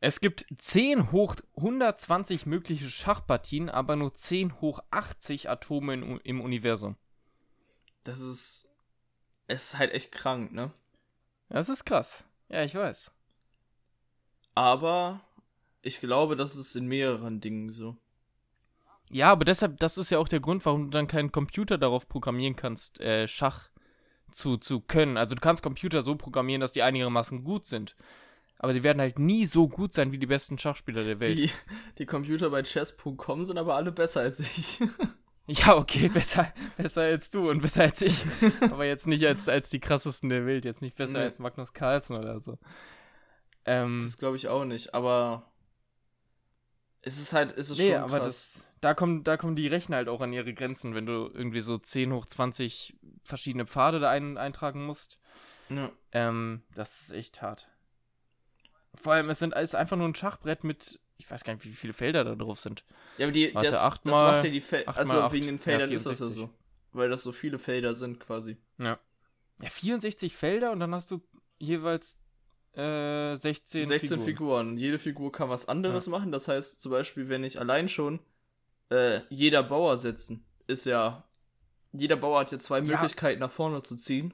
Es 0.00 0.20
gibt 0.20 0.46
10 0.56 1.12
hoch 1.12 1.36
120 1.56 2.46
mögliche 2.46 2.88
Schachpartien, 2.88 3.68
aber 3.68 3.96
nur 3.96 4.14
10 4.14 4.60
hoch 4.62 4.80
80 4.90 5.50
Atome 5.50 5.94
in, 5.94 6.16
im 6.20 6.40
Universum. 6.40 6.96
Das 8.04 8.20
ist. 8.20 8.74
Es 9.46 9.72
ist 9.72 9.78
halt 9.78 9.92
echt 9.92 10.12
krank, 10.12 10.52
ne? 10.52 10.72
Das 11.48 11.68
ist 11.68 11.84
krass. 11.84 12.24
Ja, 12.48 12.62
ich 12.62 12.74
weiß. 12.74 13.12
Aber 14.54 15.20
ich 15.82 16.00
glaube, 16.00 16.36
das 16.36 16.56
ist 16.56 16.76
in 16.76 16.86
mehreren 16.86 17.40
Dingen 17.40 17.70
so. 17.70 17.96
Ja, 19.10 19.32
aber 19.32 19.44
deshalb, 19.44 19.78
das 19.80 19.98
ist 19.98 20.10
ja 20.10 20.18
auch 20.18 20.28
der 20.28 20.40
Grund, 20.40 20.64
warum 20.64 20.84
du 20.84 20.90
dann 20.90 21.08
keinen 21.08 21.32
Computer 21.32 21.78
darauf 21.78 22.08
programmieren 22.08 22.54
kannst, 22.54 23.00
äh, 23.00 23.26
Schach 23.26 23.70
zu, 24.30 24.56
zu 24.56 24.80
können. 24.80 25.16
Also 25.16 25.34
du 25.34 25.40
kannst 25.40 25.64
Computer 25.64 26.02
so 26.02 26.14
programmieren, 26.14 26.60
dass 26.60 26.72
die 26.72 26.82
einigermaßen 26.82 27.42
gut 27.42 27.66
sind. 27.66 27.96
Aber 28.62 28.74
sie 28.74 28.82
werden 28.82 29.00
halt 29.00 29.18
nie 29.18 29.46
so 29.46 29.68
gut 29.68 29.94
sein 29.94 30.12
wie 30.12 30.18
die 30.18 30.26
besten 30.26 30.58
Schachspieler 30.58 31.02
der 31.02 31.18
Welt. 31.18 31.38
Die, 31.38 31.50
die 31.96 32.04
Computer 32.04 32.50
bei 32.50 32.62
chess.com 32.62 33.44
sind 33.44 33.56
aber 33.56 33.74
alle 33.74 33.90
besser 33.90 34.20
als 34.20 34.38
ich. 34.38 34.80
Ja, 35.46 35.76
okay, 35.76 36.08
besser, 36.08 36.52
besser 36.76 37.00
als 37.00 37.28
du 37.30 37.50
und 37.50 37.60
besser 37.60 37.82
als 37.82 38.00
ich. 38.02 38.22
aber 38.60 38.84
jetzt 38.84 39.08
nicht 39.08 39.26
als, 39.26 39.48
als 39.48 39.68
die 39.68 39.80
krassesten 39.80 40.28
der 40.28 40.46
Welt. 40.46 40.64
Jetzt 40.64 40.80
nicht 40.80 40.96
besser 40.96 41.18
nee. 41.18 41.24
als 41.24 41.40
Magnus 41.40 41.72
Carlsen 41.72 42.16
oder 42.16 42.38
so. 42.38 42.56
Ähm, 43.64 43.98
das 44.00 44.16
glaube 44.16 44.36
ich 44.36 44.46
auch 44.46 44.64
nicht, 44.64 44.94
aber 44.94 45.50
es 47.02 47.18
ist 47.18 47.32
halt, 47.32 47.50
es 47.56 47.70
ist 47.70 47.78
nee, 47.78 47.90
schon 47.90 48.00
aber 48.00 48.20
krass. 48.20 48.52
Das, 48.54 48.74
da 48.80 48.94
kommen, 48.94 49.24
da 49.24 49.36
kommen 49.36 49.56
die 49.56 49.66
Rechner 49.66 49.96
halt 49.96 50.08
auch 50.08 50.20
an 50.20 50.32
ihre 50.32 50.54
Grenzen, 50.54 50.94
wenn 50.94 51.06
du 51.06 51.28
irgendwie 51.34 51.62
so 51.62 51.78
10 51.78 52.12
hoch 52.12 52.26
20 52.26 52.96
verschiedene 53.24 53.66
Pfade 53.66 53.98
da 53.98 54.08
ein, 54.08 54.38
eintragen 54.38 54.86
musst. 54.86 55.18
Ja. 55.68 55.90
Ähm, 56.12 56.62
das 56.76 57.00
ist 57.00 57.10
echt 57.10 57.42
hart. 57.42 57.72
Vor 58.94 59.12
allem, 59.12 59.30
es 59.30 59.38
sind, 59.38 59.52
es 59.52 59.70
ist 59.70 59.74
einfach 59.74 59.96
nur 59.96 60.08
ein 60.08 60.14
Schachbrett 60.14 60.64
mit 60.64 60.98
ich 61.20 61.30
weiß 61.30 61.44
gar 61.44 61.52
nicht, 61.52 61.64
wie 61.66 61.74
viele 61.74 61.92
Felder 61.92 62.24
da 62.24 62.34
drauf 62.34 62.60
sind. 62.60 62.82
Ja, 63.18 63.26
aber 63.26 63.32
die, 63.32 63.54
Warte, 63.54 63.68
das, 63.68 63.82
das 63.82 64.04
mal, 64.04 64.32
macht 64.32 64.44
ja 64.44 64.50
die 64.50 64.60
Felder, 64.60 64.96
also 64.96 65.20
acht, 65.20 65.32
wegen 65.32 65.46
den 65.46 65.58
Feldern 65.58 65.90
ja, 65.90 65.96
ist 65.96 66.06
das 66.06 66.18
ja 66.18 66.26
so. 66.26 66.50
Weil 66.92 67.10
das 67.10 67.22
so 67.22 67.30
viele 67.30 67.58
Felder 67.58 67.94
sind 67.94 68.18
quasi. 68.18 68.56
Ja. 68.78 68.98
Ja, 69.60 69.68
64 69.68 70.34
Felder 70.34 70.72
und 70.72 70.80
dann 70.80 70.94
hast 70.94 71.10
du 71.10 71.20
jeweils 71.58 72.18
äh, 72.72 73.36
16, 73.36 73.86
16 73.86 74.08
Figuren. 74.08 74.24
Figuren. 74.24 74.76
Jede 74.78 74.98
Figur 74.98 75.30
kann 75.30 75.50
was 75.50 75.68
anderes 75.68 76.06
ja. 76.06 76.12
machen. 76.12 76.32
Das 76.32 76.48
heißt 76.48 76.80
zum 76.80 76.90
Beispiel, 76.90 77.28
wenn 77.28 77.44
ich 77.44 77.60
allein 77.60 77.88
schon 77.88 78.20
äh, 78.88 79.20
jeder 79.28 79.62
Bauer 79.62 79.98
setzen, 79.98 80.44
ist 80.66 80.86
ja. 80.86 81.24
Jeder 81.92 82.16
Bauer 82.16 82.40
hat 82.40 82.52
ja 82.52 82.58
zwei 82.58 82.78
ja. 82.78 82.84
Möglichkeiten 82.84 83.40
nach 83.40 83.50
vorne 83.50 83.82
zu 83.82 83.96
ziehen. 83.96 84.32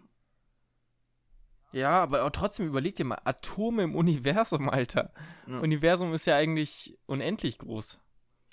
Ja, 1.72 2.03
aber 2.03 2.31
trotzdem 2.33 2.67
überleg 2.67 2.97
dir 2.97 3.05
mal, 3.05 3.20
Atome 3.25 3.83
im 3.83 3.95
Universum, 3.95 4.69
Alter. 4.70 5.12
Ja. 5.47 5.59
Universum 5.61 6.14
ist 6.14 6.27
ja 6.27 6.36
eigentlich 6.36 6.98
unendlich 7.06 7.58
groß. 7.58 7.98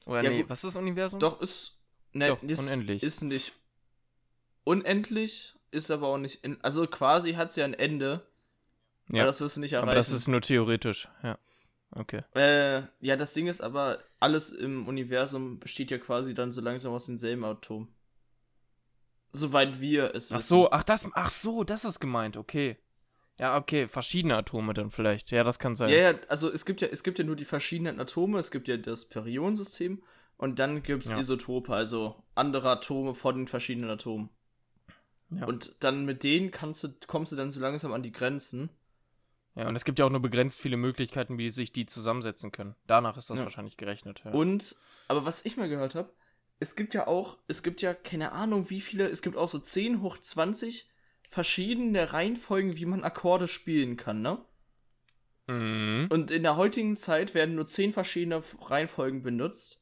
Oder 0.06 0.24
ja, 0.24 0.30
nee, 0.30 0.42
gut. 0.42 0.50
was 0.50 0.64
ist 0.64 0.76
Universum? 0.76 1.20
Doch, 1.20 1.42
ist. 1.42 1.80
Ne, 2.12 2.28
Doch, 2.28 2.44
ist, 2.44 2.68
unendlich. 2.68 3.02
Ist 3.02 3.24
nicht 3.24 3.54
unendlich, 4.64 5.56
ist 5.72 5.92
aber 5.92 6.08
auch 6.08 6.18
nicht. 6.18 6.44
In, 6.44 6.62
also 6.62 6.86
quasi 6.88 7.34
hat 7.34 7.50
es 7.50 7.56
ja 7.56 7.66
ein 7.66 7.74
Ende. 7.74 8.26
Ja. 9.10 9.22
Aber 9.22 9.28
das 9.28 9.42
wirst 9.42 9.58
du 9.58 9.62
nicht 9.62 9.74
erreichen. 9.74 9.90
Aber 9.90 9.96
das 9.96 10.12
ist 10.12 10.28
nur 10.28 10.42
theoretisch, 10.42 11.10
ja. 11.24 11.38
Okay. 11.96 12.24
Äh, 12.34 12.84
ja, 13.02 13.16
das 13.16 13.34
Ding 13.34 13.48
ist 13.48 13.62
aber, 13.62 14.00
alles 14.20 14.52
im 14.52 14.88
Universum 14.88 15.60
besteht 15.60 15.92
ja 15.92 16.00
quasi 16.00 16.34
dann 16.34 16.52
so 16.52 16.62
langsam 16.62 16.92
aus 16.94 17.06
denselben 17.06 17.44
Atom. 17.46 17.88
Soweit 19.32 19.80
wir 19.80 20.16
es 20.16 20.32
wissen. 20.32 20.36
Ach 20.38 20.42
so, 20.42 20.72
ach 20.72 20.84
das, 20.84 21.08
ach 21.14 21.30
so, 21.30 21.64
das 21.64 21.86
ist 21.86 22.00
gemeint, 22.00 22.38
okay. 22.38 22.78
Ja, 23.44 23.58
okay, 23.58 23.90
verschiedene 23.90 24.38
Atome 24.38 24.74
dann 24.74 24.90
vielleicht. 24.90 25.30
Ja, 25.32 25.44
das 25.44 25.60
kann 25.60 25.76
sein. 25.76 25.90
Ja, 25.90 26.12
ja, 26.12 26.20
also 26.30 26.50
es 26.50 26.66
gibt 26.66 26.80
ja, 26.80 26.88
es 26.88 27.04
gibt 27.04 27.20
ja 27.20 27.26
nur 27.26 27.36
die 27.36 27.44
verschiedenen 27.44 28.00
Atome, 28.00 28.40
es 28.40 28.52
gibt 28.52 28.70
ja 28.70 28.78
das 28.78 29.10
Periodensystem 29.10 30.02
und 30.38 30.60
dann 30.60 30.82
gibt 30.82 31.04
es 31.04 31.12
ja. 31.12 31.20
Isotope, 31.20 31.76
also 31.76 32.24
andere 32.36 32.70
Atome 32.70 33.14
von 33.14 33.36
den 33.36 33.48
verschiedenen 33.50 33.90
Atomen. 33.90 34.30
Ja. 35.30 35.46
Und 35.46 35.76
dann 35.82 36.06
mit 36.06 36.24
denen 36.24 36.52
kannst 36.52 36.86
du, 36.86 36.96
kommst 37.06 37.34
du 37.34 37.36
dann 37.36 37.52
so 37.52 37.60
langsam 37.60 37.92
an 37.92 38.02
die 38.02 38.14
Grenzen. 38.14 38.70
Ja, 39.56 39.68
und 39.68 39.76
es 39.76 39.84
gibt 39.84 40.00
ja 40.00 40.06
auch 40.06 40.10
nur 40.10 40.22
begrenzt 40.22 40.62
viele 40.62 40.78
Möglichkeiten, 40.78 41.38
wie 41.38 41.50
sich 41.50 41.74
die 41.74 41.86
zusammensetzen 41.86 42.54
können. 42.54 42.76
Danach 42.88 43.18
ist 43.18 43.30
das 43.30 43.40
ja. 43.40 43.44
wahrscheinlich 43.44 43.76
gerechnet. 43.76 44.24
Und, 44.32 44.78
aber 45.10 45.26
was 45.26 45.44
ich 45.44 45.58
mal 45.58 45.68
gehört 45.68 45.96
habe, 45.96 46.14
es 46.62 46.78
gibt 46.78 46.94
ja 46.94 47.08
auch, 47.08 47.40
es 47.50 47.62
gibt 47.62 47.82
ja 47.82 47.94
keine 47.94 48.32
Ahnung 48.32 48.70
wie 48.70 48.80
viele, 48.80 49.10
es 49.10 49.22
gibt 49.22 49.36
auch 49.36 49.50
so 49.50 49.60
10 49.60 50.02
hoch 50.02 50.18
20 50.18 50.93
verschiedene 51.34 52.14
Reihenfolgen, 52.14 52.78
wie 52.78 52.86
man 52.86 53.04
Akkorde 53.04 53.48
spielen 53.48 53.98
kann, 53.98 54.22
ne? 54.22 54.38
Mhm. 55.48 56.08
Und 56.10 56.30
in 56.30 56.44
der 56.44 56.58
heutigen 56.58 56.96
Zeit 56.96 57.34
werden 57.34 57.56
nur 57.56 57.66
zehn 57.66 57.92
verschiedene 57.92 58.44
Reihenfolgen 58.62 59.24
benutzt. 59.24 59.82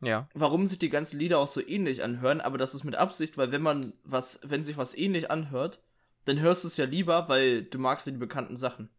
Ja. 0.00 0.28
Warum 0.34 0.66
sich 0.66 0.80
die 0.80 0.90
ganzen 0.90 1.18
Lieder 1.18 1.38
auch 1.38 1.46
so 1.46 1.66
ähnlich 1.66 2.02
anhören, 2.02 2.40
aber 2.40 2.58
das 2.58 2.74
ist 2.74 2.82
mit 2.82 2.96
Absicht, 2.96 3.38
weil 3.38 3.52
wenn 3.52 3.62
man 3.62 3.94
was, 4.02 4.40
wenn 4.42 4.64
sich 4.64 4.76
was 4.76 4.98
ähnlich 4.98 5.30
anhört, 5.30 5.80
dann 6.24 6.40
hörst 6.40 6.64
du 6.64 6.68
es 6.68 6.76
ja 6.76 6.86
lieber, 6.86 7.28
weil 7.28 7.62
du 7.62 7.78
magst 7.78 8.08
ja 8.08 8.12
die 8.12 8.18
bekannten 8.18 8.56
Sachen. 8.56 8.90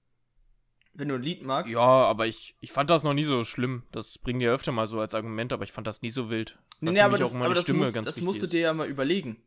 Wenn 0.94 1.10
du 1.10 1.16
ein 1.16 1.22
Lied 1.22 1.44
magst. 1.44 1.74
Ja, 1.74 1.82
aber 1.82 2.26
ich, 2.26 2.56
ich 2.62 2.72
fand 2.72 2.90
das 2.90 3.04
noch 3.04 3.14
nie 3.14 3.26
so 3.26 3.44
schlimm. 3.44 3.84
Das 3.92 4.18
bringen 4.18 4.40
die 4.40 4.46
ja 4.46 4.54
öfter 4.54 4.72
mal 4.72 4.88
so 4.88 5.02
als 5.02 5.14
Argument, 5.14 5.52
aber 5.52 5.66
ich 5.66 5.74
fand 5.74 5.88
das 5.88 6.02
nie 6.02 6.10
so 6.10 6.30
wild. 6.30 6.58
Nee, 6.80 7.02
aber 7.02 7.18
das, 7.18 7.36
aber 7.36 7.54
das, 7.54 7.68
musst, 7.68 7.98
das 7.98 8.22
musst 8.22 8.42
du 8.42 8.48
dir 8.48 8.62
ja 8.62 8.74
mal 8.74 8.88
überlegen 8.88 9.44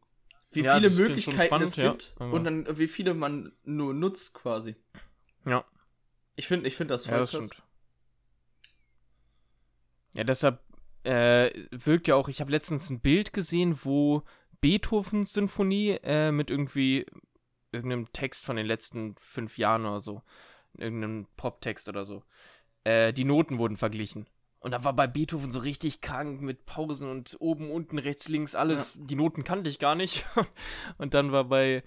wie 0.50 0.62
ja, 0.62 0.76
viele 0.76 0.91
Möglichkeiten 0.91 1.47
spannend, 1.47 1.69
es 1.69 1.76
gibt 1.76 2.14
ja, 2.19 2.26
und 2.26 2.44
dann 2.44 2.78
wie 2.78 2.88
viele 2.88 3.14
man 3.14 3.53
nur 3.64 3.94
nutzt 3.94 4.34
quasi. 4.34 4.76
Ja. 5.44 5.64
Ich 6.36 6.47
finde 6.47 6.69
ich 6.69 6.76
find 6.76 6.91
das 6.91 7.06
voll 7.06 7.14
ja, 7.14 7.20
das 7.20 7.31
krass. 7.31 7.47
Stimmt. 7.47 7.62
Ja, 10.14 10.25
deshalb 10.25 10.62
äh, 11.04 11.50
wirkt 11.70 12.08
ja 12.08 12.14
auch, 12.14 12.28
ich 12.28 12.41
habe 12.41 12.50
letztens 12.50 12.91
ein 12.91 13.00
Bild 13.00 13.32
gesehen, 13.32 13.78
wo 13.82 14.22
Beethovens 14.60 15.32
Sinfonie 15.32 15.98
äh, 16.03 16.32
mit 16.32 16.50
irgendwie 16.50 17.06
irgendeinem 17.72 18.10
Text 18.12 18.44
von 18.44 18.56
den 18.56 18.66
letzten 18.66 19.14
fünf 19.19 19.58
Jahren 19.58 19.84
oder 19.84 20.00
so, 20.00 20.22
irgendeinem 20.76 21.26
Pop-Text 21.37 21.88
oder 21.88 22.04
so, 22.04 22.25
äh, 22.84 23.12
die 23.12 23.25
Noten 23.25 23.58
wurden 23.58 23.76
verglichen. 23.76 24.26
Und 24.60 24.72
da 24.72 24.82
war 24.82 24.92
bei 24.92 25.06
Beethoven 25.06 25.52
so 25.52 25.60
richtig 25.60 26.00
krank 26.00 26.41
mit 26.41 26.66
Pausen 26.66 27.08
und 27.08 27.36
oben, 27.38 27.70
unten, 27.70 27.98
rechts, 27.98 28.28
links, 28.28 28.54
alles. 28.54 28.94
Ja. 28.94 29.00
Die 29.04 29.14
Noten 29.14 29.44
kannte 29.44 29.70
ich 29.70 29.78
gar 29.78 29.94
nicht. 29.94 30.26
und 30.98 31.14
dann 31.14 31.30
war 31.30 31.44
bei, 31.44 31.84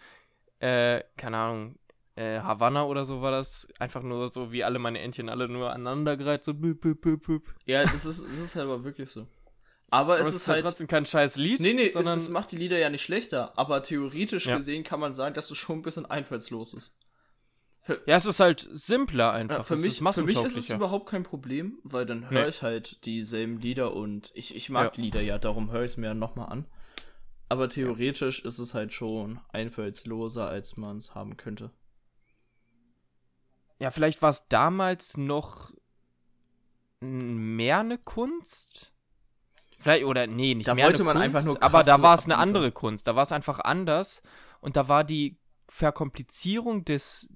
äh, 0.59 1.04
keine 1.18 1.38
Ahnung, 1.38 1.76
äh, 2.16 2.40
Havanna 2.40 2.86
oder 2.86 3.04
so 3.04 3.22
war 3.22 3.32
das 3.32 3.68
einfach 3.80 4.04
nur 4.04 4.30
so 4.30 4.52
wie 4.52 4.64
alle 4.64 4.80
meine 4.80 5.00
Entchen 5.00 5.30
alle 5.30 5.50
nur 5.50 5.72
aneinandergereiht, 5.72 6.44
so 6.44 6.54
büp, 6.54 6.82
büp, 6.82 7.02
büp, 7.02 7.26
büp. 7.26 7.54
Ja, 7.66 7.84
das 7.84 8.06
ist, 8.06 8.26
das 8.26 8.38
ist 8.38 8.56
halt 8.56 8.66
aber 8.66 8.84
wirklich 8.84 9.09
so. 9.09 9.28
Aber 9.90 10.20
es, 10.20 10.30
es 10.30 10.36
ist 10.36 10.48
halt 10.48 10.64
trotzdem 10.64 10.88
kein 10.88 11.06
scheiß 11.06 11.36
Lied. 11.36 11.59
Nee, 11.59 11.74
nee, 11.74 11.90
sondern 11.90 12.16
es, 12.16 12.24
es 12.24 12.30
macht 12.30 12.53
die 12.53 12.58
Lieder 12.58 12.80
ja 12.80 12.90
nicht 12.90 13.02
schlechter. 13.02 13.58
Aber 13.58 13.84
theoretisch 13.84 14.46
ja. 14.46 14.56
gesehen 14.56 14.86
kann 14.86 15.02
man 15.02 15.14
sagen, 15.14 15.36
dass 15.36 15.52
es 15.52 15.58
schon 15.58 15.80
ein 15.80 15.82
bisschen 15.82 16.06
einfallslos 16.06 16.74
ist. 16.74 16.96
Ja, 18.06 18.16
es 18.16 18.25
ist 18.25 18.40
halt 18.40 18.68
simpler 18.72 19.34
einfach. 19.34 19.58
Ja, 19.58 19.64
für, 19.64 19.75
mich, 19.75 20.00
für 20.00 20.24
mich 20.24 20.42
ist 20.42 20.56
es 20.56 20.69
überhaupt 20.69 21.09
kein 21.09 21.24
Problem, 21.24 21.80
weil 21.84 22.06
dann 22.06 22.30
höre 22.30 22.44
nee. 22.44 22.50
ich 22.50 22.62
halt 22.62 23.06
dieselben 23.06 23.59
Lieder 23.59 23.94
und 23.94 24.31
ich, 24.36 24.56
ich 24.56 24.69
mag 24.69 24.97
ja. 24.97 25.03
Lieder 25.03 25.22
ja, 25.22 25.40
darum 25.40 25.72
höre 25.72 25.84
ich 25.84 25.94
es 25.94 25.97
mir 25.97 26.14
nochmal 26.14 26.50
an. 26.50 26.68
Aber 27.50 27.70
theoretisch 27.70 28.40
ja. 28.41 28.47
ist 28.47 28.59
es 28.59 28.74
halt 28.74 28.94
schon 28.94 29.40
einfallsloser, 29.52 30.47
als 30.47 30.78
man 30.78 30.97
es 30.97 31.16
haben 31.16 31.38
könnte. 31.38 31.72
Ja, 33.80 33.90
vielleicht 33.90 34.22
war 34.22 34.30
es 34.30 34.47
damals 34.47 35.18
noch 35.18 35.74
mehr 37.02 37.80
eine 37.80 37.97
Kunst. 37.97 38.94
Vielleicht, 39.80 40.06
oder 40.06 40.28
nee, 40.28 40.53
nicht 40.53 40.68
da 40.68 40.75
mehr 40.75 40.86
wollte 40.86 41.00
eine 41.00 41.06
man 41.06 41.18
Kunst, 41.18 41.25
einfach 41.25 41.44
nur 41.44 41.64
aber 41.64 41.84
da 41.84 42.02
war 42.03 42.14
es 42.16 42.25
eine 42.25 42.38
andere 42.38 42.72
Kunst. 42.72 43.08
Da 43.08 43.16
war 43.16 43.24
es 43.24 43.31
einfach 43.31 43.59
anders 43.59 44.22
und 44.59 44.75
da 44.75 44.88
war 44.88 45.03
die 45.03 45.40
Verkomplizierung 45.68 46.86
des, 46.86 47.28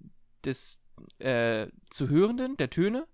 des 0.45 0.81
äh, 1.19 1.67
Zuhörenden, 1.89 2.57
der 2.57 2.69
Töne, 2.69 3.07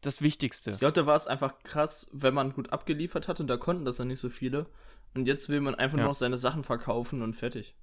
das 0.00 0.22
Wichtigste. 0.22 0.72
Ich 0.72 0.78
glaube, 0.78 0.92
da 0.92 1.06
war 1.06 1.16
es 1.16 1.26
einfach 1.26 1.58
krass, 1.62 2.10
wenn 2.12 2.34
man 2.34 2.52
gut 2.52 2.72
abgeliefert 2.72 3.28
hat 3.28 3.40
und 3.40 3.48
da 3.48 3.56
konnten 3.56 3.84
das 3.84 3.98
ja 3.98 4.04
nicht 4.04 4.20
so 4.20 4.28
viele. 4.28 4.66
Und 5.14 5.26
jetzt 5.26 5.48
will 5.48 5.60
man 5.60 5.74
einfach 5.74 5.96
ja. 5.96 6.04
nur 6.04 6.10
noch 6.10 6.18
seine 6.18 6.36
Sachen 6.36 6.62
verkaufen 6.62 7.22
und 7.22 7.34
fertig. 7.34 7.74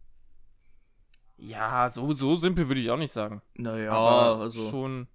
Ja, 1.37 1.89
so, 1.89 2.13
so 2.13 2.35
simpel 2.35 2.67
würde 2.67 2.79
ich 2.79 2.91
auch 2.91 2.97
nicht 2.97 3.11
sagen. 3.11 3.41
Naja, 3.55 3.91
aber 3.91 4.41
also 4.41 4.69
schon. 4.69 5.07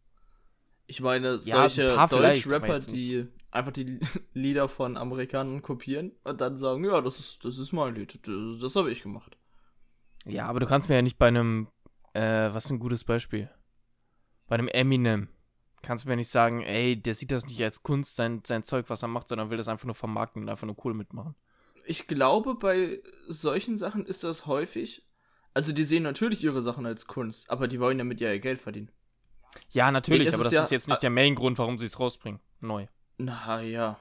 Ich 0.87 1.01
meine, 1.01 1.39
solche 1.39 1.85
ja, 1.85 2.07
Deutsch-Rapper, 2.07 2.81
die 2.81 3.29
einfach 3.51 3.73
die 3.73 3.99
Lieder 4.35 4.69
von 4.69 4.97
Amerikanern 4.97 5.63
kopieren 5.63 6.13
und 6.25 6.41
dann 6.41 6.59
sagen, 6.59 6.85
ja, 6.85 7.01
das 7.01 7.19
ist, 7.19 7.45
das 7.45 7.59
ist 7.59 7.73
mein 7.73 7.95
Lied, 7.95 8.19
das, 8.27 8.61
das 8.61 8.77
habe 8.77 8.91
ich 8.91 9.03
gemacht. 9.03 9.37
Ja, 10.25 10.47
aber 10.47 10.61
du 10.61 10.67
kannst 10.67 10.89
mir 10.89 10.97
ja 10.97 11.03
nicht 11.03 11.19
bei 11.19 11.29
einem, 11.29 11.69
äh, 12.15 12.53
was 12.53 12.67
ist 12.67 12.71
ein 12.73 12.79
gutes 12.79 13.05
Beispiel? 13.05 13.51
Bei 14.49 14.55
einem 14.55 14.69
Eminem 14.69 15.29
kannst 15.83 16.05
du 16.05 16.09
mir 16.09 16.17
nicht 16.17 16.31
sagen, 16.31 16.63
ey, 16.63 17.01
der 17.01 17.15
sieht 17.15 17.31
das 17.31 17.47
nicht 17.47 17.63
als 17.63 17.83
Kunst, 17.83 18.17
sein, 18.17 18.43
sein 18.45 18.65
Zeug, 18.65 18.87
was 18.89 19.03
er 19.03 19.09
macht, 19.09 19.29
sondern 19.29 19.51
will 19.51 19.59
das 19.59 19.69
einfach 19.69 19.87
nur 19.87 19.95
vermarkten 19.95 20.43
und 20.43 20.49
einfach 20.49 20.67
nur 20.67 20.77
cool 20.85 20.95
mitmachen. 20.95 21.35
Ich 21.87 22.07
glaube, 22.09 22.55
bei 22.57 23.01
solchen 23.29 23.79
Sachen 23.79 24.05
ist 24.05 24.25
das 24.25 24.47
häufig. 24.47 25.07
Also, 25.55 25.73
die 25.73 25.85
sehen 25.85 26.03
natürlich 26.03 26.43
ihre 26.45 26.63
Sachen 26.63 26.85
als 26.85 27.07
Kunst, 27.07 27.51
aber 27.51 27.69
die 27.69 27.81
wollen 27.81 27.99
damit 27.99 28.21
ja 28.21 28.33
ihr 28.33 28.41
Geld 28.41 28.61
verdienen. 28.61 28.91
Ja, 29.71 29.91
natürlich, 29.91 30.33
aber 30.35 30.45
das 30.45 30.53
ja- 30.53 30.63
ist 30.63 30.71
jetzt 30.71 30.89
nicht 30.89 31.03
der 31.03 31.11
Main-Grund, 31.11 31.59
warum 31.59 31.79
sie 31.79 31.87
es 31.87 31.99
rausbringen. 31.99 32.41
Neu. 32.61 32.87
Na 33.17 33.63
ja. 33.63 33.99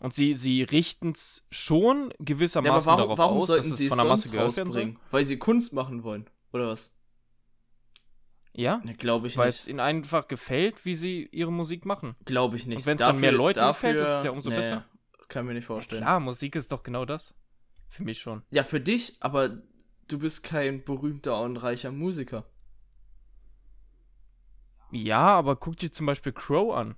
Und 0.00 0.14
sie, 0.14 0.34
sie 0.34 0.62
richten 0.62 1.12
es 1.12 1.46
schon 1.50 2.12
gewissermaßen 2.18 2.66
Ja, 2.66 2.74
aber 2.74 2.86
warum, 2.86 3.00
darauf 3.00 3.18
warum 3.18 3.38
aus, 3.38 3.46
sollten 3.48 3.68
dass 3.70 3.78
sie 3.78 3.84
es 3.84 3.88
von 3.90 3.98
der 3.98 4.06
Masse 4.06 4.36
rausbringen? 4.36 4.98
Weil 5.10 5.24
sie 5.24 5.38
Kunst 5.38 5.72
machen 5.72 6.02
wollen, 6.04 6.28
oder 6.52 6.68
was? 6.68 6.92
Ja, 8.52 8.78
Ne, 8.84 8.94
glaube 8.94 9.28
ich 9.28 9.36
weil 9.36 9.46
nicht. 9.46 9.60
es 9.60 9.68
ihnen 9.68 9.80
einfach 9.80 10.26
gefällt, 10.28 10.84
wie 10.84 10.94
sie 10.94 11.28
ihre 11.30 11.52
Musik 11.52 11.84
machen. 11.86 12.16
Glaube 12.24 12.56
ich 12.56 12.66
nicht. 12.66 12.78
Und 12.78 12.86
wenn's 12.86 13.00
dann 13.00 13.20
mehr 13.20 13.32
Leuten 13.32 13.64
gefällt, 13.64 14.00
ist 14.00 14.08
es 14.08 14.24
ja 14.24 14.30
umso 14.32 14.50
besser. 14.50 14.84
Das 15.18 15.28
kann 15.28 15.44
ich 15.44 15.48
mir 15.48 15.54
nicht 15.54 15.66
vorstellen. 15.66 16.02
Klar, 16.02 16.18
Musik 16.20 16.56
ist 16.56 16.72
doch 16.72 16.82
genau 16.82 17.04
das. 17.04 17.34
Für 17.88 18.02
mich 18.04 18.18
schon. 18.20 18.42
Ja, 18.50 18.64
für 18.64 18.80
dich, 18.80 19.16
aber 19.20 19.62
du 20.08 20.18
bist 20.18 20.42
kein 20.42 20.84
berühmter 20.84 21.40
und 21.42 21.56
reicher 21.58 21.92
Musiker. 21.92 22.44
Ja, 24.90 25.20
aber 25.28 25.56
guck 25.56 25.76
dir 25.76 25.92
zum 25.92 26.06
Beispiel 26.06 26.32
Crow 26.32 26.74
an. 26.74 26.96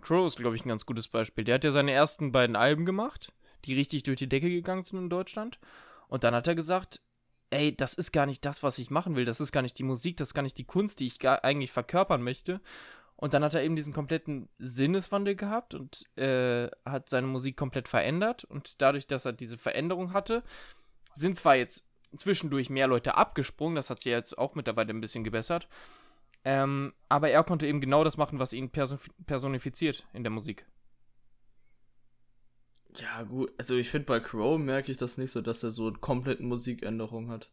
Crow 0.00 0.26
ist, 0.26 0.36
glaube 0.36 0.54
ich, 0.54 0.64
ein 0.64 0.68
ganz 0.68 0.86
gutes 0.86 1.08
Beispiel. 1.08 1.44
Der 1.44 1.56
hat 1.56 1.64
ja 1.64 1.72
seine 1.72 1.90
ersten 1.90 2.30
beiden 2.30 2.54
Alben 2.54 2.86
gemacht, 2.86 3.32
die 3.64 3.74
richtig 3.74 4.04
durch 4.04 4.18
die 4.18 4.28
Decke 4.28 4.48
gegangen 4.48 4.82
sind 4.82 4.98
in 5.00 5.10
Deutschland. 5.10 5.58
Und 6.08 6.22
dann 6.22 6.34
hat 6.34 6.46
er 6.46 6.54
gesagt, 6.54 7.02
ey, 7.50 7.76
das 7.76 7.94
ist 7.94 8.12
gar 8.12 8.26
nicht 8.26 8.44
das, 8.44 8.62
was 8.62 8.78
ich 8.78 8.90
machen 8.90 9.16
will. 9.16 9.24
Das 9.24 9.40
ist 9.40 9.52
gar 9.52 9.62
nicht 9.62 9.78
die 9.78 9.84
Musik, 9.84 10.16
das 10.16 10.28
ist 10.28 10.34
gar 10.34 10.42
nicht 10.42 10.58
die 10.58 10.64
Kunst, 10.64 11.00
die 11.00 11.06
ich 11.06 11.26
eigentlich 11.28 11.72
verkörpern 11.72 12.22
möchte. 12.22 12.60
Und 13.16 13.32
dann 13.32 13.42
hat 13.42 13.54
er 13.54 13.62
eben 13.62 13.76
diesen 13.76 13.94
kompletten 13.94 14.48
Sinneswandel 14.58 15.36
gehabt 15.36 15.74
und 15.74 16.04
äh, 16.18 16.68
hat 16.84 17.08
seine 17.08 17.26
Musik 17.26 17.56
komplett 17.56 17.88
verändert. 17.88 18.44
Und 18.44 18.80
dadurch, 18.82 19.06
dass 19.06 19.24
er 19.24 19.32
diese 19.32 19.56
Veränderung 19.56 20.12
hatte, 20.12 20.42
sind 21.14 21.36
zwar 21.36 21.56
jetzt 21.56 21.82
zwischendurch 22.16 22.68
mehr 22.70 22.86
Leute 22.86 23.16
abgesprungen, 23.16 23.76
das 23.76 23.90
hat 23.90 24.02
sich 24.02 24.12
jetzt 24.12 24.36
auch 24.36 24.54
mittlerweile 24.54 24.90
ein 24.90 25.00
bisschen 25.00 25.24
gebessert. 25.24 25.66
Ähm, 26.44 26.92
aber 27.08 27.30
er 27.30 27.42
konnte 27.42 27.66
eben 27.66 27.80
genau 27.80 28.04
das 28.04 28.16
machen, 28.16 28.38
was 28.38 28.52
ihn 28.52 28.70
perso 28.70 28.98
personifiziert 29.26 30.06
in 30.12 30.22
der 30.22 30.30
Musik. 30.30 30.66
Ja, 33.00 33.22
gut. 33.22 33.52
Also 33.58 33.76
ich 33.76 33.90
finde, 33.90 34.06
bei 34.06 34.20
Crow 34.20 34.58
merke 34.58 34.90
ich 34.90 34.96
das 34.96 35.18
nicht 35.18 35.30
so, 35.30 35.42
dass 35.42 35.62
er 35.62 35.70
so 35.70 35.88
eine 35.88 35.98
komplette 35.98 36.42
Musikänderung 36.42 37.30
hat. 37.30 37.50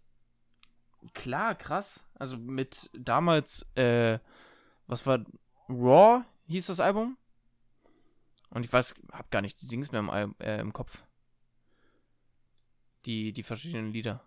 Klar, 1.14 1.56
krass. 1.56 2.06
Also 2.16 2.38
mit 2.38 2.90
damals, 2.94 3.66
äh, 3.76 4.20
was 4.88 5.06
war 5.06 5.26
Raw 5.70 6.24
hieß 6.48 6.68
das 6.68 6.80
Album? 6.80 7.18
Und 8.50 8.66
ich 8.66 8.72
weiß, 8.72 8.94
hab 9.12 9.32
gar 9.32 9.42
nicht 9.42 9.62
die 9.62 9.68
Dings 9.68 9.92
mehr 9.92 10.02
im, 10.02 10.36
äh, 10.40 10.60
im 10.60 10.74
Kopf. 10.74 11.04
Die, 13.06 13.34
die 13.34 13.44
verschiedenen 13.44 13.92
Lieder. 13.92 14.24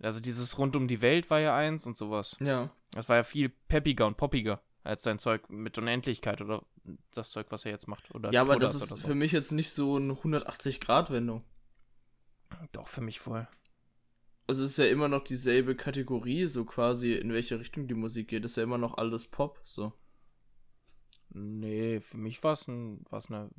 Also 0.00 0.20
dieses 0.20 0.58
Rund 0.58 0.74
um 0.76 0.88
die 0.88 1.00
Welt 1.00 1.30
war 1.30 1.40
ja 1.40 1.56
eins 1.56 1.86
und 1.86 1.96
sowas. 1.96 2.36
Ja. 2.40 2.70
Das 2.92 3.08
war 3.08 3.16
ja 3.16 3.22
viel 3.22 3.48
peppiger 3.48 4.06
und 4.06 4.16
poppiger 4.16 4.60
als 4.86 5.02
sein 5.02 5.18
Zeug 5.18 5.50
mit 5.50 5.76
Unendlichkeit 5.78 6.40
oder 6.40 6.64
das 7.12 7.30
Zeug, 7.30 7.46
was 7.50 7.64
er 7.64 7.72
jetzt 7.72 7.88
macht. 7.88 8.14
Oder 8.14 8.32
Ja, 8.32 8.42
aber 8.42 8.56
das 8.56 8.74
ist 8.74 8.88
so. 8.88 8.96
für 8.96 9.14
mich 9.14 9.32
jetzt 9.32 9.52
nicht 9.52 9.70
so 9.70 9.96
eine 9.96 10.14
180-Grad-Wendung. 10.14 11.42
Doch, 12.72 12.88
für 12.88 13.00
mich 13.00 13.20
voll. 13.20 13.46
Also 14.46 14.62
es 14.62 14.72
ist 14.72 14.78
ja 14.78 14.86
immer 14.86 15.08
noch 15.08 15.24
dieselbe 15.24 15.74
Kategorie, 15.74 16.46
so 16.46 16.64
quasi 16.64 17.14
in 17.14 17.32
welche 17.32 17.58
Richtung 17.58 17.88
die 17.88 17.94
Musik 17.94 18.28
geht. 18.28 18.44
ist 18.44 18.56
ja 18.56 18.62
immer 18.62 18.78
noch 18.78 18.96
alles 18.96 19.26
Pop, 19.26 19.60
so. 19.64 19.92
Nee, 21.30 22.00
für 22.00 22.16
mich 22.16 22.42
war 22.44 22.52
es 22.52 22.68
ein, 22.68 23.04
war's 23.10 23.28
eine 23.28 23.50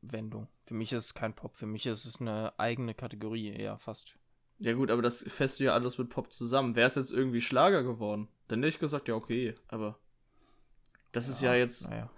Wendung. 0.00 0.48
Für 0.66 0.74
mich 0.74 0.92
ist 0.92 1.04
es 1.04 1.14
kein 1.14 1.34
Pop. 1.34 1.56
Für 1.56 1.66
mich 1.66 1.84
ist 1.86 2.06
es 2.06 2.20
eine 2.20 2.58
eigene 2.58 2.94
Kategorie, 2.94 3.48
eher 3.50 3.78
fast. 3.78 4.18
Ja 4.58 4.72
gut, 4.72 4.90
aber 4.90 5.02
das 5.02 5.22
fässt 5.24 5.60
du 5.60 5.64
ja 5.64 5.74
alles 5.74 5.98
mit 5.98 6.08
Pop 6.08 6.32
zusammen. 6.32 6.74
Wäre 6.74 6.86
es 6.86 6.94
jetzt 6.94 7.12
irgendwie 7.12 7.40
Schlager 7.40 7.82
geworden, 7.82 8.28
dann 8.48 8.60
hätte 8.60 8.68
ich 8.68 8.78
gesagt, 8.78 9.08
ja 9.08 9.14
okay, 9.14 9.54
aber 9.68 9.98
das 11.14 11.28
ist 11.28 11.40
ja 11.40 11.54
jetzt... 11.54 11.88
Naja. 11.90 12.10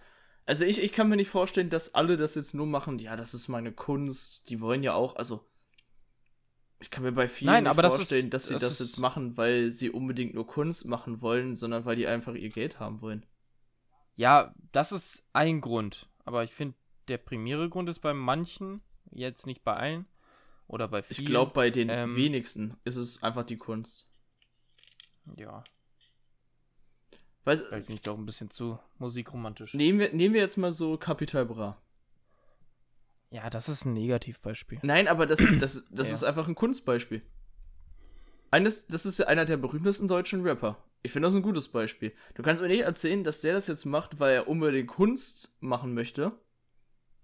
Also 0.44 0.64
ich, 0.64 0.80
ich 0.82 0.92
kann 0.92 1.08
mir 1.08 1.16
nicht 1.16 1.28
vorstellen, 1.30 1.70
dass 1.70 1.94
alle 1.94 2.16
das 2.16 2.36
jetzt 2.36 2.54
nur 2.54 2.66
machen, 2.66 2.98
ja, 3.00 3.16
das 3.16 3.34
ist 3.34 3.48
meine 3.48 3.72
Kunst, 3.72 4.48
die 4.48 4.60
wollen 4.60 4.82
ja 4.84 4.94
auch, 4.94 5.16
also 5.16 5.44
ich 6.78 6.90
kann 6.90 7.02
mir 7.02 7.12
bei 7.12 7.26
vielen 7.26 7.50
Nein, 7.50 7.64
nicht 7.64 7.70
aber 7.70 7.82
das 7.82 7.94
ist- 7.94 7.98
vorstellen, 7.98 8.30
dass 8.30 8.48
sie 8.48 8.54
das 8.54 8.62
das, 8.62 8.78
jetzt 8.78 8.98
machen, 8.98 9.36
weil 9.36 9.70
sie 9.70 9.90
unbedingt 9.90 10.34
nur 10.34 10.46
Kunst 10.46 10.86
machen 10.86 11.20
wollen, 11.20 11.56
sondern 11.56 11.84
weil 11.84 11.96
die 11.96 12.06
einfach 12.06 12.34
ihr 12.34 12.50
Geld 12.50 12.78
haben 12.78 13.00
wollen. 13.00 13.26
Ja, 14.14 14.54
das 14.72 14.92
ist 14.92 15.26
ein 15.32 15.60
Grund. 15.60 16.08
Aber 16.24 16.44
ich 16.44 16.52
finde, 16.52 16.76
der 17.08 17.18
primäre 17.18 17.68
Grund 17.68 17.88
ist 17.88 18.00
bei 18.00 18.14
manchen, 18.14 18.82
jetzt 19.10 19.46
nicht 19.46 19.64
bei 19.64 19.74
allen 19.74 20.06
oder 20.68 20.86
bei 20.88 21.02
vielen. 21.02 21.20
Ich 21.20 21.26
glaube, 21.26 21.52
bei 21.54 21.70
den 21.70 21.88
ähm, 21.88 22.14
wenigsten 22.14 22.76
ist 22.84 22.96
es 22.96 23.22
einfach 23.22 23.44
die 23.44 23.56
Kunst. 23.58 24.08
Ja, 25.36 25.64
Weil, 27.46 27.58
vielleicht 27.58 27.86
bin 27.86 27.94
ich 27.94 28.02
doch 28.02 28.18
ein 28.18 28.26
bisschen 28.26 28.50
zu 28.50 28.78
musikromantisch. 28.98 29.72
nehmen, 29.74 30.00
wir, 30.00 30.12
nehmen 30.12 30.34
wir 30.34 30.40
jetzt 30.40 30.56
mal 30.58 30.72
so 30.72 30.98
Capital 30.98 31.46
Bra. 31.46 31.80
Ja, 33.30 33.48
das 33.50 33.68
ist 33.68 33.84
ein 33.84 33.92
Negativbeispiel. 33.92 34.80
Nein, 34.82 35.08
aber 35.08 35.26
das, 35.26 35.38
das, 35.58 35.86
das 35.90 36.08
Ja. 36.08 36.14
ist 36.14 36.22
einfach 36.24 36.48
ein 36.48 36.54
Kunstbeispiel. 36.54 37.22
Eines, 38.50 38.86
das 38.88 39.06
ist 39.06 39.18
ja 39.18 39.26
einer 39.26 39.44
der 39.44 39.56
berühmtesten 39.56 40.08
deutschen 40.08 40.42
Rapper. 40.42 40.76
Ich 41.02 41.12
finde 41.12 41.26
das 41.28 41.34
ein 41.36 41.42
gutes 41.42 41.68
Beispiel. 41.68 42.12
Du 42.34 42.42
kannst 42.42 42.62
mir 42.62 42.68
nicht 42.68 42.80
erzählen, 42.80 43.22
dass 43.22 43.40
der 43.40 43.54
das 43.54 43.66
jetzt 43.68 43.84
macht, 43.84 44.18
weil 44.18 44.34
er 44.34 44.48
unbedingt 44.48 44.88
Kunst 44.88 45.56
machen 45.60 45.94
möchte. 45.94 46.32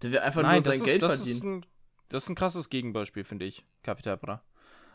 Der 0.02 0.12
will 0.12 0.18
einfach 0.20 0.42
nur 0.42 0.60
sein 0.60 0.78
das 0.78 0.84
Geld 0.84 1.02
das 1.02 1.16
verdienen. 1.16 1.36
Ist 1.36 1.44
ein, 1.44 1.66
das 2.10 2.22
ist 2.24 2.28
ein 2.28 2.34
krasses 2.36 2.68
Gegenbeispiel, 2.70 3.24
finde 3.24 3.44
ich, 3.44 3.64
Capital 3.82 4.16
Bra. 4.18 4.42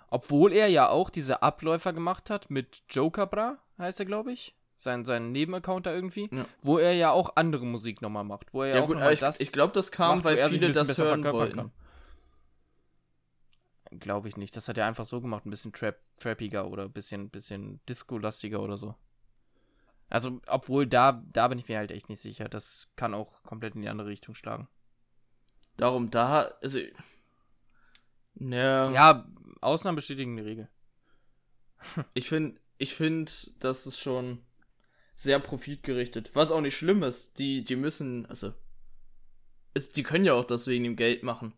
Obwohl 0.10 0.54
er 0.54 0.68
ja 0.68 0.88
auch 0.90 1.10
diese 1.10 1.42
Abläufer 1.42 1.92
gemacht 1.92 2.30
hat 2.30 2.50
mit 2.50 2.84
Joker 2.90 3.26
Bra, 3.28 3.58
heißt 3.78 4.00
er, 4.00 4.06
glaube 4.06 4.32
ich. 4.32 4.56
Sein, 4.80 5.06
sein 5.06 5.32
Nebenaccount 5.32 5.88
da 5.88 5.94
irgendwie. 5.94 6.30
Ja. 6.32 6.46
Wo 6.62 6.78
er 6.78 6.94
ja 6.94 7.12
auch 7.12 7.36
andere 7.36 7.66
Musik 7.66 8.02
nochmal 8.02 8.24
macht. 8.24 8.54
Wo 8.54 8.62
er 8.62 8.70
ja, 8.70 8.76
Ja, 8.76 8.82
auch 8.84 8.88
gut, 8.88 8.98
ich, 9.12 9.20
das 9.20 9.40
ich 9.40 9.52
glaube, 9.52 9.74
das 9.74 9.92
kam, 9.92 10.18
macht, 10.18 10.26
weil 10.26 10.38
er 10.38 10.50
viele 10.50 10.72
das 10.72 10.98
hören 10.98 11.24
wollten. 11.24 11.72
Glaube 14.00 14.28
ich 14.28 14.38
nicht. 14.38 14.56
Das 14.56 14.68
hat 14.68 14.78
er 14.78 14.86
einfach 14.86 15.06
so 15.06 15.20
gemacht, 15.22 15.46
ein 15.46 15.50
bisschen 15.50 15.74
trap 15.74 15.98
trappiger 16.20 16.68
oder 16.68 16.84
ein 16.84 16.92
bisschen, 16.92 17.30
bisschen 17.30 17.80
disco-lastiger 17.88 18.60
oder 18.62 18.78
so. 18.78 18.96
Also, 20.10 20.40
obwohl 20.48 20.88
da, 20.88 21.24
da 21.32 21.48
bin 21.48 21.60
ich 21.60 21.68
mir 21.68 21.78
halt 21.78 21.92
echt 21.92 22.10
nicht 22.10 22.22
sicher. 22.22 22.48
Das 22.48 22.88
kann 22.96 23.14
auch 23.14 23.44
komplett 23.44 23.76
in 23.76 23.82
die 23.82 23.90
andere 23.90 24.08
Richtung 24.08 24.36
schlagen. 24.36 24.68
Darum 25.76 26.10
da, 26.10 26.52
also. 26.62 26.80
Ja, 28.36 28.92
Ja, 28.92 29.28
Ausnahmen 29.62 29.96
bestätigen 29.96 30.38
die 30.38 30.44
Regel. 30.44 30.70
ich 32.14 32.30
finde, 32.30 32.60
ich 32.78 32.94
finde, 32.96 33.32
das 33.60 33.86
ist 33.88 34.00
schon 34.00 34.40
sehr 35.18 35.40
profitgerichtet. 35.40 36.30
Was 36.36 36.52
auch 36.52 36.62
nicht 36.62 36.78
schlimm 36.78 37.04
ist. 37.04 37.40
Die, 37.40 37.64
die 37.64 37.76
müssen, 37.76 38.26
also. 38.28 38.54
Die 39.96 40.04
können 40.04 40.26
ja 40.26 40.34
auch 40.34 40.46
deswegen 40.46 40.86
im 40.86 40.96
Geld 40.96 41.24
machen. 41.24 41.54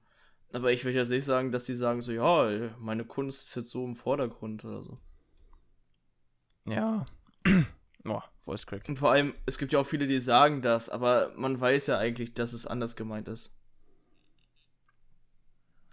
Aber 0.51 0.71
ich 0.71 0.83
will 0.83 0.95
ja 0.95 1.03
nicht 1.03 1.25
sagen, 1.25 1.51
dass 1.51 1.65
die 1.65 1.75
sagen 1.75 2.01
so, 2.01 2.11
ja, 2.11 2.73
meine 2.79 3.05
Kunst 3.05 3.47
ist 3.47 3.55
jetzt 3.55 3.69
so 3.69 3.85
im 3.85 3.95
Vordergrund 3.95 4.65
oder 4.65 4.83
so. 4.83 4.97
Ja. 6.65 7.05
Boah, 8.03 8.23
Voice 8.41 8.65
Crack. 8.65 8.87
Und 8.87 8.97
vor 8.97 9.11
allem, 9.11 9.35
es 9.45 9.57
gibt 9.57 9.73
ja 9.73 9.79
auch 9.79 9.85
viele, 9.85 10.07
die 10.07 10.19
sagen 10.19 10.61
das, 10.61 10.89
aber 10.89 11.31
man 11.35 11.59
weiß 11.59 11.87
ja 11.87 11.97
eigentlich, 11.97 12.33
dass 12.33 12.53
es 12.53 12.65
anders 12.65 12.95
gemeint 12.95 13.27
ist. 13.27 13.57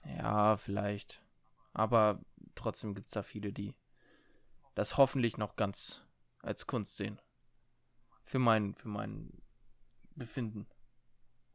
Ja, 0.05 0.57
vielleicht. 0.57 1.23
Aber 1.73 2.21
trotzdem 2.55 2.95
gibt 2.95 3.09
es 3.09 3.13
da 3.13 3.23
viele, 3.23 3.53
die 3.53 3.75
das 4.75 4.97
hoffentlich 4.97 5.37
noch 5.37 5.57
ganz 5.57 6.03
als 6.43 6.67
Kunst 6.67 6.97
sehen. 6.97 7.21
Für 8.27 8.39
mein, 8.41 8.75
für 8.75 8.89
mein 8.89 9.33
Befinden. 10.17 10.67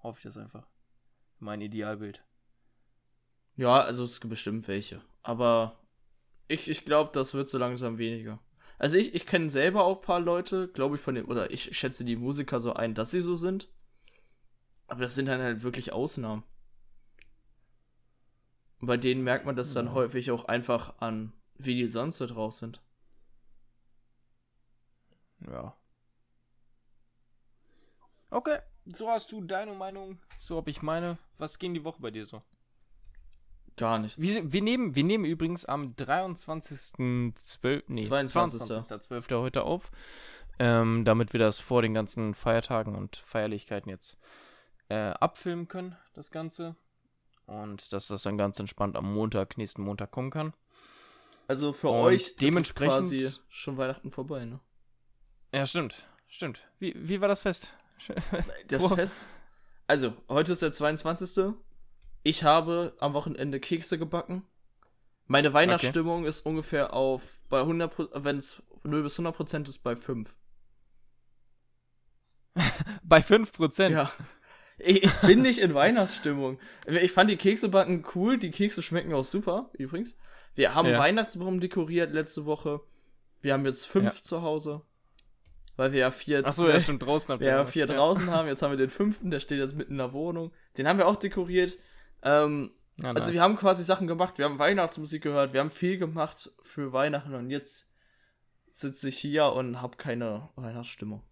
Hoffe 0.01 0.19
ich 0.19 0.23
das 0.23 0.37
einfach. 0.37 0.67
Mein 1.39 1.61
Idealbild. 1.61 2.23
Ja, 3.57 3.81
also 3.81 4.05
es 4.05 4.21
gibt 4.21 4.29
bestimmt 4.29 4.67
welche. 4.67 5.01
Aber 5.21 5.77
ich, 6.47 6.69
ich 6.69 6.85
glaube, 6.85 7.11
das 7.13 7.33
wird 7.33 7.49
so 7.49 7.57
langsam 7.57 7.97
weniger. 7.97 8.39
Also 8.79 8.97
ich, 8.97 9.13
ich 9.13 9.27
kenne 9.27 9.49
selber 9.49 9.83
auch 9.83 9.97
ein 9.97 10.01
paar 10.01 10.19
Leute, 10.19 10.69
glaube 10.69 10.95
ich, 10.95 11.01
von 11.01 11.13
dem, 11.13 11.27
oder 11.27 11.51
ich 11.51 11.77
schätze 11.77 12.03
die 12.05 12.15
Musiker 12.15 12.59
so 12.59 12.73
ein, 12.73 12.95
dass 12.95 13.11
sie 13.11 13.21
so 13.21 13.33
sind. 13.33 13.69
Aber 14.87 15.01
das 15.01 15.13
sind 15.13 15.27
dann 15.27 15.41
halt 15.41 15.61
wirklich 15.63 15.91
Ausnahmen. 15.91 16.43
Und 18.79 18.87
bei 18.87 18.97
denen 18.97 19.23
merkt 19.23 19.45
man 19.45 19.55
das 19.55 19.73
dann 19.73 19.87
Ja. 19.87 19.93
häufig 19.93 20.31
auch 20.31 20.45
einfach 20.45 20.99
an, 20.99 21.33
wie 21.55 21.75
die 21.75 21.87
sonst 21.87 22.17
so 22.17 22.25
drauf 22.25 22.53
sind. 22.53 22.81
Ja. 25.47 25.75
Okay, 28.31 28.59
so 28.85 29.09
hast 29.09 29.31
du 29.33 29.41
deine 29.41 29.73
Meinung, 29.73 30.17
so 30.39 30.55
habe 30.55 30.69
ich 30.69 30.81
meine. 30.81 31.17
Was 31.37 31.59
ging 31.59 31.73
die 31.73 31.83
Woche 31.83 32.01
bei 32.01 32.11
dir 32.11 32.25
so? 32.25 32.39
Gar 33.75 33.99
nichts. 33.99 34.21
Wir, 34.21 34.51
wir, 34.51 34.61
nehmen, 34.61 34.95
wir 34.95 35.03
nehmen 35.03 35.25
übrigens 35.25 35.65
am 35.65 35.81
23.12. 35.81 37.83
Nee, 37.87 38.03
22.. 38.03 38.61
22.12. 38.61 39.41
heute 39.41 39.63
auf. 39.63 39.91
Ähm, 40.59 41.03
damit 41.05 41.33
wir 41.33 41.39
das 41.39 41.59
vor 41.59 41.81
den 41.81 41.93
ganzen 41.93 42.33
Feiertagen 42.33 42.95
und 42.95 43.17
Feierlichkeiten 43.17 43.89
jetzt 43.89 44.17
äh, 44.89 45.09
abfilmen 45.11 45.67
können, 45.67 45.97
das 46.13 46.31
Ganze. 46.31 46.75
Und 47.47 47.91
dass 47.91 48.07
das 48.07 48.23
dann 48.23 48.37
ganz 48.37 48.59
entspannt 48.59 48.95
am 48.95 49.13
Montag, 49.13 49.57
nächsten 49.57 49.81
Montag 49.81 50.11
kommen 50.11 50.29
kann. 50.29 50.53
Also 51.47 51.73
für 51.73 51.89
Und 51.89 51.95
euch 51.95 52.35
dementsprechend- 52.37 53.11
ist 53.11 53.19
quasi 53.33 53.35
schon 53.49 53.77
Weihnachten 53.77 54.11
vorbei, 54.11 54.45
ne? 54.45 54.59
Ja, 55.53 55.65
stimmt. 55.65 56.07
stimmt. 56.27 56.65
Wie, 56.79 56.93
wie 56.95 57.19
war 57.19 57.27
das 57.27 57.39
Fest? 57.39 57.73
Das 58.67 58.87
Boah. 58.87 58.95
Fest. 58.95 59.27
Also, 59.87 60.13
heute 60.29 60.53
ist 60.53 60.61
der 60.61 60.71
22. 60.71 61.53
Ich 62.23 62.43
habe 62.43 62.95
am 62.99 63.13
Wochenende 63.13 63.59
Kekse 63.59 63.97
gebacken. 63.97 64.43
Meine 65.27 65.53
Weihnachtsstimmung 65.53 66.25
ist 66.25 66.45
ungefähr 66.45 66.93
auf 66.93 67.21
bei 67.49 67.61
100% 67.61 68.09
wenn 68.23 68.37
es 68.37 68.61
0 68.83 69.03
bis 69.03 69.13
100 69.13 69.35
Prozent 69.35 69.69
ist 69.69 69.79
bei 69.79 69.95
5. 69.95 70.33
Bei 73.03 73.19
5%. 73.19 73.89
Ja. 73.89 74.11
Ich, 74.77 75.03
ich 75.03 75.13
bin 75.21 75.41
nicht 75.41 75.59
in 75.59 75.73
Weihnachtsstimmung. 75.73 76.59
Ich 76.85 77.11
fand 77.11 77.29
die 77.29 77.37
Kekse 77.37 77.69
backen 77.69 78.03
cool. 78.15 78.37
Die 78.37 78.51
Kekse 78.51 78.81
schmecken 78.81 79.13
auch 79.13 79.23
super, 79.23 79.69
übrigens. 79.73 80.17
Wir 80.55 80.75
haben 80.75 80.89
Ja. 80.89 80.99
Weihnachtsbaum 80.99 81.59
dekoriert 81.59 82.13
letzte 82.13 82.45
Woche. 82.45 82.81
Wir 83.41 83.53
haben 83.53 83.65
jetzt 83.65 83.85
fünf 83.87 84.15
Ja. 84.17 84.23
zu 84.23 84.41
Hause. 84.41 84.81
Weil 85.81 85.93
wir 85.93 85.99
ja 86.01 86.11
vier, 86.11 86.45
Achso, 86.45 86.69
ja, 86.69 86.79
stimmt, 86.79 87.01
draußen 87.01 87.33
habt 87.33 87.41
wir 87.41 87.47
ja 87.47 87.65
vier 87.65 87.87
draußen 87.87 88.29
haben. 88.29 88.47
Jetzt 88.47 88.61
haben 88.61 88.69
wir 88.69 88.77
den 88.77 88.91
fünften, 88.91 89.31
der 89.31 89.39
steht 89.39 89.57
jetzt 89.57 89.75
mitten 89.75 89.93
in 89.93 89.97
der 89.97 90.13
Wohnung. 90.13 90.51
Den 90.77 90.87
haben 90.87 90.99
wir 90.99 91.07
auch 91.07 91.15
dekoriert. 91.15 91.75
Ähm, 92.21 92.69
Ja, 92.97 93.09
also 93.09 93.25
nice. 93.25 93.33
wir 93.33 93.41
haben 93.41 93.55
quasi 93.55 93.83
Sachen 93.83 94.05
gemacht. 94.05 94.37
Wir 94.37 94.45
haben 94.45 94.59
Weihnachtsmusik 94.59 95.23
gehört. 95.23 95.53
Wir 95.53 95.59
haben 95.59 95.71
viel 95.71 95.97
gemacht 95.97 96.51
für 96.61 96.93
Weihnachten. 96.93 97.33
Und 97.33 97.49
jetzt 97.49 97.95
sitze 98.67 99.09
ich 99.09 99.17
hier 99.17 99.45
und 99.53 99.81
habe 99.81 99.97
keine 99.97 100.49
Weihnachtsstimmung. 100.55 101.23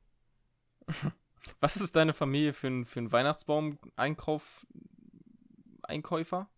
Was 1.60 1.76
ist 1.78 1.96
deine 1.96 2.16
Familie 2.16 2.54
für 2.54 2.70
ein, 2.70 2.86
für 2.86 3.02
ein 3.02 3.12
Weihnachtsbaum-Einkauf, 3.12 4.66
Einkäufer? 5.84 6.50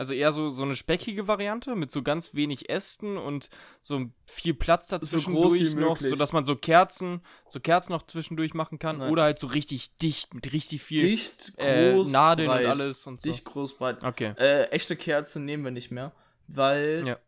Also 0.00 0.14
eher 0.14 0.32
so, 0.32 0.48
so 0.48 0.62
eine 0.62 0.74
speckige 0.74 1.28
Variante 1.28 1.76
mit 1.76 1.90
so 1.90 2.02
ganz 2.02 2.32
wenig 2.34 2.70
Ästen 2.70 3.18
und 3.18 3.50
so 3.82 4.06
viel 4.24 4.54
Platz 4.54 4.88
dazwischen 4.88 5.34
groß 5.34 5.58
wie 5.60 5.74
noch, 5.74 5.90
möglich. 5.90 6.08
sodass 6.08 6.32
man 6.32 6.46
so 6.46 6.56
Kerzen, 6.56 7.20
so 7.50 7.60
Kerzen 7.60 7.92
noch 7.92 8.04
zwischendurch 8.04 8.54
machen 8.54 8.78
kann. 8.78 8.96
Nein. 8.96 9.10
Oder 9.12 9.24
halt 9.24 9.38
so 9.38 9.46
richtig 9.46 9.94
dicht, 9.98 10.32
mit 10.32 10.54
richtig 10.54 10.80
viel 10.82 11.02
Dicht, 11.02 11.52
äh, 11.58 11.92
groß, 11.92 12.12
Nadeln 12.12 12.48
breit. 12.48 12.64
und 12.64 12.70
alles 12.70 13.06
und 13.06 13.20
so. 13.20 13.28
Dicht, 13.28 13.44
groß, 13.44 13.76
breit. 13.76 14.02
Okay. 14.02 14.32
Äh, 14.38 14.70
echte 14.70 14.96
Kerzen 14.96 15.44
nehmen 15.44 15.64
wir 15.64 15.70
nicht 15.70 15.90
mehr, 15.90 16.12
weil 16.48 17.06
Ja. 17.06 17.18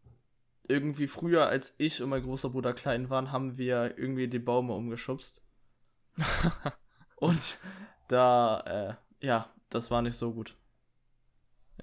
irgendwie 0.66 1.08
früher, 1.08 1.48
als 1.48 1.74
ich 1.76 2.02
und 2.02 2.08
mein 2.08 2.22
großer 2.22 2.48
Bruder 2.48 2.72
klein 2.72 3.10
waren, 3.10 3.32
haben 3.32 3.58
wir 3.58 3.98
irgendwie 3.98 4.28
die 4.28 4.38
Bäume 4.38 4.72
umgeschubst. 4.72 5.42
und 7.16 7.58
da, 8.08 8.98
äh, 9.20 9.26
ja, 9.26 9.50
das 9.68 9.90
war 9.90 10.00
nicht 10.00 10.16
so 10.16 10.32
gut. 10.32 10.56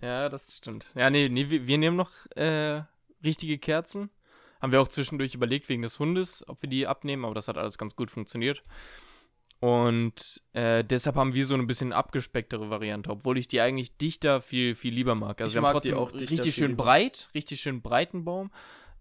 Ja, 0.01 0.29
das 0.29 0.55
stimmt. 0.55 0.91
Ja, 0.95 1.09
nee, 1.09 1.29
nee 1.29 1.49
wir, 1.49 1.67
wir 1.67 1.77
nehmen 1.77 1.97
noch 1.97 2.11
äh, 2.35 2.81
richtige 3.23 3.57
Kerzen. 3.57 4.09
Haben 4.61 4.71
wir 4.71 4.81
auch 4.81 4.87
zwischendurch 4.87 5.33
überlegt 5.33 5.69
wegen 5.69 5.81
des 5.81 5.99
Hundes, 5.99 6.47
ob 6.47 6.61
wir 6.61 6.69
die 6.69 6.85
abnehmen, 6.85 7.25
aber 7.25 7.33
das 7.33 7.47
hat 7.47 7.57
alles 7.57 7.77
ganz 7.77 7.95
gut 7.95 8.11
funktioniert. 8.11 8.63
Und 9.61 10.41
äh, 10.53 10.83
deshalb 10.85 11.15
haben 11.17 11.33
wir 11.33 11.45
so 11.45 11.53
ein 11.55 11.67
bisschen 11.67 11.91
abgespecktere 11.91 12.69
Variante, 12.69 13.09
obwohl 13.09 13.37
ich 13.37 13.47
die 13.47 13.59
eigentlich 13.59 13.97
dichter 13.97 14.39
viel, 14.41 14.75
viel 14.75 14.93
lieber 14.93 15.15
mag. 15.15 15.41
Also 15.41 15.51
Ich 15.51 15.55
wir 15.55 15.61
mag 15.61 15.69
haben 15.69 15.81
trotzdem 15.81 15.97
auch 15.97 16.13
richtig 16.13 16.55
schön 16.55 16.71
lieber. 16.71 16.83
breit, 16.83 17.29
richtig 17.33 17.59
schön 17.59 17.81
breiten 17.81 18.23
Baum. 18.23 18.51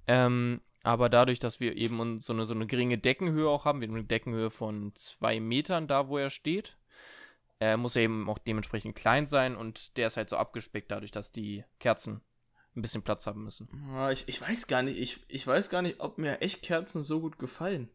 Ähm, 0.08 0.60
aber 0.82 1.08
dadurch, 1.10 1.38
dass 1.38 1.60
wir 1.60 1.76
eben 1.76 2.18
so 2.20 2.32
eine, 2.32 2.46
so 2.46 2.54
eine 2.54 2.66
geringe 2.66 2.98
Deckenhöhe 2.98 3.48
auch 3.48 3.64
haben, 3.66 3.80
wir 3.80 3.88
haben 3.88 3.94
eine 3.94 4.04
Deckenhöhe 4.04 4.50
von 4.50 4.92
zwei 4.94 5.38
Metern 5.38 5.86
da, 5.86 6.08
wo 6.08 6.18
er 6.18 6.30
steht, 6.30 6.77
äh, 7.60 7.76
muss 7.76 7.96
er 7.96 8.02
eben 8.02 8.28
auch 8.28 8.38
dementsprechend 8.38 8.94
klein 8.96 9.26
sein 9.26 9.56
und 9.56 9.96
der 9.96 10.06
ist 10.06 10.16
halt 10.16 10.28
so 10.30 10.36
abgespeckt 10.36 10.90
dadurch, 10.90 11.10
dass 11.10 11.32
die 11.32 11.64
Kerzen 11.80 12.20
ein 12.76 12.82
bisschen 12.82 13.02
Platz 13.02 13.26
haben 13.26 13.44
müssen. 13.44 13.68
Ja, 13.92 14.10
ich, 14.10 14.28
ich 14.28 14.40
weiß 14.40 14.66
gar 14.68 14.82
nicht, 14.82 14.98
ich, 14.98 15.24
ich 15.28 15.46
weiß 15.46 15.68
gar 15.70 15.82
nicht, 15.82 16.00
ob 16.00 16.18
mir 16.18 16.40
echt 16.40 16.62
Kerzen 16.62 17.02
so 17.02 17.20
gut 17.20 17.38
gefallen. 17.38 17.88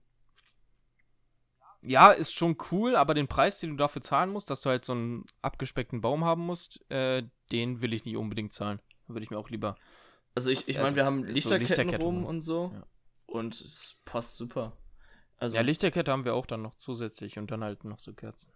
Ja, 1.81 2.11
ist 2.11 2.33
schon 2.33 2.55
cool, 2.71 2.95
aber 2.95 3.13
den 3.13 3.27
Preis, 3.27 3.59
den 3.59 3.71
du 3.71 3.75
dafür 3.75 4.01
zahlen 4.01 4.29
musst, 4.29 4.49
dass 4.49 4.61
du 4.61 4.69
halt 4.69 4.85
so 4.85 4.93
einen 4.93 5.25
abgespeckten 5.41 5.99
Baum 5.99 6.23
haben 6.23 6.45
musst, 6.45 6.89
äh, 6.89 7.23
den 7.51 7.81
will 7.81 7.93
ich 7.93 8.05
nicht 8.05 8.15
unbedingt 8.15 8.53
zahlen. 8.53 8.79
Da 9.07 9.13
würde 9.13 9.23
ich 9.23 9.31
mir 9.31 9.37
auch 9.37 9.49
lieber. 9.49 9.75
Also 10.33 10.49
ich, 10.49 10.69
ich 10.69 10.77
Also, 10.77 10.85
meine, 10.85 10.95
wir 10.95 11.05
haben 11.05 11.23
so 11.25 11.31
Lichterketten, 11.31 11.67
Lichterkette 11.67 12.03
rum 12.03 12.17
rum. 12.19 12.25
und 12.25 12.41
so. 12.41 12.71
Ja. 12.73 12.87
Und 13.25 13.59
es 13.59 14.01
passt 14.05 14.37
super. 14.37 14.77
Also, 15.37 15.57
Ja, 15.57 15.61
Lichterkette 15.61 16.09
haben 16.11 16.23
wir 16.23 16.35
auch 16.35 16.45
dann 16.45 16.61
noch 16.61 16.75
zusätzlich 16.75 17.37
und 17.37 17.51
dann 17.51 17.63
halt 17.63 17.83
noch 17.83 17.99
so 17.99 18.13
Kerzen. 18.13 18.52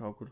Ja 0.00 0.08
gut. 0.10 0.30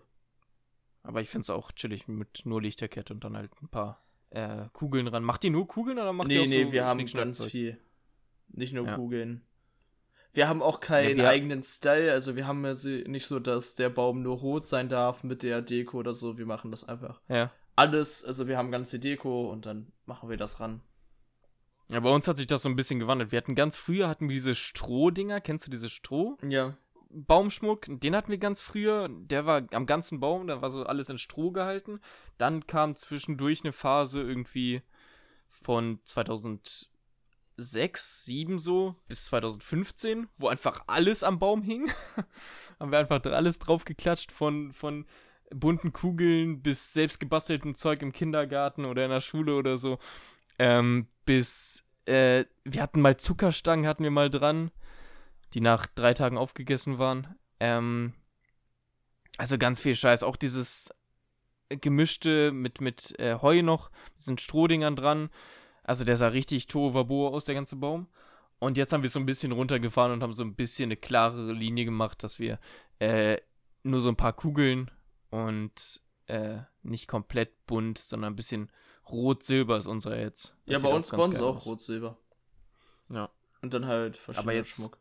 Aber 1.03 1.21
ich 1.21 1.29
finde 1.29 1.43
es 1.43 1.51
auch 1.51 1.71
chillig 1.73 2.09
mit 2.09 2.43
nur 2.45 2.61
Lichterkette 2.63 3.13
und 3.15 3.23
dann 3.25 3.37
halt 3.37 3.51
ein 3.63 3.69
paar 3.69 4.03
äh, 4.31 4.65
Kugeln 4.73 5.07
dran. 5.07 5.23
Macht 5.23 5.43
die 5.45 5.51
nur 5.51 5.69
Kugeln 5.69 5.99
oder 5.99 6.13
macht 6.13 6.31
die 6.31 6.35
Nee, 6.37 6.43
auch 6.43 6.49
nee, 6.49 6.65
so 6.65 6.73
wir 6.73 6.85
haben 6.87 7.07
ganz 7.07 7.45
viel. 7.45 7.79
Nicht 8.49 8.73
nur 8.73 8.87
Ja. 8.87 8.97
Kugeln. 8.97 9.43
Wir 10.33 10.49
haben 10.49 10.63
auch 10.63 10.81
keinen 10.81 11.19
Ja, 11.21 11.29
eigenen 11.29 11.63
Style, 11.63 12.13
also 12.13 12.37
wir 12.37 12.47
haben 12.47 12.63
ja 12.65 12.75
sie- 12.75 13.05
nicht 13.07 13.27
so, 13.27 13.39
dass 13.41 13.75
der 13.75 13.89
Baum 13.89 14.23
nur 14.23 14.37
rot 14.37 14.67
sein 14.67 14.89
darf 14.89 15.23
mit 15.23 15.43
der 15.43 15.63
Deko 15.63 15.99
oder 15.99 16.13
so. 16.13 16.37
Wir 16.39 16.45
machen 16.47 16.71
das 16.71 16.85
einfach. 16.87 17.21
Ja. 17.29 17.51
Alles, 17.77 18.25
also 18.25 18.47
wir 18.49 18.59
haben 18.59 18.71
ganze 18.71 18.99
Deko 18.99 19.51
und 19.51 19.65
dann 19.65 19.93
machen 20.07 20.29
wir 20.29 20.37
das 20.37 20.61
ran. 20.61 20.81
Ja, 21.91 22.01
bei 22.01 22.11
uns 22.11 22.27
hat 22.27 22.37
sich 22.37 22.47
das 22.49 22.63
so 22.63 22.69
ein 22.69 22.77
bisschen 22.77 22.99
gewandelt. 22.99 23.31
Wir 23.33 23.37
hatten 23.39 23.55
ganz 23.55 23.77
früher 23.77 24.09
hatten 24.09 24.29
wir 24.29 24.35
diese 24.35 24.55
Strohdinger. 24.57 25.41
Kennst 25.41 25.67
du 25.67 25.71
diese 25.71 25.89
Stroh? 25.89 26.37
Ja. 26.43 26.77
Baumschmuck, 27.17 27.87
den 27.89 28.15
hatten 28.15 28.31
wir 28.31 28.39
ganz 28.39 28.61
früher. 28.61 29.09
Der 29.09 29.47
war 29.47 29.63
am 29.73 29.87
ganzen 29.87 30.21
Baum, 30.21 30.47
da 30.47 30.61
war 30.61 30.69
so 30.69 30.85
alles 30.85 31.09
in 31.09 31.19
Stroh 31.19 31.51
gehalten. 31.51 32.01
Dann 32.37 32.67
kam 32.67 32.95
zwischendurch 32.95 33.65
eine 33.65 33.73
Phase 33.73 34.21
irgendwie 34.21 34.83
von 35.49 35.99
2006, 36.05 36.89
2007 37.57 38.59
so 38.59 38.97
bis 39.09 39.25
2015, 39.25 40.29
wo 40.37 40.49
einfach 40.49 40.85
alles 40.87 41.23
am 41.23 41.39
Baum 41.39 41.63
hing. 41.63 41.91
Haben 42.79 42.93
wir 42.93 42.99
einfach 42.99 43.25
alles 43.25 43.59
drauf 43.59 43.87
geklatscht 43.87 44.31
von, 44.31 44.75
von 44.75 45.07
bunten 45.55 45.93
Kugeln 45.93 46.61
bis 46.61 46.93
selbst 46.93 47.19
gebasteltem 47.19 47.77
Zeug 47.77 48.03
im 48.03 48.13
Kindergarten 48.13 48.85
oder 48.85 49.05
in 49.05 49.11
der 49.11 49.23
Schule 49.23 49.57
oder 49.57 49.79
so. 49.79 49.99
Ähm, 50.59 51.07
bis, 51.25 51.83
äh, 52.05 52.45
wir 52.65 52.83
hatten 52.83 53.01
mal 53.01 53.17
Zuckerstangen, 53.17 53.87
hatten 53.87 54.05
wir 54.05 54.11
mal 54.11 54.29
dran 54.29 54.71
die 55.55 55.61
nach 55.61 55.87
drei 55.87 56.15
Tagen 56.15 56.39
aufgegessen 56.39 56.99
waren. 56.99 57.35
Ähm, 57.61 58.15
also 59.39 59.59
ganz 59.59 59.81
viel 59.81 59.95
Scheiß. 59.95 60.23
Auch 60.23 60.37
dieses 60.37 60.91
gemischte 61.69 62.53
mit, 62.53 62.81
mit 62.81 63.19
äh, 63.19 63.39
Heu 63.41 63.63
noch, 63.63 63.91
mit 64.11 64.19
diesen 64.19 64.39
Strohdingern 64.39 64.97
dran. 64.97 65.31
Also 65.83 66.05
der 66.05 66.17
sah 66.17 66.29
richtig 66.29 66.67
Tohuwabohu 66.67 67.29
aus, 67.29 67.45
der 67.45 67.55
ganze 67.55 67.77
Baum. 67.77 68.09
Und 68.59 68.77
jetzt 68.79 68.93
haben 68.93 69.03
wir 69.03 69.09
es 69.09 69.13
so 69.13 69.21
ein 69.21 69.27
bisschen 69.27 69.53
runtergefahren 69.53 70.13
und 70.13 70.23
haben 70.23 70.33
so 70.33 70.43
ein 70.43 70.55
bisschen 70.55 70.89
eine 70.89 70.97
klarere 70.97 71.53
Linie 71.53 71.85
gemacht, 71.85 72.23
dass 72.25 72.39
wir 72.39 72.59
äh, 72.99 73.39
nur 73.83 74.01
so 74.01 74.09
ein 74.09 74.17
paar 74.17 74.33
Kugeln 74.33 74.91
und 75.31 76.01
äh, 76.27 76.59
nicht 76.83 77.07
komplett 77.07 77.67
bunt, 77.67 77.99
sondern 77.99 78.33
ein 78.33 78.37
bisschen 78.37 78.71
rot-silber 79.11 79.77
ist 79.77 79.87
unser 79.87 80.19
jetzt. 80.19 80.57
Das 80.67 80.83
ja, 80.83 80.89
bei 80.89 80.95
uns, 80.95 81.11
bei 81.11 81.19
uns 81.19 81.37
geil 81.37 81.45
auch 81.45 81.67
rot-silber. 81.67 82.17
Ja. 83.11 83.31
Und 83.61 83.75
dann 83.75 83.87
halt 83.87 84.17
verschiedener 84.17 84.43
Aber 84.51 84.57
jetzt- 84.57 84.71
Schmuck. 84.71 84.99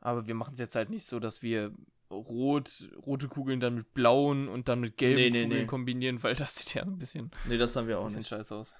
Aber 0.00 0.26
wir 0.26 0.34
machen 0.34 0.52
es 0.52 0.58
jetzt 0.58 0.74
halt 0.76 0.90
nicht 0.90 1.06
so, 1.06 1.18
dass 1.20 1.42
wir 1.42 1.72
rot, 2.10 2.88
rote 3.04 3.28
Kugeln 3.28 3.60
dann 3.60 3.74
mit 3.74 3.92
blauen 3.94 4.48
und 4.48 4.68
dann 4.68 4.80
mit 4.80 4.96
gelben 4.96 5.16
Nee, 5.16 5.30
nee, 5.30 5.42
Kugeln 5.44 5.60
nee. 5.62 5.66
kombinieren, 5.66 6.22
weil 6.22 6.34
das 6.34 6.56
sieht 6.56 6.74
ja 6.74 6.82
ein 6.82 6.98
bisschen, 6.98 7.30
Nee, 7.46 7.58
das 7.58 7.76
haben 7.76 7.88
wir 7.88 7.98
auch 7.98 8.08
nicht. 8.10 8.28
scheiße 8.28 8.54
aus. 8.54 8.74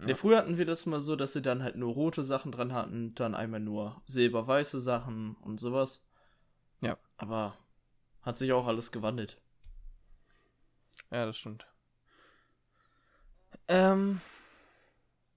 Nee, 0.00 0.14
früher 0.14 0.36
hatten 0.38 0.58
wir 0.58 0.64
das 0.66 0.86
mal 0.86 1.00
so, 1.00 1.16
dass 1.16 1.32
sie 1.32 1.42
dann 1.42 1.62
halt 1.62 1.74
nur 1.74 1.92
rote 1.92 2.22
Sachen 2.22 2.52
dran 2.52 2.72
hatten, 2.72 3.14
dann 3.16 3.34
einmal 3.34 3.58
nur 3.58 4.00
silber-weiße 4.06 4.78
Sachen 4.80 5.34
und 5.36 5.58
sowas. 5.58 6.06
Ja. 6.80 6.96
Aber 7.16 7.56
hat 8.22 8.38
sich 8.38 8.52
auch 8.52 8.66
alles 8.68 8.92
gewandelt. 8.92 9.40
Ja, 11.10 11.26
das 11.26 11.36
stimmt. 11.36 11.66
Ähm, 13.66 14.20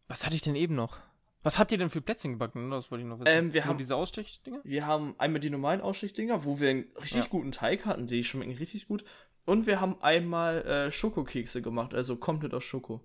was 0.08 0.26
hatte 0.26 0.36
ich 0.36 0.42
denn 0.42 0.56
eben 0.56 0.76
noch? 0.76 1.00
Was 1.44 1.58
habt 1.58 1.72
ihr 1.72 1.78
denn 1.78 1.90
für 1.90 2.02
Plätzchen 2.02 2.34
gebacken? 2.34 2.70
Das 2.70 2.92
wollte 2.92 3.02
ich 3.04 3.08
noch 3.10 3.20
wissen. 3.20 3.28
Ähm, 3.28 3.54
wir 3.54 3.62
Nur 3.62 3.70
haben- 3.70 3.78
diese 3.78 3.96
Ausstichdinger? 3.96 4.60
Wir 4.64 4.86
haben 4.86 5.16
einmal 5.18 5.40
die 5.40 5.50
normalen 5.50 5.82
Ausstichdinger, 5.82 6.46
wo 6.46 6.60
wir 6.60 6.70
einen 6.70 6.86
richtig 6.98 7.24
Ja. 7.24 7.30
guten 7.30 7.52
Teig 7.52 7.86
hatten, 7.86 8.06
die 8.08 8.24
schmecken 8.24 8.52
richtig 8.58 8.88
gut. 8.88 9.04
Und 9.46 9.66
wir 9.66 9.82
haben 9.82 10.00
einmal 10.02 10.62
äh, 10.66 10.92
Schokokekse 10.92 11.62
gemacht, 11.64 11.94
also 11.96 12.16
komplett 12.16 12.54
aus 12.54 12.64
Schoko. 12.64 13.02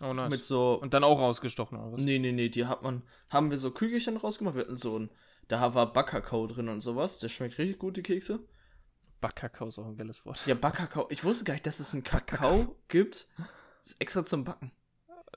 Oh, 0.00 0.12
nice. 0.12 0.30
Mit 0.30 0.44
so. 0.44 0.74
und 0.74 0.94
dann 0.94 1.02
auch 1.04 1.18
ausgestochen, 1.18 1.78
oder 1.78 1.92
was? 1.92 2.00
Nee, 2.00 2.18
nee, 2.18 2.30
nee, 2.32 2.48
die 2.48 2.66
hat 2.66 2.82
man. 2.82 3.02
Haben 3.30 3.50
wir 3.50 3.56
so 3.58 3.70
Kügelchen 3.70 4.16
rausgemacht. 4.18 4.54
Wir 4.54 4.62
hatten 4.62 4.76
so 4.76 4.98
ein. 4.98 5.10
Da 5.48 5.74
war 5.74 5.92
Backkakao 5.92 6.46
drin 6.46 6.68
und 6.68 6.80
sowas. 6.80 7.18
Der 7.18 7.28
schmeckt 7.28 7.56
richtig 7.58 7.78
gut, 7.78 7.96
die 7.96 8.02
Kekse. 8.02 8.40
Backkakao 9.20 9.68
ist 9.68 9.78
auch 9.78 9.86
ein 9.86 9.96
geiles 9.96 10.24
Wort. 10.26 10.46
Ja, 10.46 10.54
Backkakao. 10.54 11.06
Ich 11.10 11.24
wusste 11.24 11.44
gar 11.44 11.54
nicht, 11.54 11.66
dass 11.66 11.80
es 11.80 11.94
einen 11.94 12.04
Kakao 12.04 12.76
gibt. 12.88 13.26
Das 13.82 13.92
ist 13.92 14.00
extra 14.00 14.24
zum 14.24 14.44
Backen. 14.44 14.70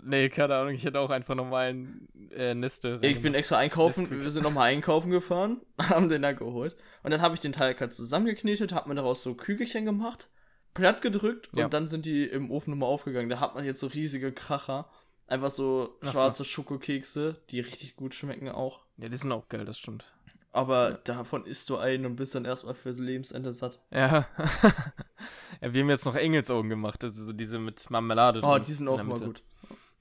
Nee, 0.01 0.29
keine 0.29 0.55
Ahnung, 0.55 0.73
ich 0.73 0.85
hätte 0.85 0.99
auch 0.99 1.09
einfach 1.09 1.35
normalen 1.35 2.07
äh, 2.31 2.53
Niste. 2.55 2.99
Ich 3.01 3.21
bin 3.21 3.33
extra 3.33 3.57
einkaufen, 3.57 4.03
Nesquik. 4.03 4.21
wir 4.23 4.29
sind 4.31 4.43
nochmal 4.43 4.69
einkaufen 4.69 5.11
gefahren, 5.11 5.61
haben 5.81 6.09
den 6.09 6.21
da 6.21 6.31
geholt. 6.31 6.77
Und 7.03 7.11
dann 7.11 7.21
habe 7.21 7.35
ich 7.35 7.41
den 7.41 7.51
Teig 7.51 7.79
halt 7.81 7.93
zusammengeknetet, 7.93 8.73
hab 8.73 8.87
mir 8.87 8.95
daraus 8.95 9.23
so 9.23 9.35
Kügelchen 9.35 9.85
gemacht, 9.85 10.29
platt 10.73 11.01
gedrückt 11.01 11.49
Ja. 11.55 11.65
und 11.65 11.73
dann 11.73 11.87
sind 11.87 12.05
die 12.05 12.23
im 12.25 12.49
Ofen 12.51 12.71
nochmal 12.71 12.89
aufgegangen. 12.89 13.29
Da 13.29 13.39
hat 13.39 13.55
man 13.55 13.65
jetzt 13.65 13.79
so 13.79 13.87
riesige 13.87 14.31
Kracher. 14.31 14.89
Einfach 15.27 15.51
so 15.51 15.97
Ach 16.01 16.07
so. 16.07 16.11
schwarze 16.13 16.43
Schokokekse, 16.45 17.35
die 17.51 17.59
richtig 17.59 17.95
gut 17.95 18.15
schmecken 18.15 18.49
auch. 18.49 18.81
Ja, 18.97 19.09
die 19.09 19.17
sind 19.17 19.31
auch 19.31 19.47
geil, 19.47 19.63
das 19.65 19.77
stimmt. 19.77 20.05
Aber 20.51 20.93
davon 21.03 21.45
isst 21.45 21.69
du 21.69 21.77
einen 21.77 22.07
und 22.07 22.15
bist 22.15 22.33
dann 22.33 22.45
erstmal 22.45 22.73
fürs 22.73 22.97
Lebensende 22.97 23.51
satt. 23.51 23.79
Ja. 23.91 24.25
ja. 25.61 25.73
Wir 25.73 25.81
haben 25.83 25.89
jetzt 25.89 26.05
noch 26.05 26.15
Engelsaugen 26.15 26.69
gemacht, 26.69 27.03
also 27.03 27.23
so 27.23 27.33
diese 27.33 27.59
mit 27.59 27.89
Marmelade. 27.91 28.41
Oh, 28.43 28.57
die 28.57 28.73
sind 28.73 28.87
in 28.87 28.93
auch 28.93 29.03
Mitte. 29.03 29.25
gut. 29.25 29.43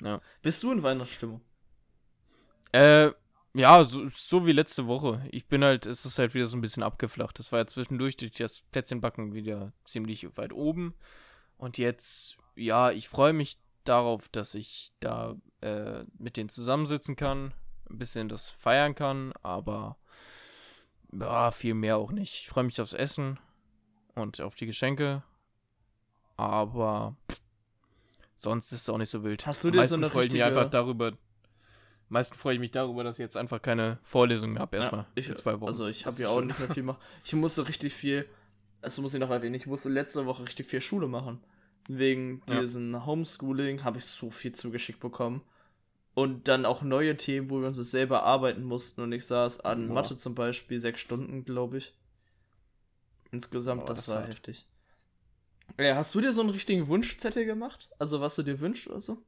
Ja. 0.02 0.20
Bist 0.42 0.62
du 0.62 0.72
in 0.72 0.82
Weihnachtsstimmung? 0.82 1.40
Äh, 2.72 3.10
ja, 3.54 3.82
so, 3.82 4.08
so 4.08 4.46
wie 4.46 4.52
letzte 4.52 4.86
Woche. 4.86 5.26
Ich 5.30 5.46
bin 5.46 5.64
halt, 5.64 5.86
es 5.86 6.04
ist 6.04 6.18
halt 6.18 6.34
wieder 6.34 6.46
so 6.46 6.56
ein 6.56 6.60
bisschen 6.60 6.82
abgeflacht. 6.82 7.38
Das 7.38 7.50
war 7.50 7.60
ja 7.60 7.66
zwischendurch 7.66 8.16
durch 8.16 8.32
das 8.32 8.60
Plätzchenbacken 8.60 9.34
wieder 9.34 9.72
ziemlich 9.84 10.36
weit 10.36 10.52
oben. 10.52 10.94
Und 11.56 11.78
jetzt, 11.78 12.38
ja, 12.54 12.90
ich 12.90 13.08
freue 13.08 13.32
mich 13.32 13.58
darauf, 13.84 14.28
dass 14.28 14.54
ich 14.54 14.92
da 15.00 15.36
äh, 15.60 16.04
mit 16.18 16.36
denen 16.36 16.48
zusammensitzen 16.50 17.16
kann, 17.16 17.54
ein 17.90 17.98
bisschen 17.98 18.28
das 18.28 18.48
feiern 18.48 18.94
kann, 18.94 19.32
aber 19.42 19.96
ja, 21.12 21.50
viel 21.50 21.74
mehr 21.74 21.96
auch 21.96 22.12
nicht. 22.12 22.42
Ich 22.42 22.48
freue 22.48 22.64
mich 22.64 22.80
aufs 22.80 22.92
Essen 22.92 23.40
und 24.14 24.40
auf 24.40 24.54
die 24.54 24.66
Geschenke, 24.66 25.22
aber 26.36 27.16
pff, 27.30 27.40
sonst 28.38 28.73
ist 28.73 28.83
es 28.83 28.88
auch 28.88 28.97
nicht 28.99 29.11
so 29.11 29.23
wild. 29.23 29.47
Hast 29.47 29.62
du 29.64 29.71
dir 29.71 29.85
so 29.87 29.95
eine 29.97 30.09
freue 30.09 30.26
ich 30.26 30.33
mich 30.33 30.42
richtige- 30.42 30.59
einfach 30.61 30.71
darüber. 30.71 31.12
meisten 32.09 32.35
freue 32.37 32.54
ich 32.54 32.61
mich 32.61 32.71
darüber, 32.71 33.04
dass 33.04 33.16
ich 33.16 33.23
jetzt 33.23 33.37
einfach 33.37 33.61
keine 33.61 33.99
Vorlesungen 34.02 34.54
mehr 34.54 34.62
habe, 34.62 34.76
erstmal. 34.78 35.02
Ja, 35.02 35.07
ich, 35.16 35.35
zwei 35.37 35.54
Wochen. 35.61 35.66
Also 35.68 35.87
ich 35.88 36.07
habe 36.07 36.16
ja 36.23 36.28
auch 36.30 36.40
nicht 36.40 36.59
mehr 36.59 36.68
viel 36.75 36.83
machen. 36.85 36.99
Ich 37.25 37.35
musste 37.35 37.68
richtig 37.68 37.92
viel, 37.92 38.26
das 38.80 38.99
muss 38.99 39.12
ich 39.12 39.21
noch 39.21 39.28
erwähnen, 39.30 39.54
ich 39.54 39.66
musste 39.66 39.90
letzte 39.90 40.25
Woche 40.25 40.45
richtig 40.45 40.66
viel 40.66 40.80
Schule 40.80 41.07
machen. 41.09 41.40
Wegen 41.88 42.42
Ja. 42.49 42.61
diesem 42.61 43.04
Homeschooling 43.07 43.83
habe 43.85 43.99
ich 43.99 44.04
so 44.07 44.30
viel 44.30 44.52
zugeschickt 44.52 45.00
bekommen. 45.00 45.42
Und 46.14 46.49
dann 46.49 46.66
auch 46.66 46.83
neue 46.83 47.16
Themen, 47.16 47.49
wo 47.49 47.61
wir 47.61 47.68
uns 47.68 47.76
das 47.76 47.90
selber 47.92 48.25
arbeiten 48.25 48.64
mussten. 48.64 49.00
Und 49.02 49.12
ich 49.12 49.25
saß 49.26 49.61
an 49.61 49.87
Boah. 49.88 49.95
Mathe 49.95 50.16
zum 50.16 50.35
Beispiel 50.35 50.78
sechs 50.80 51.00
Stunden, 51.00 51.45
glaube 51.45 51.78
ich. 51.78 51.95
Insgesamt, 53.30 53.87
Boah, 53.87 53.95
das, 53.95 54.07
das 54.07 54.14
war 54.14 54.23
hart. 54.23 54.30
heftig. 54.30 54.66
Ja, 55.78 55.96
hast 55.96 56.14
du 56.14 56.20
dir 56.20 56.32
so 56.32 56.40
einen 56.40 56.50
richtigen 56.50 56.88
Wunschzettel 56.88 57.44
gemacht? 57.44 57.88
Also 57.98 58.20
was 58.20 58.34
du 58.37 58.42
dir 58.42 58.60
wünschst 58.60 58.88
oder 58.88 59.00
so? 59.00 59.22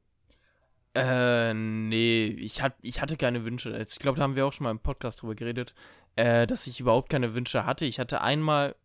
Äh, 0.93 1.53
nee, 1.53 2.25
ich, 2.25 2.61
hat, 2.61 2.75
ich 2.81 3.01
hatte 3.01 3.15
keine 3.15 3.45
Wünsche. 3.45 3.69
Jetzt, 3.71 3.93
Ich 3.93 3.99
glaube, 3.99 4.17
da 4.17 4.23
haben 4.23 4.35
wir 4.35 4.45
auch 4.45 4.53
schon 4.53 4.65
mal 4.65 4.71
im 4.71 4.79
Podcast 4.79 5.21
drüber 5.21 5.35
geredet, 5.35 5.73
äh, 6.15 6.45
dass 6.45 6.67
ich 6.67 6.79
überhaupt 6.81 7.09
keine 7.09 7.33
Wünsche 7.33 7.65
hatte. 7.65 7.85
Ich 7.85 7.99
hatte 7.99 8.21
einmal, 8.21 8.75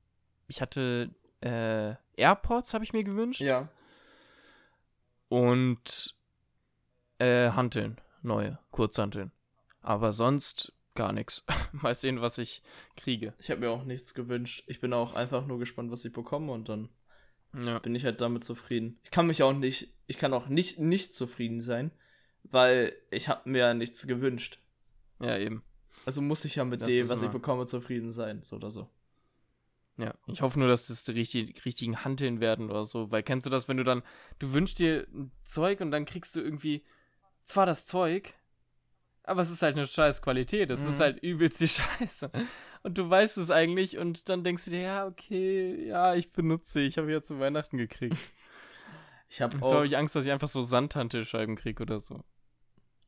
ich 0.46 0.60
hatte 0.60 1.10
äh, 1.40 1.94
AirPods, 2.16 2.75
habe 2.75 2.84
ich 2.84 2.92
mir 2.92 3.02
gewünscht. 3.02 3.40
Ja. 3.40 3.68
Und 5.28 6.14
äh, 7.18 7.50
Hanteln, 7.50 8.00
neue, 8.22 8.58
Kurzhanteln. 8.70 9.32
Aber 9.82 10.12
sonst 10.12 10.72
gar 10.94 11.12
nichts. 11.12 11.44
Mal 11.72 11.94
sehen, 11.94 12.20
was 12.20 12.38
ich 12.38 12.62
kriege. 12.96 13.34
Ich 13.38 13.50
habe 13.50 13.60
mir 13.60 13.70
auch 13.70 13.84
nichts 13.84 14.14
gewünscht. 14.14 14.62
Ich 14.66 14.80
bin 14.80 14.92
auch 14.92 15.14
einfach 15.14 15.46
nur 15.46 15.58
gespannt, 15.58 15.90
was 15.90 16.04
ich 16.04 16.12
bekomme 16.12 16.52
und 16.52 16.68
dann 16.68 16.88
Ja. 17.58 17.78
bin 17.78 17.94
ich 17.94 18.04
halt 18.04 18.20
damit 18.20 18.44
zufrieden. 18.44 18.98
Ich 19.04 19.10
kann 19.10 19.26
mich 19.26 19.42
auch 19.42 19.52
nicht, 19.52 19.88
ich 20.06 20.18
kann 20.18 20.32
auch 20.34 20.48
nicht 20.48 20.78
nicht 20.78 21.14
zufrieden 21.14 21.60
sein, 21.60 21.90
weil 22.44 22.94
ich 23.10 23.28
habe 23.28 23.48
mir 23.48 23.58
ja 23.58 23.75
nichts 23.75 24.06
gewünscht. 24.06 24.58
ja, 25.20 25.36
eben. 25.38 25.62
Also 26.04 26.20
muss 26.22 26.44
ich 26.44 26.56
ja 26.56 26.64
mit 26.64 26.82
Das 26.82 26.88
dem, 26.88 27.02
ist 27.04 27.08
was 27.08 27.22
ich 27.22 27.30
bekomme, 27.30 27.66
zufrieden 27.66 28.10
sein, 28.10 28.42
so 28.42 28.56
oder 28.56 28.70
so. 28.70 28.88
Ja, 29.98 30.14
ich 30.26 30.42
hoffe 30.42 30.58
nur, 30.58 30.68
dass 30.68 30.88
das 30.88 31.04
die 31.04 31.12
richtig, 31.12 31.64
richtigen 31.64 32.04
Hanteln 32.04 32.38
werden 32.40 32.70
oder 32.70 32.84
so, 32.84 33.10
weil 33.10 33.22
kennst 33.22 33.46
du 33.46 33.50
das, 33.50 33.66
wenn 33.66 33.78
du 33.78 33.82
dann, 33.84 34.02
du 34.38 34.52
wünschst 34.52 34.78
dir 34.78 35.06
ein 35.14 35.32
Zeug 35.44 35.80
und 35.80 35.90
dann 35.90 36.04
kriegst 36.04 36.36
du 36.36 36.40
irgendwie 36.40 36.84
zwar 37.44 37.64
das 37.64 37.86
Zeug, 37.86 38.34
aber 39.22 39.40
es 39.40 39.50
ist 39.50 39.62
halt 39.62 39.76
eine 39.76 39.86
scheiß 39.86 40.20
Qualität, 40.20 40.70
es 40.70 40.82
ist 40.84 40.98
Mhm. 40.98 41.02
halt 41.02 41.22
übelst 41.22 41.60
die 41.60 41.68
Scheiße. 41.68 42.30
Und 42.86 42.98
du 42.98 43.10
weißt 43.10 43.36
es 43.38 43.50
eigentlich 43.50 43.98
und 43.98 44.28
dann 44.28 44.44
denkst 44.44 44.66
du 44.66 44.70
dir, 44.70 44.80
ja, 44.82 45.06
okay, 45.08 45.88
ja, 45.88 46.14
ich 46.14 46.30
benutze, 46.30 46.80
ich 46.82 46.98
habe 46.98 47.10
ja 47.10 47.20
zu 47.20 47.40
Weihnachten 47.40 47.76
gekriegt. 47.76 48.16
Ich 49.28 49.42
habe 49.42 49.60
auch 49.60 49.72
habe 49.72 49.86
ich 49.86 49.96
Angst, 49.96 50.14
dass 50.14 50.25
ich 50.25 50.30
einfach 50.30 50.46
so 50.46 50.62
Sandhantelscheiben 50.62 51.56
kriege 51.56 51.82
oder 51.82 51.99
so. 51.99 52.22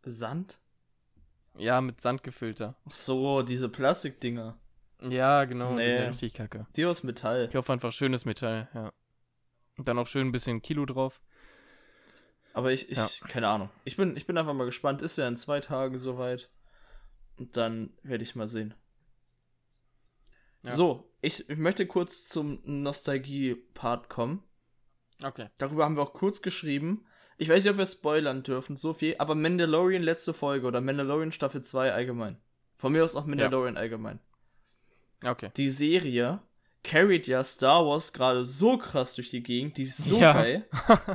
Sand. 0.04 0.58
Ja, 1.56 1.80
mit 1.80 2.00
Sand 2.00 2.24
gefüllter. 2.24 2.74
Ach 2.88 2.92
so, 2.92 3.42
diese 3.42 3.68
Plastikdinger. 3.68 4.58
Ja, 5.00 5.44
genau, 5.44 5.76
die 5.76 5.84
sind 5.84 5.86
Nee. 5.86 5.94
ja 6.02 6.08
richtig 6.08 6.34
kacke. 6.34 6.66
Die 6.74 6.84
aus 6.86 7.04
Metall. 7.04 7.46
Ich 7.48 7.54
hoffe 7.54 7.72
einfach 7.72 7.92
schönes 7.92 8.24
Metall, 8.24 8.68
ja. 8.74 8.92
Und 9.76 9.86
dann 9.86 9.96
auch 9.96 10.08
schön 10.08 10.26
ein 10.26 10.32
bisschen 10.32 10.60
Kilo 10.60 10.86
drauf. 10.86 11.20
Aber 12.52 12.72
ich, 12.72 12.90
ich, 12.90 12.98
Ja. 12.98 13.08
keine 13.28 13.46
Ahnung. 13.46 13.70
Ich 13.84 13.96
bin, 13.96 14.16
ich 14.16 14.26
bin 14.26 14.36
einfach 14.38 14.54
mal 14.54 14.64
gespannt. 14.64 15.02
Ist 15.02 15.18
ja 15.18 15.28
in 15.28 15.36
zwei 15.36 15.60
Tagen 15.60 15.96
soweit. 15.98 16.50
Und 17.36 17.56
dann 17.56 17.90
werde 18.02 18.24
ich 18.24 18.34
mal 18.34 18.48
sehen. 18.48 18.74
Ja. 20.62 20.72
So, 20.72 21.10
ich, 21.20 21.48
ich 21.48 21.56
möchte 21.58 21.86
kurz 21.86 22.26
zum 22.28 22.60
Nostalgie-Part 22.64 24.08
kommen. 24.08 24.42
Okay. 25.22 25.48
Darüber 25.58 25.84
haben 25.84 25.96
wir 25.96 26.02
auch 26.02 26.12
kurz 26.12 26.42
geschrieben. 26.42 27.04
Ich 27.38 27.48
weiß 27.48 27.62
nicht, 27.64 27.70
ob 27.72 27.78
wir 27.78 27.86
spoilern 27.86 28.42
dürfen, 28.42 28.76
so 28.76 28.94
viel, 28.94 29.14
aber 29.18 29.34
Mandalorian 29.34 30.02
letzte 30.02 30.32
Folge 30.34 30.66
oder 30.66 30.80
Mandalorian 30.80 31.32
Staffel 31.32 31.62
2 31.62 31.92
allgemein. 31.92 32.36
Von 32.74 32.92
mir 32.92 33.04
aus 33.04 33.14
auch 33.16 33.26
Mandalorian 33.26 33.76
allgemein. 33.76 34.18
Okay. 35.24 35.50
Die 35.56 35.70
Serie 35.70 36.40
carried 36.84 37.26
ja 37.26 37.42
Star 37.44 37.84
Wars 37.86 38.12
gerade 38.12 38.44
so 38.44 38.78
krass 38.78 39.14
durch 39.16 39.30
die 39.30 39.42
Gegend, 39.42 39.76
die 39.76 39.84
ist 39.84 39.98
so 39.98 40.18
Ja. 40.20 40.32
geil. 40.32 40.66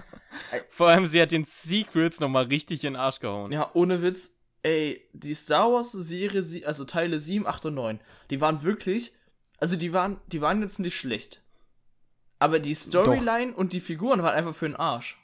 Vor 0.69 0.87
allem, 0.89 1.05
sie 1.05 1.21
hat 1.21 1.31
den 1.31 1.45
Secrets 1.45 2.19
nochmal 2.19 2.45
richtig 2.45 2.83
in 2.83 2.93
den 2.93 2.99
Arsch 2.99 3.19
gehauen. 3.19 3.51
Ja, 3.51 3.71
ohne 3.73 4.01
Witz. 4.01 4.39
Ey, 4.61 5.09
die 5.13 5.33
Star 5.35 5.71
Wars 5.73 5.91
Serie, 5.91 6.41
also 6.65 6.85
Teile 6.85 7.19
7, 7.19 7.45
8 7.45 7.65
und 7.65 7.73
9, 7.75 7.99
die 8.29 8.39
waren 8.39 8.63
wirklich, 8.63 9.13
also 9.63 9.77
die 9.77 9.93
waren, 9.93 10.19
die 10.27 10.41
waren 10.41 10.61
jetzt 10.61 10.79
nicht 10.79 10.97
schlecht. 10.97 11.41
Aber 12.37 12.59
die 12.59 12.73
Storyline 12.73 13.53
und 13.53 13.71
die 13.71 13.79
Figuren 13.79 14.21
waren 14.21 14.35
einfach 14.35 14.53
für 14.53 14.67
den 14.67 14.75
Arsch. 14.75 15.17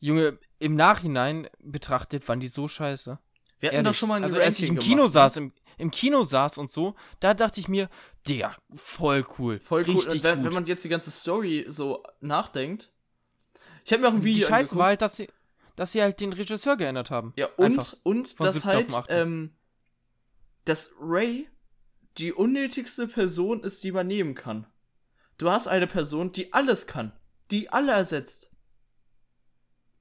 Junge, 0.00 0.36
im 0.58 0.74
Nachhinein 0.74 1.48
betrachtet 1.60 2.26
waren 2.26 2.40
die 2.40 2.48
so 2.48 2.66
scheiße. 2.66 3.20
Wir 3.60 3.68
hatten 3.68 3.76
Ehrlich. 3.76 3.88
doch 3.92 3.94
schon 3.94 4.08
mal 4.08 4.16
ein 4.16 4.24
Also 4.24 4.40
als 4.40 4.58
ich 4.58 4.68
im 4.68 4.80
Kino 4.80 5.02
gemacht, 5.02 5.10
ne? 5.10 5.12
saß, 5.12 5.36
im, 5.36 5.52
im 5.78 5.92
Kino 5.92 6.24
saß 6.24 6.58
und 6.58 6.72
so, 6.72 6.96
da 7.20 7.32
dachte 7.32 7.60
ich 7.60 7.68
mir, 7.68 7.88
der, 8.26 8.56
voll 8.74 9.24
cool. 9.38 9.60
Voll 9.60 9.84
cool. 9.86 9.94
Richtig 9.94 10.12
Und 10.12 10.24
wenn, 10.24 10.38
gut. 10.38 10.46
wenn 10.46 10.54
man 10.54 10.66
jetzt 10.66 10.84
die 10.84 10.88
ganze 10.88 11.12
Story 11.12 11.66
so 11.68 12.02
nachdenkt. 12.20 12.90
Ich 13.84 13.92
habe 13.92 14.02
mir 14.02 14.08
auch 14.08 14.14
ein 14.14 14.22
die 14.22 14.26
Video 14.26 14.48
Scheiße 14.48 14.74
war 14.74 14.88
angeguckt. 14.88 15.02
halt, 15.02 15.02
dass 15.02 15.16
sie, 15.16 15.28
dass 15.76 15.92
sie 15.92 16.02
halt 16.02 16.18
den 16.18 16.32
Regisseur 16.32 16.76
geändert 16.76 17.12
haben. 17.12 17.32
Ja, 17.36 17.46
und, 17.56 17.78
Einfach 17.78 17.92
und 18.02 18.40
dass 18.40 18.64
halt, 18.64 18.92
ähm, 19.08 19.54
dass 20.64 20.90
Ray 21.00 21.46
die 22.20 22.32
unnötigste 22.32 23.06
Person 23.08 23.62
ist, 23.62 23.82
die 23.82 23.92
man 23.92 24.06
nehmen 24.06 24.34
kann. 24.34 24.66
Du 25.38 25.50
hast 25.50 25.68
eine 25.68 25.86
Person, 25.86 26.32
die 26.32 26.52
alles 26.52 26.86
kann. 26.86 27.12
Die 27.50 27.70
alle 27.70 27.92
ersetzt. 27.92 28.52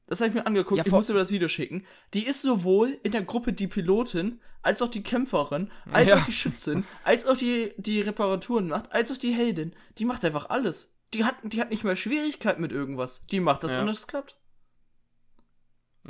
Das 0.08 0.20
habe 0.22 0.30
ich 0.30 0.34
mir 0.36 0.46
angeguckt, 0.46 0.78
Ja, 0.78 0.86
ich 0.86 0.92
muss 0.92 1.08
dir 1.08 1.14
das 1.14 1.32
Video 1.32 1.48
schicken. 1.48 1.86
Die 2.14 2.26
ist 2.26 2.42
sowohl 2.42 2.98
in 3.04 3.12
der 3.12 3.22
Gruppe 3.22 3.54
die 3.54 3.68
Pilotin, 3.68 4.42
als 4.62 4.82
auch 4.82 4.88
die 4.90 5.04
Kämpferin, 5.04 5.72
als 5.92 6.10
Ja. 6.10 6.18
auch 6.18 6.26
die 6.26 6.32
Schützin, 6.32 6.84
als 7.04 7.26
auch 7.26 7.38
die, 7.38 7.74
die 7.78 8.02
Reparaturen 8.02 8.68
macht, 8.68 8.92
als 8.92 9.12
auch 9.12 9.18
die 9.18 9.32
Heldin. 9.34 9.74
Die 9.98 10.06
macht 10.06 10.26
einfach 10.26 10.50
alles. 10.50 10.96
Die 11.14 11.24
hat, 11.26 11.36
die 11.44 11.62
hat 11.62 11.70
nicht 11.70 11.84
mehr 11.84 11.96
Schwierigkeit 11.96 12.60
mit 12.60 12.72
irgendwas. 12.72 13.26
Die 13.28 13.40
macht 13.40 13.64
das 13.64 13.76
Ja. 13.76 13.82
und 13.82 13.90
es 13.90 14.08
klappt. 14.08 14.36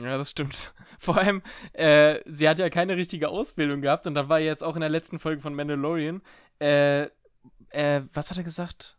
Ja, 0.01 0.17
das 0.17 0.31
stimmt. 0.31 0.73
Vor 0.99 1.17
allem, 1.17 1.41
äh, 1.73 2.19
sie 2.25 2.47
hat 2.47 2.59
ja 2.59 2.69
keine 2.69 2.97
richtige 2.97 3.29
Ausbildung 3.29 3.81
gehabt 3.81 4.07
und 4.07 4.15
dann 4.15 4.29
war 4.29 4.39
jetzt 4.39 4.63
auch 4.63 4.75
in 4.75 4.81
der 4.81 4.89
letzten 4.89 5.19
Folge 5.19 5.41
von 5.41 5.55
Mandalorian, 5.55 6.21
äh, 6.59 7.03
äh, 7.69 8.01
was 8.13 8.31
hat 8.31 8.37
er 8.37 8.43
gesagt? 8.43 8.97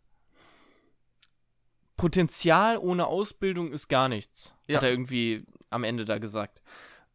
Potenzial 1.97 2.77
ohne 2.77 3.07
Ausbildung 3.07 3.71
ist 3.71 3.87
gar 3.87 4.09
nichts. 4.09 4.55
Ja. 4.67 4.77
Hat 4.77 4.83
er 4.83 4.89
irgendwie 4.89 5.45
am 5.69 5.83
Ende 5.83 6.05
da 6.05 6.17
gesagt. 6.17 6.61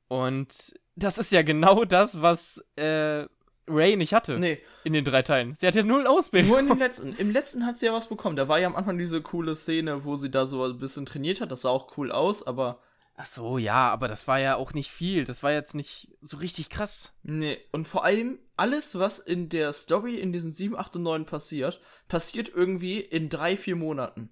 Und 0.09 0.75
das 0.95 1.19
ist 1.19 1.33
ja 1.33 1.43
genau 1.43 1.85
das, 1.85 2.23
was 2.23 2.65
äh, 2.77 3.27
Ray 3.69 3.97
nicht 3.97 4.15
hatte 4.15 4.39
Nee, 4.39 4.61
in 4.85 4.93
den 4.93 5.05
drei 5.05 5.23
Teilen. 5.23 5.55
Sie 5.55 5.67
hatte 5.67 5.83
null 5.83 6.07
Ausbildung. 6.07 6.51
Nur 6.51 6.61
in 6.61 6.69
dem 6.69 6.79
letzten. 6.79 7.17
Im 7.17 7.31
letzten 7.31 7.67
hat 7.67 7.79
sie 7.79 7.87
ja 7.87 7.93
was 7.93 8.09
bekommen. 8.09 8.37
Da 8.37 8.49
war 8.49 8.59
ja 8.59 8.69
am 8.69 8.77
Anfang 8.77 8.97
diese 8.97 9.21
coole 9.23 9.57
Szene, 9.57 10.05
wo 10.05 10.17
sie 10.17 10.31
da 10.31 10.47
so 10.47 10.65
ein 10.65 10.79
bisschen 10.79 11.07
trainiert 11.07 11.41
hat. 11.41 11.51
Das 11.51 11.63
sah 11.63 11.71
auch 11.71 11.97
cool 11.99 12.13
aus, 12.13 12.47
aber. 12.47 12.81
Ach 13.19 13.25
so, 13.25 13.57
ja, 13.57 13.91
aber 13.91 14.09
das 14.09 14.29
war 14.29 14.39
ja 14.39 14.57
auch 14.57 14.75
nicht 14.75 14.91
viel. 14.91 15.25
Das 15.25 15.43
war 15.43 15.51
jetzt 15.51 15.75
nicht 15.75 16.15
so 16.21 16.37
richtig 16.37 16.69
krass. 16.69 17.15
Nee. 17.23 17.59
Und 17.73 17.89
vor 17.89 18.05
allem, 18.05 18.39
alles, 18.57 18.99
was 18.99 19.19
in 19.19 19.49
der 19.49 19.73
Story 19.73 20.17
in 20.17 20.33
diesen 20.33 20.51
7, 20.51 20.77
8 20.77 20.97
und 20.97 21.03
9 21.05 21.25
passiert, 21.25 21.81
passiert 22.09 22.51
irgendwie 22.51 23.01
in 23.01 23.31
drei, 23.31 23.57
vier 23.57 23.75
Monaten. 23.75 24.31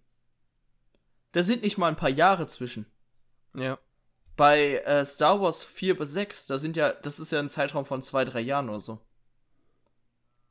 Da 1.33 1.43
sind 1.43 1.63
nicht 1.63 1.79
mal 1.79 1.89
ein 1.89 1.97
paar 1.97 2.11
Jahre 2.11 2.47
zwischen. 2.47 2.85
Ja. 3.57 3.79
Bei 4.37 4.77
äh, 4.81 5.05
Star 5.07 5.41
Wars 5.41 5.65
4 5.65 5.97
bis 5.97 6.13
6, 6.13 6.47
da 6.49 6.59
sind 6.59 6.77
ja, 6.77 6.93
das 6.93 7.19
ist 7.19 7.33
ja 7.33 7.39
ein 7.39 7.49
Zeitraum 7.49 7.87
von 7.87 8.03
zwei, 8.03 8.27
drei 8.27 8.41
Jahren 8.41 8.69
oder 8.69 8.81
so. 8.81 9.01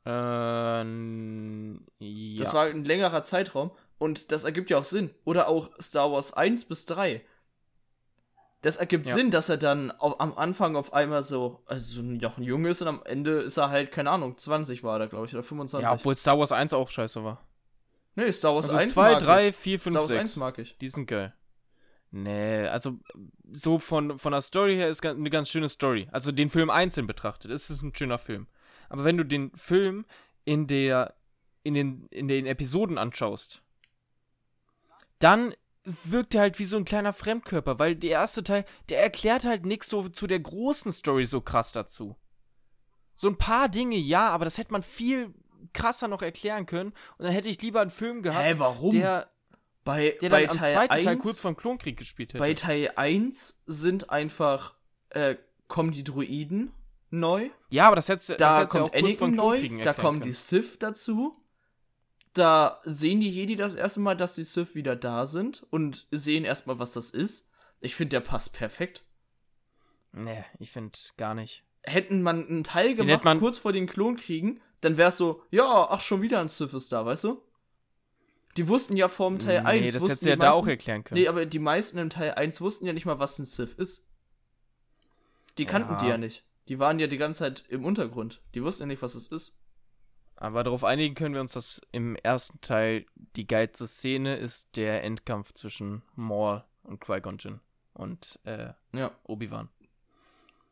Ähm, 0.06 1.86
ja. 1.98 2.42
Das 2.42 2.52
war 2.52 2.64
ein 2.64 2.84
längerer 2.84 3.22
Zeitraum 3.22 3.70
und 3.98 4.32
das 4.32 4.42
ergibt 4.42 4.70
ja 4.70 4.78
auch 4.78 4.84
Sinn. 4.84 5.10
Oder 5.24 5.46
auch 5.46 5.70
Star 5.80 6.10
Wars 6.10 6.32
1 6.32 6.64
bis 6.64 6.84
3. 6.86 7.24
Das 8.64 8.78
ergibt 8.78 9.06
Ja. 9.06 9.14
Sinn, 9.14 9.30
dass 9.30 9.48
er 9.48 9.56
dann 9.58 9.90
au- 9.92 10.16
am 10.18 10.36
Anfang 10.36 10.74
auf 10.74 10.92
einmal 10.92 11.22
so, 11.22 11.62
also 11.66 12.02
noch 12.02 12.38
ein 12.38 12.42
Junge 12.44 12.70
ist 12.70 12.80
und 12.82 12.88
am 12.88 13.02
Ende 13.04 13.42
ist 13.42 13.56
er 13.58 13.68
halt, 13.70 13.92
keine 13.92 14.10
Ahnung, 14.10 14.36
20 14.38 14.82
war 14.82 14.98
er, 14.98 15.06
glaube 15.06 15.26
ich, 15.26 15.34
oder 15.34 15.42
25. 15.42 15.86
Ja, 15.88 15.94
obwohl 15.94 16.16
Star 16.16 16.38
Wars 16.38 16.50
1 16.50 16.72
auch 16.72 16.88
scheiße 16.88 17.22
war. 17.22 17.46
nee, 18.14 18.32
Star 18.32 18.54
Wars 18.54 18.66
Also 18.66 18.78
1 18.78 18.92
2, 18.94 19.12
mag 19.12 19.20
3, 19.20 19.48
ich. 19.48 19.56
4, 19.56 19.80
5, 19.80 19.92
Star 19.92 20.02
Wars 20.02 20.12
1 20.12 20.28
6. 20.30 20.36
mag 20.36 20.58
ich. 20.58 20.78
Die 20.78 20.88
sind 20.88 21.06
geil. 21.06 21.34
Nee, 22.10 22.66
also 22.68 22.98
so 23.52 23.78
von, 23.78 24.18
von 24.18 24.32
der 24.32 24.40
Story 24.40 24.76
her 24.76 24.88
ist 24.88 25.04
eine 25.04 25.30
ganz 25.30 25.48
schöne 25.50 25.68
Story. 25.68 26.08
Also 26.12 26.30
den 26.32 26.48
Film 26.48 26.70
einzeln 26.70 27.06
betrachtet, 27.06 27.50
ist 27.50 27.70
es 27.70 27.82
ein 27.82 27.94
schöner 27.94 28.18
Film. 28.18 28.46
Aber 28.88 29.04
wenn 29.04 29.16
du 29.18 29.24
den 29.24 29.50
Film 29.56 30.06
in 30.44 30.66
der 30.66 31.14
in 31.64 31.74
den, 31.74 32.06
in 32.10 32.28
den 32.28 32.46
Episoden 32.46 32.98
anschaust, 32.98 33.62
dann 35.18 35.54
wirkt 35.84 36.34
er 36.34 36.40
halt 36.42 36.58
wie 36.58 36.64
so 36.64 36.76
ein 36.76 36.84
kleiner 36.84 37.12
Fremdkörper, 37.12 37.78
weil 37.78 37.94
der 37.96 38.10
erste 38.10 38.42
Teil, 38.42 38.64
der 38.88 39.02
erklärt 39.02 39.44
halt 39.44 39.66
nichts 39.66 39.88
so 39.88 40.08
zu 40.08 40.26
der 40.26 40.40
großen 40.40 40.90
Story 40.92 41.26
so 41.26 41.40
krass 41.40 41.72
dazu. 41.72 42.16
So 43.14 43.28
ein 43.28 43.36
paar 43.36 43.68
Dinge, 43.68 43.96
ja, 43.96 44.28
aber 44.28 44.44
das 44.44 44.58
hätte 44.58 44.72
man 44.72 44.82
viel 44.82 45.32
krasser 45.72 46.08
noch 46.08 46.22
erklären 46.22 46.66
können. 46.66 46.90
Und 47.18 47.24
dann 47.24 47.32
hätte 47.32 47.48
ich 47.48 47.60
lieber 47.62 47.80
einen 47.80 47.90
Film 47.90 48.22
gehabt, 48.22 48.44
Hä, 48.44 48.54
warum? 48.58 48.90
der, 48.92 49.28
bei 49.84 50.16
der 50.20 50.30
bei 50.30 50.42
dann 50.46 50.50
am 50.52 50.56
Teil 50.58 50.72
zweiten 50.74 50.92
1, 50.92 51.04
Teil 51.04 51.16
kurz 51.18 51.40
vorm 51.40 51.56
Klonkrieg 51.56 51.96
gespielt 51.98 52.30
hätte. 52.32 52.38
bei 52.38 52.54
Teil 52.54 52.92
1 52.96 53.62
sind 53.66 54.10
einfach, 54.10 54.74
äh, 55.10 55.36
kommen 55.68 55.92
die 55.92 56.04
Druiden 56.04 56.72
neu. 57.10 57.50
Ja, 57.70 57.86
aber 57.86 57.96
das 57.96 58.08
hättest 58.08 58.30
du- 58.30 58.32
das 58.32 58.38
Da 58.38 58.56
hättest 58.60 58.70
kommt 58.72 58.92
kurz 58.92 59.04
Anakin 59.04 59.34
neu, 59.36 59.82
da 59.84 59.92
kommen 59.94 60.20
die 60.20 60.24
können. 60.24 60.34
Sith 60.34 60.78
dazu. 60.78 61.36
Da 62.34 62.80
sehen 62.84 63.20
die 63.20 63.30
Jedi 63.30 63.56
das 63.56 63.74
erste 63.74 64.00
Mal, 64.00 64.16
dass 64.16 64.34
die 64.34 64.42
Sith 64.42 64.74
wieder 64.74 64.96
da 64.96 65.26
sind 65.26 65.64
und 65.70 66.06
sehen 66.10 66.44
erstmal, 66.44 66.78
was 66.78 66.92
das 66.92 67.10
ist. 67.10 67.50
Ich 67.80 67.94
finde, 67.94 68.10
der 68.16 68.20
passt 68.20 68.52
perfekt. 68.54 69.04
Nee, 70.12 70.44
ich 70.58 70.70
finde 70.70 70.98
gar 71.16 71.34
nicht. 71.34 71.64
Hätten 71.82 72.22
man 72.22 72.46
einen 72.48 72.64
Teil 72.64 72.94
gemacht, 72.94 73.24
man- 73.24 73.38
kurz 73.38 73.58
vor 73.58 73.72
den 73.72 73.86
Klonkriegen, 73.86 74.60
dann 74.80 74.96
wäre 74.96 75.10
es 75.10 75.16
so, 75.16 75.42
ja, 75.50 75.86
ach, 75.90 76.00
schon 76.00 76.22
wieder 76.22 76.40
ein 76.40 76.48
Sith 76.48 76.72
ist 76.74 76.90
da, 76.92 77.04
weißt 77.06 77.24
du? 77.24 77.42
Die 78.56 78.68
wussten 78.68 78.96
ja 78.96 79.08
vor 79.08 79.28
dem 79.30 79.38
Teil 79.38 79.62
nee, 79.62 79.68
1. 79.68 79.92
das 79.94 80.02
wussten 80.02 80.08
hättest 80.10 80.24
du 80.24 80.28
ja 80.30 80.36
da 80.36 80.50
auch 80.50 80.56
meisten- 80.58 80.70
erklären 80.70 81.04
können. 81.04 81.20
Nee, 81.20 81.28
aber 81.28 81.44
die 81.46 81.58
meisten 81.58 81.98
im 81.98 82.10
Teil 82.10 82.34
1 82.34 82.60
wussten 82.60 82.86
ja 82.86 82.92
nicht 82.92 83.04
mal, 83.06 83.18
was 83.18 83.38
ein 83.38 83.46
Sith 83.46 83.74
ist. 83.74 84.06
Die 85.58 85.66
kannten 85.66 85.92
Ja. 85.94 85.98
die 85.98 86.06
ja 86.06 86.18
nicht. 86.18 86.44
Die 86.68 86.78
waren 86.78 86.98
ja 86.98 87.06
die 87.06 87.16
ganze 87.18 87.40
Zeit 87.40 87.64
im 87.68 87.84
Untergrund. 87.84 88.40
Die 88.54 88.62
wussten 88.62 88.84
ja 88.84 88.86
nicht, 88.86 89.02
was 89.02 89.14
es 89.14 89.28
ist. 89.28 89.58
Aber 90.36 90.64
darauf 90.64 90.84
einigen 90.84 91.14
können 91.14 91.34
wir 91.34 91.40
uns, 91.40 91.52
dass 91.52 91.80
im 91.92 92.16
ersten 92.16 92.60
Teil 92.60 93.06
die 93.36 93.46
geilste 93.46 93.86
Szene 93.86 94.36
ist 94.36 94.76
der 94.76 95.04
Endkampf 95.04 95.52
zwischen 95.52 96.02
Maul 96.16 96.64
und 96.82 97.00
Qui-Gon 97.00 97.38
Jinn 97.38 97.60
und 97.94 98.38
äh, 98.44 98.72
Ja, 98.92 99.12
Obi-Wan. 99.24 99.68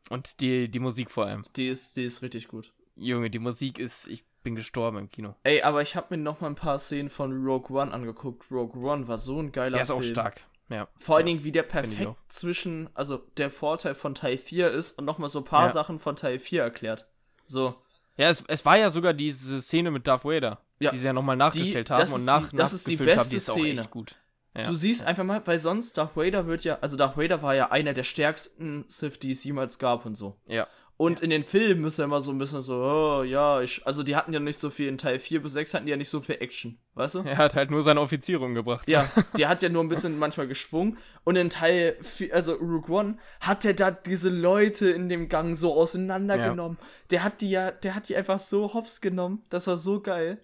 Und 0.09 0.41
die, 0.41 0.69
die 0.69 0.79
Musik 0.79 1.09
vor 1.11 1.25
allem. 1.27 1.43
die 1.55 1.67
ist, 1.69 1.95
die 1.95 2.03
ist 2.03 2.21
richtig 2.21 2.47
gut. 2.49 2.73
Junge, 2.95 3.29
die 3.29 3.39
Musik 3.39 3.79
ist, 3.79 4.07
ich 4.07 4.25
bin 4.43 4.55
gestorben 4.55 4.97
im 4.97 5.09
Kino. 5.09 5.35
Ey, 5.43 5.61
aber 5.61 5.81
ich 5.81 5.95
habe 5.95 6.15
mir 6.17 6.21
noch 6.21 6.41
mal 6.41 6.47
ein 6.47 6.55
paar 6.55 6.77
Szenen 6.77 7.09
von 7.09 7.31
Rogue 7.45 7.75
One 7.81 7.91
angeguckt. 7.93 8.51
Rogue 8.51 8.83
One 8.83 9.07
war 9.07 9.17
so 9.17 9.39
ein 9.39 9.51
geiler 9.53 9.71
Der 9.75 9.81
ist 9.83 9.87
Film. 9.87 9.99
auch 9.99 10.03
stark. 10.03 10.41
Ja. 10.69 10.89
Vor 10.99 11.15
allen 11.15 11.27
Ja, 11.27 11.33
Dingen, 11.33 11.43
wie 11.45 11.51
der 11.53 11.63
perfekt 11.63 12.13
zwischen, 12.27 12.89
also 12.93 13.17
der 13.37 13.49
Vorteil 13.49 13.95
von 13.95 14.13
Teil 14.15 14.37
4 14.37 14.71
ist 14.71 14.99
und 14.99 15.05
noch 15.05 15.17
mal 15.19 15.29
so 15.29 15.39
ein 15.39 15.45
paar 15.45 15.67
Ja. 15.67 15.69
Sachen 15.71 15.99
von 15.99 16.15
Teil 16.17 16.37
4 16.39 16.61
erklärt. 16.61 17.07
So, 17.45 17.75
Ja, 18.17 18.29
es, 18.29 18.43
es 18.47 18.63
war 18.65 18.77
ja 18.77 18.89
sogar 18.89 19.13
diese 19.13 19.61
Szene 19.61 19.89
mit 19.91 20.05
Darth 20.07 20.23
Vader, 20.25 20.59
Ja. 20.79 20.91
die 20.91 20.97
sie 20.99 21.05
ja 21.07 21.13
nochmal 21.13 21.35
nachgestellt 21.35 21.89
Die- 21.89 21.93
haben 21.93 22.11
und 22.13 22.19
ist 22.19 22.25
nach, 22.25 22.49
die- 22.49 22.55
das 22.55 22.73
ist 22.73 22.87
die 22.87 22.91
nachgefüllt 22.93 23.09
haben. 23.09 23.17
beste 23.17 23.29
Die 23.31 23.35
ist 23.37 23.49
auch 23.49 23.53
Szene. 23.55 23.81
echt 23.81 23.91
gut. 23.91 24.15
Ja. 24.55 24.63
Du 24.65 24.73
siehst 24.75 25.03
einfach 25.03 25.23
mal, 25.23 25.41
weil 25.45 25.57
sonst 25.57 25.97
Darth 25.97 26.15
Vader 26.15 26.45
wird 26.45 26.63
ja, 26.63 26.77
also 26.79 26.95
Darth 26.95 27.17
Vader 27.17 27.41
war 27.41 27.55
ja 27.55 27.71
einer 27.71 27.93
der 27.93 28.03
stärksten 28.03 28.85
Sith, 28.87 29.19
die 29.19 29.31
es 29.31 29.43
jemals 29.43 29.79
gab 29.79 30.05
und 30.05 30.15
so. 30.15 30.37
ja. 30.47 30.67
Und 30.95 31.21
in 31.21 31.31
den 31.31 31.43
Filmen 31.43 31.85
ist 31.85 31.97
er 31.97 32.05
immer 32.05 32.21
so 32.21 32.31
ein 32.31 32.37
bisschen 32.37 32.61
so, 32.61 32.75
oh 32.75 33.23
ja, 33.23 33.61
ich, 33.61 33.85
also 33.85 34.03
die 34.03 34.15
hatten 34.15 34.31
ja 34.31 34.39
nicht 34.39 34.59
so 34.59 34.69
viel, 34.69 34.87
in 34.87 34.97
Teil 34.99 35.17
4 35.19 35.41
bis 35.41 35.53
6 35.53 35.73
hatten 35.73 35.85
die 35.85 35.89
ja 35.91 35.97
nicht 35.97 36.09
so 36.09 36.21
viel 36.21 36.35
Action, 36.39 36.77
weißt 36.93 37.15
du? 37.15 37.19
Er 37.23 37.37
hat 37.37 37.55
halt 37.55 37.71
nur 37.71 37.81
seine 37.81 37.99
Offiziere 37.99 38.45
umgebracht. 38.45 38.87
Ja, 38.87 39.09
der 39.37 39.49
hat 39.49 39.61
ja 39.63 39.69
nur 39.69 39.83
ein 39.83 39.89
bisschen 39.89 40.19
manchmal 40.19 40.47
geschwungen. 40.47 40.97
Und 41.23 41.35
in 41.35 41.49
Teil, 41.49 41.97
vi- 42.01 42.31
also 42.31 42.53
Rook 42.53 42.89
One, 42.89 43.17
hat 43.41 43.63
der 43.63 43.73
da 43.73 43.89
diese 43.91 44.29
Leute 44.29 44.89
in 44.91 45.09
dem 45.09 45.29
Gang 45.29 45.55
so 45.55 45.73
auseinandergenommen. 45.73 46.77
Der 47.09 47.23
hat 47.23 47.41
die 47.41 47.49
ja, 47.49 47.71
der 47.71 47.95
hat 47.95 48.07
die 48.07 48.15
einfach 48.15 48.39
so 48.39 48.73
hops 48.73 49.01
genommen. 49.01 49.43
Das 49.49 49.65
war 49.67 49.77
so 49.77 49.99
geil. 49.99 50.39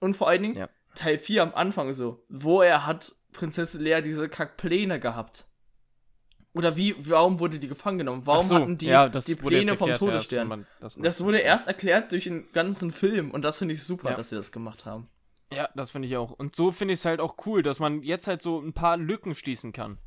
Und 0.00 0.16
vor 0.16 0.28
allen 0.28 0.42
Dingen, 0.42 0.54
Ja. 0.56 0.68
Teil 0.94 1.18
4 1.18 1.42
am 1.42 1.54
Anfang 1.54 1.92
so, 1.92 2.24
wo 2.30 2.62
er 2.62 2.86
hat 2.86 3.12
Prinzessin 3.32 3.84
Leia 3.84 4.00
diese 4.00 4.28
Kackpläne 4.30 4.98
gehabt. 4.98 5.46
Oder 6.52 6.76
wie, 6.76 6.94
warum 6.98 7.38
wurde 7.38 7.58
die 7.60 7.68
gefangen 7.68 7.98
genommen? 7.98 8.22
Warum 8.24 8.46
so, 8.46 8.54
hatten 8.56 8.76
die 8.76 8.86
ja, 8.86 9.08
die 9.08 9.34
Pläne 9.36 9.76
vom 9.76 9.88
erklärt, 9.88 10.00
ja, 10.00 10.06
Todesstern? 10.18 10.38
das 10.40 10.48
man- 10.48 10.66
das 10.80 10.94
das 10.96 11.24
wurde 11.24 11.38
erst 11.38 11.68
erklärt 11.68 12.10
durch 12.12 12.24
den 12.24 12.50
ganzen 12.52 12.90
Film 12.92 13.30
und 13.30 13.42
das 13.42 13.58
finde 13.58 13.74
ich 13.74 13.84
super, 13.84 14.10
Ja. 14.10 14.16
dass 14.16 14.30
sie 14.30 14.36
das 14.36 14.50
gemacht 14.50 14.84
haben. 14.84 15.08
Ja, 15.52 15.68
das 15.74 15.90
finde 15.92 16.08
ich 16.08 16.16
auch. 16.16 16.30
Und 16.32 16.54
so 16.56 16.70
finde 16.72 16.94
ich 16.94 17.00
es 17.00 17.04
halt 17.04 17.20
auch 17.20 17.36
cool, 17.46 17.62
dass 17.62 17.78
man 17.80 18.02
jetzt 18.02 18.26
halt 18.28 18.42
so 18.42 18.60
ein 18.60 18.72
paar 18.72 18.96
Lücken 18.96 19.34
schließen 19.34 19.72
kann. 19.72 19.98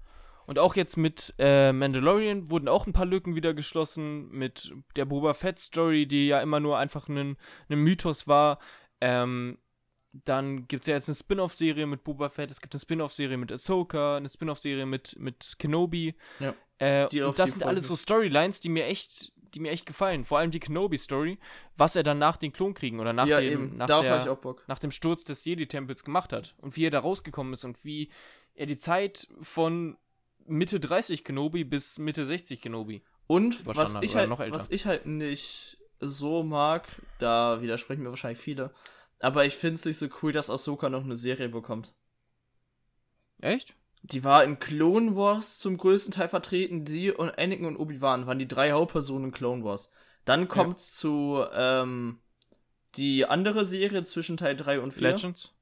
Und 0.45 0.60
auch 0.60 0.75
jetzt 0.75 0.97
mit 0.97 1.34
äh, 1.38 1.71
Mandalorian 1.71 2.49
wurden 2.49 2.67
auch 2.67 2.86
ein 2.88 2.91
paar 2.93 3.06
Lücken 3.06 3.36
wieder 3.36 3.53
geschlossen. 3.53 4.29
Mit 4.32 4.73
der 4.97 5.06
Boba 5.06 5.34
Fett 5.34 5.60
Story, 5.60 6.06
die 6.06 6.27
ja 6.27 6.41
immer 6.41 6.60
nur 6.60 6.77
einfach 6.77 7.08
ein, 7.08 7.38
ein 7.69 7.79
Mythos 7.79 8.27
war. 8.27 8.60
Ähm, 8.99 9.58
dann 10.13 10.67
gibt 10.67 10.84
es 10.84 10.88
ja 10.88 10.95
jetzt 10.95 11.10
eine 11.10 11.15
Spin-off-Serie 11.15 11.88
mit 11.88 12.04
Boba 12.04 12.30
Fett. 12.30 12.52
Es 12.52 12.62
gibt 12.62 12.73
eine 12.73 12.80
Spin-off-Serie 12.80 13.38
mit 13.38 13.52
Ahsoka, 13.52 14.17
eine 14.17 14.30
Spin-off-Serie 14.30 14.86
mit, 14.86 15.17
mit 15.17 15.56
Kenobi. 15.58 16.15
Ja. 16.39 16.54
Äh, 16.78 17.23
und 17.23 17.39
das 17.39 17.52
sind 17.52 17.63
alles 17.63 17.88
so 17.88 17.95
Storylines, 17.95 18.60
die 18.60 18.69
mir 18.69 18.86
echt, 18.86 19.34
die 19.38 19.60
mir 19.60 19.71
echt 19.71 19.88
gefallen. 19.88 20.23
Vor 20.23 20.38
allem 20.38 20.52
die 20.52 20.60
Kenobi-Story, 20.60 21.39
was 21.78 21.95
er 21.95 22.04
dann 22.04 22.19
nach 22.19 22.38
den 22.38 22.54
Klonkriegen 22.54 22.99
oder 22.99 23.12
nach 23.12 23.26
ja, 23.26 23.41
dem, 23.41 23.76
nach 23.76 23.88
der, 23.88 24.38
nach 24.67 24.80
dem 24.80 24.91
Sturz 24.91 25.23
des 25.23 25.43
Jedi-Tempels 25.45 26.04
gemacht 26.04 26.32
hat 26.32 26.56
und 26.60 26.76
wie 26.76 26.86
er 26.86 26.91
da 26.91 26.99
rausgekommen 26.99 27.54
ist 27.54 27.65
und 27.65 27.84
wie 27.84 28.10
er 28.54 28.67
die 28.67 28.78
Zeit 28.78 29.28
von 29.41 29.97
Mitte 30.45 30.80
30 30.80 31.23
Kenobi 31.23 31.63
bis 31.63 31.97
Mitte 31.97 32.26
60 32.26 32.62
Kenobi. 32.62 33.02
Und 33.26 33.65
was 33.65 33.95
ich, 34.02 34.15
halt, 34.15 34.30
was 34.30 34.69
ich 34.69 34.86
halt 34.86 35.06
nicht 35.08 35.78
so 35.99 36.43
mag, 36.43 36.88
da 37.19 37.62
widersprechen 37.62 38.04
mir 38.04 38.10
wahrscheinlich 38.10 38.39
viele, 38.39 38.73
aber 39.23 39.45
ich 39.45 39.55
finde 39.55 39.75
es 39.75 39.86
nicht 39.86 39.97
so 39.97 40.07
cool, 40.21 40.33
dass 40.33 40.49
Ahsoka 40.49 40.89
noch 40.89 41.05
eine 41.05 41.15
Serie 41.15 41.47
bekommt. 41.47 41.93
Echt? 43.39 43.73
Die 44.01 44.25
war 44.25 44.43
in 44.43 44.59
Clone 44.59 45.15
Wars 45.15 45.59
zum 45.59 45.77
größten 45.77 46.13
Teil 46.13 46.27
vertreten, 46.27 46.83
die 46.83 47.09
und 47.09 47.29
Anakin 47.39 47.65
und 47.65 47.77
Obi-Wan 47.77 48.27
waren 48.27 48.38
die 48.38 48.49
drei 48.49 48.73
Hauptpersonen 48.73 49.29
in 49.29 49.31
Clone 49.31 49.63
Wars. 49.63 49.93
Dann 50.25 50.49
kommt's 50.49 50.97
zu 50.97 51.41
ähm, 51.53 52.19
die 52.95 53.25
andere 53.25 53.65
Serie 53.65 54.03
zwischen 54.03 54.36
Teil 54.36 54.57
3 54.57 54.81
und 54.81 54.93
4. 54.93 55.12
Legends? 55.12 55.53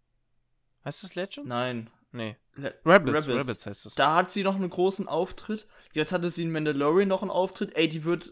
Heißt 0.84 1.04
das 1.04 1.14
Legends? 1.14 1.48
Nein. 1.48 1.92
Nee. 2.12 2.38
Le 2.56 2.74
Rebels. 2.84 3.28
Rebels. 3.28 3.42
Rebels, 3.44 3.66
heißt 3.68 3.86
es. 3.86 3.96
Da 3.96 4.16
hat 4.16 4.32
sie 4.32 4.42
noch 4.42 4.56
einen 4.56 4.72
großen 4.72 5.08
Auftritt. 5.08 5.68
Jetzt 5.94 6.12
hatte 6.12 6.32
sie 6.32 6.44
in 6.44 6.52
Mandalorian 6.52 7.08
noch 7.08 7.22
einen 7.22 7.30
Auftritt. 7.30 7.76
Ey, 7.76 7.88
die 7.88 8.06
wird, 8.06 8.32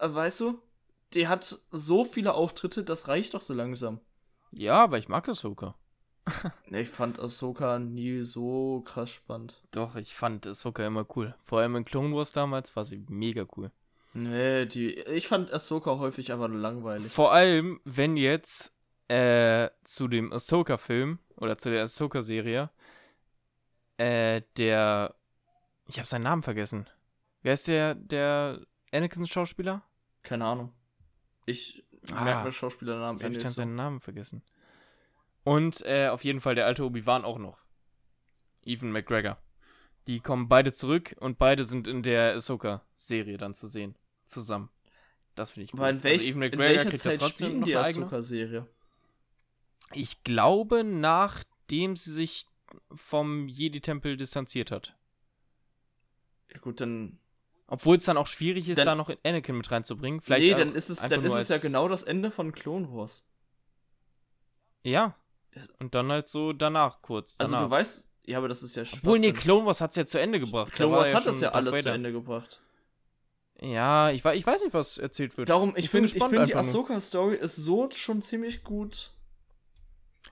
weißt 0.00 0.40
du, 0.40 0.60
die 1.14 1.28
hat 1.28 1.60
so 1.70 2.04
viele 2.04 2.34
Auftritte, 2.34 2.82
das 2.82 3.06
reicht 3.06 3.34
doch 3.34 3.42
so 3.42 3.54
langsam. 3.54 4.00
Ja, 4.52 4.84
aber 4.84 4.98
ich 4.98 5.08
mag 5.08 5.28
Ahsoka. 5.28 5.74
Ich 6.70 6.90
fand 6.90 7.18
Ahsoka 7.18 7.78
nie 7.78 8.22
so 8.22 8.82
krass 8.84 9.10
spannend. 9.10 9.62
Doch, 9.70 9.96
ich 9.96 10.14
fand 10.14 10.46
Ahsoka 10.46 10.86
immer 10.86 11.06
cool. 11.16 11.34
Vor 11.38 11.60
allem 11.60 11.76
in 11.76 11.84
Clone 11.86 12.14
Wars 12.14 12.32
damals 12.32 12.76
war 12.76 12.84
sie 12.84 13.02
mega 13.08 13.46
cool. 13.56 13.70
Nee, 14.12 14.66
die, 14.66 14.94
ich 14.98 15.26
fand 15.28 15.50
Ahsoka 15.52 15.98
häufig 15.98 16.32
einfach 16.32 16.48
langweilig. 16.48 17.10
Vor 17.10 17.32
allem, 17.32 17.80
wenn 17.84 18.16
jetzt 18.16 18.74
äh, 19.08 19.70
zu 19.84 20.06
dem 20.08 20.32
Ahsoka-Film 20.32 21.18
oder 21.36 21.56
zu 21.56 21.70
der 21.70 21.84
Ahsoka-Serie 21.84 22.68
äh, 23.98 24.42
der 24.56 25.14
ich 25.86 25.98
habe 25.98 26.06
seinen 26.06 26.22
Namen 26.22 26.42
vergessen. 26.42 26.88
Wer 27.42 27.52
ist 27.54 27.68
der 27.68 27.94
der 27.94 28.60
Anakin-Schauspieler? 28.92 29.82
Keine 30.22 30.44
Ahnung. 30.44 30.72
Ich 31.46 31.84
Ah, 32.12 32.24
merke 32.24 32.44
mir 32.46 32.52
Schauspielernamen 32.52 33.20
eh 33.20 33.24
habe 33.24 33.34
ich 33.34 33.42
dann 33.42 33.52
so. 33.52 33.56
seinen 33.56 33.74
Namen 33.74 34.00
vergessen. 34.00 34.42
Und 35.44 35.82
äh, 35.86 36.08
auf 36.08 36.24
jeden 36.24 36.40
Fall 36.40 36.54
der 36.54 36.66
alte 36.66 36.84
Obi-Wan 36.84 37.24
auch 37.24 37.38
noch. 37.38 37.58
Ethan 38.64 38.92
McGregor. 38.92 39.38
Die 40.06 40.20
kommen 40.20 40.48
beide 40.48 40.72
zurück 40.72 41.14
und 41.20 41.38
beide 41.38 41.64
sind 41.64 41.86
in 41.86 42.02
der 42.02 42.34
Ahsoka-Serie 42.34 43.36
dann 43.36 43.54
zu 43.54 43.68
sehen. 43.68 43.94
Zusammen. 44.26 44.70
Das 45.34 45.50
finde 45.52 45.64
ich 45.64 45.74
cool. 45.74 45.80
Aber 45.80 45.90
in, 45.90 46.02
welch, 46.02 46.18
also 46.20 46.30
in 46.30 46.38
McGregor 46.38 46.64
welcher 46.64 46.82
kriegt 46.84 47.04
ja 47.04 47.10
Zeit 47.10 47.20
trotzdem 47.20 47.48
spielen 47.48 47.64
die. 47.64 47.76
Ahsoka-Serie? 47.76 48.66
Ich 49.92 50.22
glaube, 50.24 50.84
nachdem 50.84 51.96
sie 51.96 52.12
sich 52.12 52.46
vom 52.94 53.48
Jedi-Tempel 53.48 54.16
distanziert 54.16 54.70
hat. 54.70 54.96
Ja, 56.52 56.58
gut, 56.60 56.80
dann. 56.80 57.18
Obwohl 57.70 57.96
es 57.98 58.04
dann 58.04 58.16
auch 58.16 58.26
schwierig 58.26 58.68
ist, 58.68 58.78
Dann- 58.78 58.86
da 58.86 58.94
noch 58.94 59.10
Anakin 59.24 59.56
mit 59.56 59.70
reinzubringen. 59.70 60.20
Vielleicht 60.22 60.46
nee, 60.46 60.54
dann 60.54 60.74
ist 60.74 60.88
es, 60.88 61.00
dann 61.00 61.24
ist 61.24 61.34
es 61.34 61.48
ja 61.48 61.58
genau 61.58 61.86
das 61.88 62.02
Ende 62.02 62.30
von 62.30 62.50
Clone 62.52 62.90
Wars. 62.92 63.28
Ja. 64.82 65.14
Und 65.78 65.94
dann 65.94 66.10
halt 66.10 66.28
so 66.28 66.52
danach 66.52 67.02
kurz. 67.02 67.34
Also 67.38 67.52
Danach. 67.52 67.66
du 67.66 67.70
weißt, 67.72 68.08
Ja, 68.26 68.38
aber 68.38 68.48
das 68.48 68.62
ist 68.62 68.74
ja 68.76 68.84
Obwohl, 68.94 69.18
nee. 69.18 69.32
Clone 69.32 69.66
Wars 69.66 69.80
hat 69.80 69.90
es 69.90 69.96
ja 69.96 70.06
zu 70.06 70.18
Ende 70.20 70.40
gebracht. 70.40 70.72
Clone 70.72 70.92
war 70.92 70.98
Wars 71.00 71.10
ja 71.10 71.16
hat 71.18 71.26
das 71.26 71.36
schon 71.36 71.42
ja 71.44 71.50
alles 71.52 71.74
zu 71.74 71.80
Vader. 71.84 71.94
Ende 71.94 72.12
gebracht. 72.12 72.60
Ja, 73.60 74.10
ich, 74.10 74.24
ich 74.24 74.46
weiß 74.46 74.62
nicht, 74.62 74.72
was 74.74 74.98
erzählt 74.98 75.36
wird. 75.36 75.48
Darum, 75.48 75.70
ich, 75.76 75.84
Ich 75.86 75.90
finde, 75.90 76.08
finde, 76.08 76.44
die. 76.44 76.54
Ahsoka-Story 76.54 77.36
ist 77.36 77.56
so 77.56 77.90
schon 77.90 78.22
ziemlich 78.22 78.62
gut. 78.62 79.10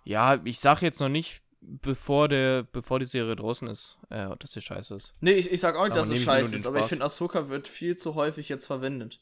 Ja, 0.05 0.41
ich 0.45 0.61
sag 0.61 0.81
jetzt 0.83 1.01
noch 1.01 1.09
nicht, 1.09 1.43
bevor 1.67 2.29
der, 2.29 2.63
bevor 2.63 2.99
die 2.99 3.07
Serie 3.07 3.37
draußen 3.37 3.69
ist, 3.69 3.99
äh, 4.11 4.29
dass 4.39 4.53
die 4.53 4.61
scheiße 4.61 4.95
ist. 4.95 5.15
Nee, 5.21 5.33
ich, 5.33 5.51
ich 5.51 5.61
sag 5.61 5.77
auch 5.77 5.85
nicht, 5.85 5.97
dass 5.97 6.11
es 6.11 6.23
scheiße 6.23 6.55
ist, 6.55 6.67
aber 6.67 6.81
ich 6.81 6.87
finde, 6.87 7.05
Ahsoka 7.05 7.49
wird 7.49 7.69
viel 7.69 7.97
zu 7.97 8.15
häufig 8.15 8.49
jetzt 8.49 8.67
verwendet. 8.67 9.21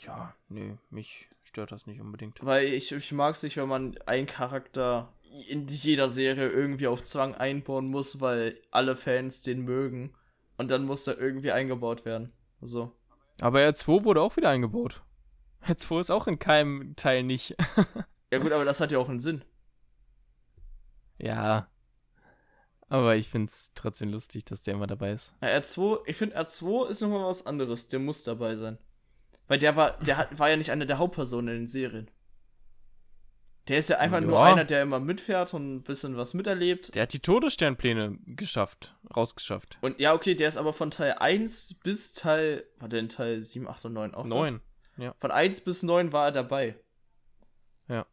Ja, 0.00 0.34
nee, 0.48 0.76
mich 0.90 1.28
stört 1.42 1.72
das 1.72 1.86
nicht 1.86 2.00
unbedingt. 2.00 2.38
Weil 2.44 2.68
ich, 2.68 2.92
ich 2.92 3.12
mag 3.12 3.34
es 3.34 3.42
nicht, 3.42 3.56
wenn 3.56 3.68
man 3.68 3.96
einen 4.06 4.26
Charakter 4.26 5.12
in 5.48 5.66
jeder 5.66 6.08
Serie 6.08 6.48
irgendwie 6.48 6.86
auf 6.86 7.02
Zwang 7.02 7.34
einbauen 7.34 7.86
muss, 7.86 8.20
weil 8.20 8.60
alle 8.70 8.96
Fans 8.96 9.42
den 9.42 9.62
mögen. 9.62 10.14
Und 10.56 10.70
dann 10.70 10.84
muss 10.84 11.06
er 11.06 11.18
irgendwie 11.18 11.52
eingebaut 11.52 12.04
werden. 12.04 12.32
So. 12.60 12.92
Aber 13.40 13.60
R2 13.60 14.04
wurde 14.04 14.20
auch 14.20 14.36
wieder 14.36 14.50
eingebaut. 14.50 15.02
R2 15.66 16.00
ist 16.00 16.10
auch 16.10 16.26
in 16.26 16.38
keinem 16.38 16.96
Teil 16.96 17.22
nicht. 17.22 17.56
Ja 18.30 18.38
gut, 18.40 18.52
aber 18.52 18.66
das 18.66 18.78
hat 18.78 18.92
ja 18.92 18.98
auch 18.98 19.08
einen 19.08 19.20
Sinn. 19.20 19.42
Ja. 21.18 21.68
Aber 22.90 23.16
ich 23.16 23.28
find's 23.28 23.72
trotzdem 23.74 24.10
lustig, 24.10 24.46
dass 24.46 24.62
der 24.62 24.74
immer 24.74 24.86
dabei 24.86 25.12
ist. 25.12 25.34
Ja, 25.42 25.48
R2, 25.48 26.00
ich 26.06 26.16
finde 26.16 26.38
R2 26.40 26.88
ist 26.88 27.02
nochmal 27.02 27.26
was 27.26 27.46
anderes. 27.46 27.88
Der 27.88 27.98
muss 27.98 28.24
dabei 28.24 28.56
sein. 28.56 28.78
Weil 29.46 29.58
der 29.58 29.76
war, 29.76 29.98
der 29.98 30.16
hat, 30.16 30.38
war 30.38 30.48
ja 30.48 30.56
nicht 30.56 30.70
einer 30.70 30.86
der 30.86 30.96
Hauptpersonen 30.98 31.54
in 31.54 31.60
den 31.62 31.66
Serien. 31.68 32.10
Der 33.68 33.78
ist 33.78 33.90
ja 33.90 33.98
einfach 33.98 34.20
nur 34.22 34.32
Ja. 34.38 34.44
einer, 34.44 34.64
der 34.64 34.80
immer 34.80 34.98
mitfährt 35.00 35.52
und 35.52 35.76
ein 35.76 35.82
bisschen 35.82 36.16
was 36.16 36.32
miterlebt. 36.32 36.94
Der 36.94 37.02
hat 37.02 37.12
die 37.12 37.18
Todessternpläne 37.18 38.16
geschafft, 38.24 38.94
rausgeschafft. 39.14 39.76
Und 39.82 40.00
ja, 40.00 40.14
okay, 40.14 40.34
der 40.34 40.48
ist 40.48 40.56
aber 40.56 40.72
von 40.72 40.90
Teil 40.90 41.12
1 41.18 41.80
bis 41.84 42.14
Teil. 42.14 42.64
War 42.78 42.88
der 42.88 43.00
in 43.00 43.10
Teil 43.10 43.42
7, 43.42 43.68
8 43.68 43.84
und 43.84 43.92
9 43.92 44.14
auch? 44.14 44.22
da? 44.22 44.28
Neun. 44.28 44.60
Von 45.18 45.30
1 45.30 45.60
bis 45.60 45.82
9 45.82 46.12
war 46.12 46.26
er 46.26 46.32
dabei. 46.32 46.76
Ja. 47.88 48.06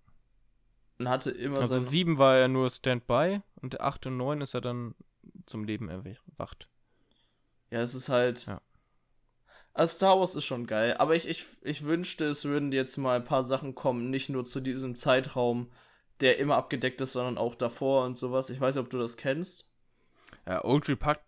Und 0.97 1.10
hatte 1.10 1.31
immer 1.31 1.60
Also 1.60 1.79
sieben 1.79 2.17
war 2.17 2.36
er 2.36 2.47
nur 2.47 2.69
Standby 2.69 3.41
und 3.62 3.81
acht 3.81 4.05
und 4.08 4.17
neun 4.17 4.41
ist 4.41 4.53
er 4.53 4.62
dann 4.62 4.95
zum 5.45 5.63
Leben 5.65 5.89
erwacht. 5.89 6.69
Ja, 7.69 7.81
es 7.81 7.95
ist 7.95 8.10
halt. 8.10 8.45
Ja. 8.45 8.62
Also 9.73 9.95
Star 9.95 10.17
Wars 10.19 10.36
ist 10.36 10.45
schon 10.45 10.67
geil, 10.67 10.95
aber 10.97 11.15
ich, 11.15 11.27
ich, 11.27 11.45
ich 11.63 11.84
wünschte, 11.84 12.25
es 12.25 12.45
würden 12.45 12.71
jetzt 12.71 12.95
mal 12.95 13.17
ein 13.17 13.25
paar 13.25 13.43
Sachen 13.43 13.75
kommen, 13.75 14.10
nicht 14.10 14.29
nur 14.29 14.45
zu 14.45 14.62
diesem 14.62 14.95
Zeitraum, 14.95 15.69
der 16.21 16.38
immer 16.39 16.55
abgedeckt 16.55 17.01
ist, 17.01 17.12
sondern 17.12 17.38
auch 17.38 17.55
davor 17.55 18.05
und 18.05 18.17
sowas. 18.17 18.49
Ich 18.49 18.62
weiß 18.62 18.75
nicht, 18.75 18.84
ob 18.86 18.89
du 18.89 18.97
das 18.97 19.17
kennst. 19.17 19.69
Ja, 20.47 20.63
Old 20.63 20.88
Repub 20.88 21.19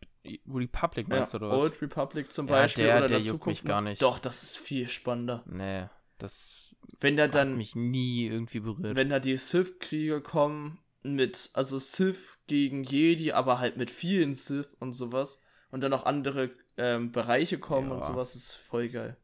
Republic 0.48 1.08
meinst 1.10 1.34
du, 1.34 1.38
oder 1.38 1.50
was? 1.50 1.64
Old 1.64 1.82
Republic 1.82 2.32
zum 2.32 2.48
Ja, 2.48 2.54
Beispiel 2.54 2.86
der- 2.86 2.98
oder 2.98 3.08
der 3.08 3.18
der 3.20 3.20
juckt 3.20 3.40
Zukunft 3.40 3.64
mich 3.64 3.68
gar 3.70 3.82
nicht. 3.82 4.02
Doch, 4.02 4.20
das 4.20 4.44
ist 4.44 4.58
viel 4.58 4.88
spannender. 4.88 5.44
Nee, 5.46 5.88
das 6.18 6.67
Wenn 7.00 7.18
da 7.18 7.24
hat 7.24 7.36
dann, 7.36 7.58
mich 7.58 7.76
nie 7.76 8.26
irgendwie 8.28 8.60
berührt. 8.60 8.96
wenn 8.96 9.10
da 9.10 9.20
die 9.20 9.38
Sith-Kriege 9.38 10.22
kommen 10.22 10.80
mit, 11.04 11.50
also 11.54 11.78
Sith 11.80 12.38
gegen 12.48 12.84
Jedi, 12.84 13.32
aber 13.32 13.60
halt 13.60 13.78
mit 13.78 13.92
vielen 13.92 14.34
Sith 14.34 14.70
und 14.80 14.94
sowas 14.94 15.44
und 15.72 15.82
dann 15.82 15.94
auch 15.94 16.06
andere 16.06 16.50
ähm, 16.78 17.12
Bereiche 17.12 17.60
kommen 17.60 17.92
und 17.92 18.00
Ja. 18.00 18.04
sowas, 18.08 18.36
ist 18.36 18.54
voll 18.54 18.90
geil. 18.90 19.18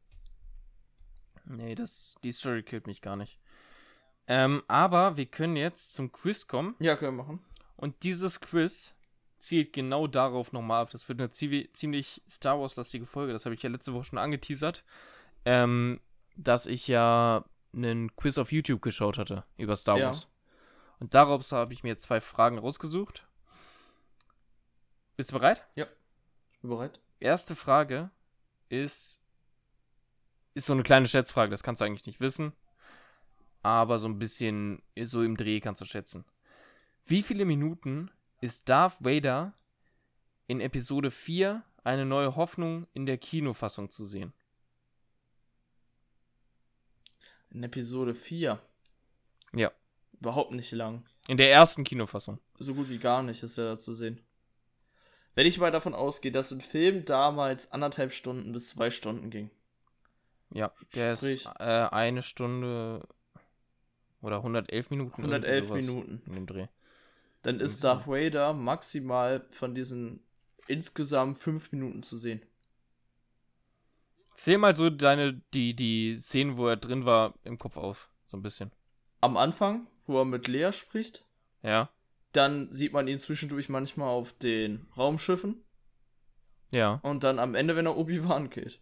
Nee, 1.46 1.76
das, 1.76 2.16
die 2.24 2.32
Story 2.32 2.64
killt 2.64 2.88
mich 2.88 3.02
gar 3.02 3.16
nicht. 3.16 3.40
Ähm, 4.28 4.64
aber 4.68 5.18
wir 5.18 5.26
können 5.26 5.56
jetzt 5.58 5.94
zum 5.94 6.12
Quiz 6.12 6.48
kommen. 6.48 6.76
Ja, 6.80 6.96
können 6.96 7.18
wir 7.18 7.24
machen. 7.24 7.44
Und 7.76 8.04
dieses 8.04 8.40
Quiz 8.40 8.96
zielt 9.40 9.74
genau 9.74 10.08
darauf 10.08 10.54
nochmal 10.54 10.84
ab. 10.84 10.92
Das 10.92 11.10
wird 11.10 11.20
eine 11.20 11.30
ziemlich 11.30 12.22
Star 12.30 12.60
Wars-lastige 12.60 13.06
Folge. 13.06 13.34
Das 13.34 13.46
habe 13.46 13.56
ich 13.56 13.62
ja 13.64 13.70
letzte 13.70 13.94
Woche 13.94 14.06
schon 14.06 14.20
angeteasert. 14.20 14.86
Ähm, 15.44 16.00
dass 16.38 16.66
ich 16.66 16.88
ja 16.88 17.44
einen 17.74 18.16
Quiz 18.16 18.38
auf 18.38 18.52
YouTube 18.52 18.82
geschaut 18.82 19.18
hatte 19.18 19.44
über 19.58 19.76
Star 19.76 19.98
Ja. 19.98 20.08
Wars. 20.08 20.28
Und 21.00 21.14
daraus 21.14 21.52
habe 21.52 21.74
ich 21.74 21.84
mir 21.84 21.98
zwei 21.98 22.22
Fragen 22.22 22.58
rausgesucht. 22.58 23.28
Bist 25.18 25.32
du 25.32 25.36
bereit? 25.36 25.66
Ich 25.76 26.62
bin 26.62 26.70
bereit. 26.70 27.00
Erste 27.20 27.56
Frage 27.56 28.10
ist, 28.70 29.22
ist 30.54 30.66
so 30.66 30.74
eine 30.74 30.84
kleine 30.84 31.08
Schätzfrage, 31.08 31.52
das 31.52 31.64
kannst 31.64 31.82
du 31.82 31.86
eigentlich 31.86 32.06
nicht 32.06 32.20
wissen. 32.20 32.54
Aber 33.62 34.00
so 34.00 34.08
ein 34.08 34.20
bisschen 34.20 34.82
so 35.04 35.24
im 35.24 35.38
Dreh 35.38 35.60
kannst 35.60 35.82
du 35.82 35.86
schätzen. 35.86 36.26
Wie 37.06 37.22
viele 37.24 37.46
Minuten 37.46 38.12
ist 38.42 38.68
Darth 38.70 38.98
Vader 39.00 39.54
in 40.48 40.60
Episode 40.60 41.12
4 41.12 41.64
eine 41.84 42.06
neue 42.06 42.36
Hoffnung 42.36 42.88
in 42.94 43.06
der 43.06 43.18
Kinofassung 43.18 43.90
zu 43.90 44.06
sehen? 44.06 44.34
In 47.54 47.64
Episode 47.64 48.14
4. 48.14 48.60
Ja. 49.54 49.72
Überhaupt 50.20 50.52
nicht 50.52 50.72
lang. 50.72 51.06
In 51.28 51.38
der 51.38 51.52
ersten 51.52 51.84
Kinofassung. 51.84 52.40
So 52.58 52.74
gut 52.74 52.90
wie 52.90 52.98
gar 52.98 53.24
nicht 53.24 53.44
ist 53.44 53.58
er 53.58 53.66
da 53.72 53.78
zu 53.78 53.94
sehen. 53.94 54.20
Wenn 55.36 55.48
ich 55.48 55.58
mal 55.58 55.72
davon 55.72 55.94
ausgehe, 55.96 56.32
dass 56.32 56.52
ein 56.52 56.62
Film 56.62 57.06
damals 57.06 57.72
anderthalb 57.72 58.14
Stunden 58.14 58.52
bis 58.52 58.70
zwei 58.70 58.90
Stunden 58.90 59.30
ging. 59.30 59.50
Ja, 60.52 60.72
der 60.94 61.16
Sprich- 61.16 61.46
ist 61.46 61.60
äh, 61.60 61.88
eine 61.92 62.22
Stunde 62.22 63.08
oder 64.22 64.38
111 64.38 64.90
Minuten. 64.92 65.10
irgendwie 65.22 65.36
111 65.36 65.68
sowas 65.68 65.82
Minuten. 65.82 66.22
In 66.28 66.34
dem 66.34 66.46
Dreh. 66.46 66.68
Dann 67.42 67.60
ist 67.60 67.84
Darth 67.84 68.08
Vader 68.08 68.54
maximal 68.54 69.46
von 69.50 69.76
diesen 69.76 70.24
insgesamt 70.68 71.40
fünf 71.40 71.72
Minuten 71.72 72.04
zu 72.04 72.16
sehen. 72.16 72.42
Zähl 74.36 74.58
mal 74.58 74.76
so 74.76 74.90
deine, 74.90 75.42
die, 75.54 75.76
die 75.76 76.18
Szenen, 76.18 76.58
wo 76.58 76.68
er 76.68 76.78
drin 76.78 77.06
war, 77.06 77.34
im 77.44 77.58
Kopf 77.58 77.78
auf. 77.78 78.10
So 78.26 78.38
ein 78.38 78.42
bisschen. 78.42 78.72
Am 79.22 79.38
Anfang, 79.38 79.88
wo 80.06 80.20
er 80.20 80.26
mit 80.26 80.48
Lea 80.48 80.72
spricht, 80.72 81.26
Ja. 81.62 81.90
dann 82.32 82.72
sieht 82.72 82.94
man 82.94 83.08
ihn 83.08 83.20
zwischendurch 83.20 83.70
manchmal 83.70 84.10
auf 84.10 84.34
den 84.34 84.88
Raumschiffen 84.98 85.64
Ja. 86.72 87.00
und 87.04 87.24
dann 87.24 87.40
am 87.40 87.54
Ende, 87.56 87.76
wenn 87.76 87.86
er 87.86 87.96
Obi-Wan 87.98 88.50
killt. 88.50 88.82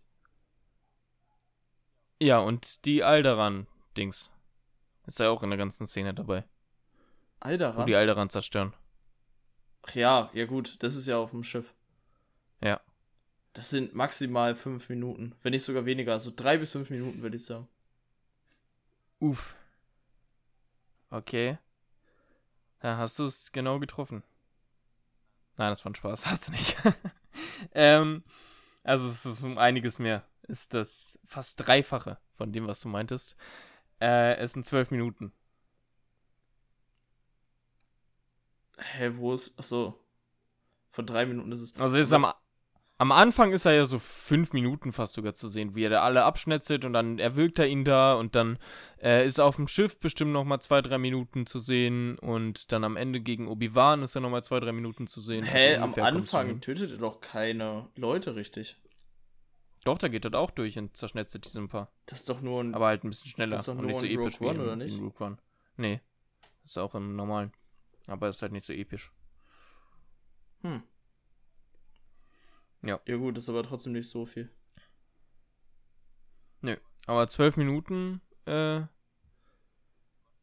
Ja, 2.19 2.39
und 2.39 2.85
die 2.85 3.03
Alderan-Dings. 3.03 4.31
Ist 5.07 5.19
ja 5.19 5.29
auch 5.29 5.41
in 5.43 5.49
der 5.49 5.57
ganzen 5.57 5.87
Szene 5.87 6.13
dabei. 6.13 6.41
Wo 6.43 6.47
Alderan? 7.47 7.87
die 7.87 7.95
Alderan 7.95 8.29
zerstören. 8.29 8.73
Ach 9.87 9.95
ja, 9.95 10.29
ja 10.33 10.45
gut, 10.45 10.81
das 10.83 10.95
ist 10.95 11.07
ja 11.07 11.17
auf 11.17 11.31
dem 11.31 11.43
Schiff. 11.43 11.73
Das 13.53 13.69
sind 13.69 13.93
maximal 13.93 14.55
fünf 14.55 14.87
Minuten, 14.89 15.35
wenn 15.43 15.51
nicht 15.51 15.63
sogar 15.63 15.85
weniger. 15.85 16.13
Also 16.13 16.31
drei 16.35 16.57
bis 16.57 16.71
fünf 16.71 16.89
Minuten, 16.89 17.21
würde 17.21 17.35
ich 17.35 17.45
sagen. 17.45 17.67
Uff. 19.19 19.55
Okay. 21.09 21.57
Ja, 22.81 22.97
hast 22.97 23.19
du 23.19 23.25
es 23.25 23.51
genau 23.51 23.79
getroffen? 23.79 24.23
Nein, 25.57 25.71
das 25.71 25.83
war 25.83 25.91
ein 25.91 25.95
Spaß. 25.95 26.25
Hast 26.27 26.47
du 26.47 26.51
nicht. 26.51 26.75
ähm, 27.73 28.23
also 28.83 29.05
es 29.05 29.25
ist 29.25 29.43
um 29.43 29.57
einiges 29.57 29.99
mehr. 29.99 30.23
Ist 30.47 30.73
das 30.73 31.19
fast 31.25 31.67
Dreifache 31.67 32.17
von 32.35 32.51
dem, 32.51 32.67
was 32.67 32.79
du 32.79 32.87
meintest. 32.87 33.35
Äh, 33.99 34.35
es 34.37 34.53
sind 34.53 34.65
zwölf 34.65 34.89
Minuten. 34.89 35.31
Hä, 38.77 39.11
wo 39.17 39.33
ist. 39.33 39.59
Achso. 39.59 39.99
Vor 40.89 41.05
drei 41.05 41.25
Minuten 41.25 41.51
ist 41.51 41.61
es. 41.61 41.79
Also 41.79 41.99
ist 41.99 42.11
am, 42.11 42.25
am 43.01 43.11
Anfang 43.11 43.51
ist 43.51 43.65
er 43.65 43.73
ja 43.73 43.85
so 43.85 43.97
fünf 43.97 44.53
Minuten 44.53 44.91
fast 44.93 45.13
sogar 45.13 45.33
zu 45.33 45.47
sehen, 45.49 45.73
wie 45.73 45.85
er 45.85 45.89
da 45.89 46.01
alle 46.03 46.23
abschnetzelt 46.23 46.85
und 46.85 46.93
dann 46.93 47.17
erwürgt 47.17 47.57
er 47.57 47.65
ihn 47.65 47.83
da 47.83 48.13
und 48.13 48.35
dann 48.35 48.59
äh, 49.01 49.25
ist 49.25 49.39
auf 49.39 49.55
dem 49.55 49.67
Schiff 49.67 49.99
bestimmt 49.99 50.33
noch 50.33 50.43
mal 50.43 50.59
zwei, 50.59 50.83
drei 50.83 50.99
Minuten 50.99 51.47
zu 51.47 51.57
sehen 51.57 52.19
und 52.19 52.71
dann 52.71 52.83
am 52.83 52.97
Ende 52.97 53.19
gegen 53.19 53.47
Obi-Wan 53.47 54.03
ist 54.03 54.13
er 54.13 54.21
noch 54.21 54.29
mal 54.29 54.43
zwei, 54.43 54.59
drei 54.59 54.71
Minuten 54.71 55.07
zu 55.07 55.19
sehen. 55.19 55.43
Hä, 55.43 55.77
Also 55.77 55.99
am 55.99 56.05
Anfang 56.15 56.61
tötet 56.61 56.91
er 56.91 56.97
doch 56.99 57.21
keine 57.21 57.89
Leute 57.95 58.35
richtig. 58.35 58.77
Doch, 59.83 59.97
da 59.97 60.07
geht 60.07 60.23
das 60.23 60.33
auch 60.33 60.51
durch 60.51 60.77
und 60.77 60.95
zerschnetzelt 60.95 61.45
die 61.45 61.49
so 61.49 61.59
ein 61.59 61.69
paar. 61.69 61.91
Das 62.05 62.19
ist 62.19 62.29
doch 62.29 62.41
nur 62.41 62.63
ein. 62.63 62.75
Aber 62.75 62.85
halt 62.85 63.03
ein 63.03 63.09
bisschen 63.09 63.31
schneller 63.31 63.53
Das 63.53 63.61
ist 63.61 63.67
doch 63.67 63.79
und 63.79 63.87
nur 63.87 63.99
nicht 63.99 63.99
so 63.99 64.05
Rogue 64.05 64.27
episch 64.27 64.41
One, 64.41 64.49
wie 64.51 64.55
in, 64.55 64.61
oder 64.61 64.75
nicht? 64.75 64.95
in 64.95 65.03
Rogue 65.03 65.25
One. 65.25 65.37
Nee, 65.75 66.01
ist 66.63 66.77
auch 66.77 66.93
im 66.93 67.15
normalen. 67.15 67.51
Aber 68.05 68.29
ist 68.29 68.43
halt 68.43 68.51
nicht 68.51 68.67
so 68.67 68.73
episch. 68.73 69.11
Hm. 70.61 70.83
Ja. 72.83 72.99
Ja, 73.05 73.15
gut, 73.17 73.37
ist 73.37 73.49
aber 73.49 73.63
trotzdem 73.63 73.93
nicht 73.93 74.09
so 74.09 74.25
viel. 74.25 74.49
Aber 77.07 77.27
zwölf 77.27 77.57
Minuten, 77.57 78.21
äh. 78.45 78.81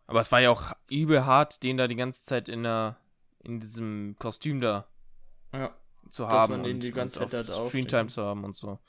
Aber 0.06 0.20
es 0.20 0.32
war 0.32 0.40
ja 0.40 0.50
auch 0.50 0.72
übel 0.90 1.24
hart, 1.24 1.62
den 1.62 1.76
da 1.76 1.86
die 1.86 1.94
ganze 1.94 2.24
Zeit 2.24 2.48
in 2.48 2.64
der, 2.64 2.96
in 3.44 3.60
diesem 3.60 4.16
Kostüm 4.18 4.60
da 4.60 4.88
Ja. 5.54 5.72
zu 6.10 6.24
Dass 6.24 6.32
haben 6.32 6.50
man 6.54 6.62
den 6.64 6.74
und, 6.76 6.82
die 6.82 6.90
ganze 6.90 7.20
und 7.20 7.30
Zeit 7.30 7.48
da 7.48 7.66
Screentime 7.68 8.08
zu 8.08 8.22
haben 8.22 8.42
und 8.42 8.56
so. 8.56 8.80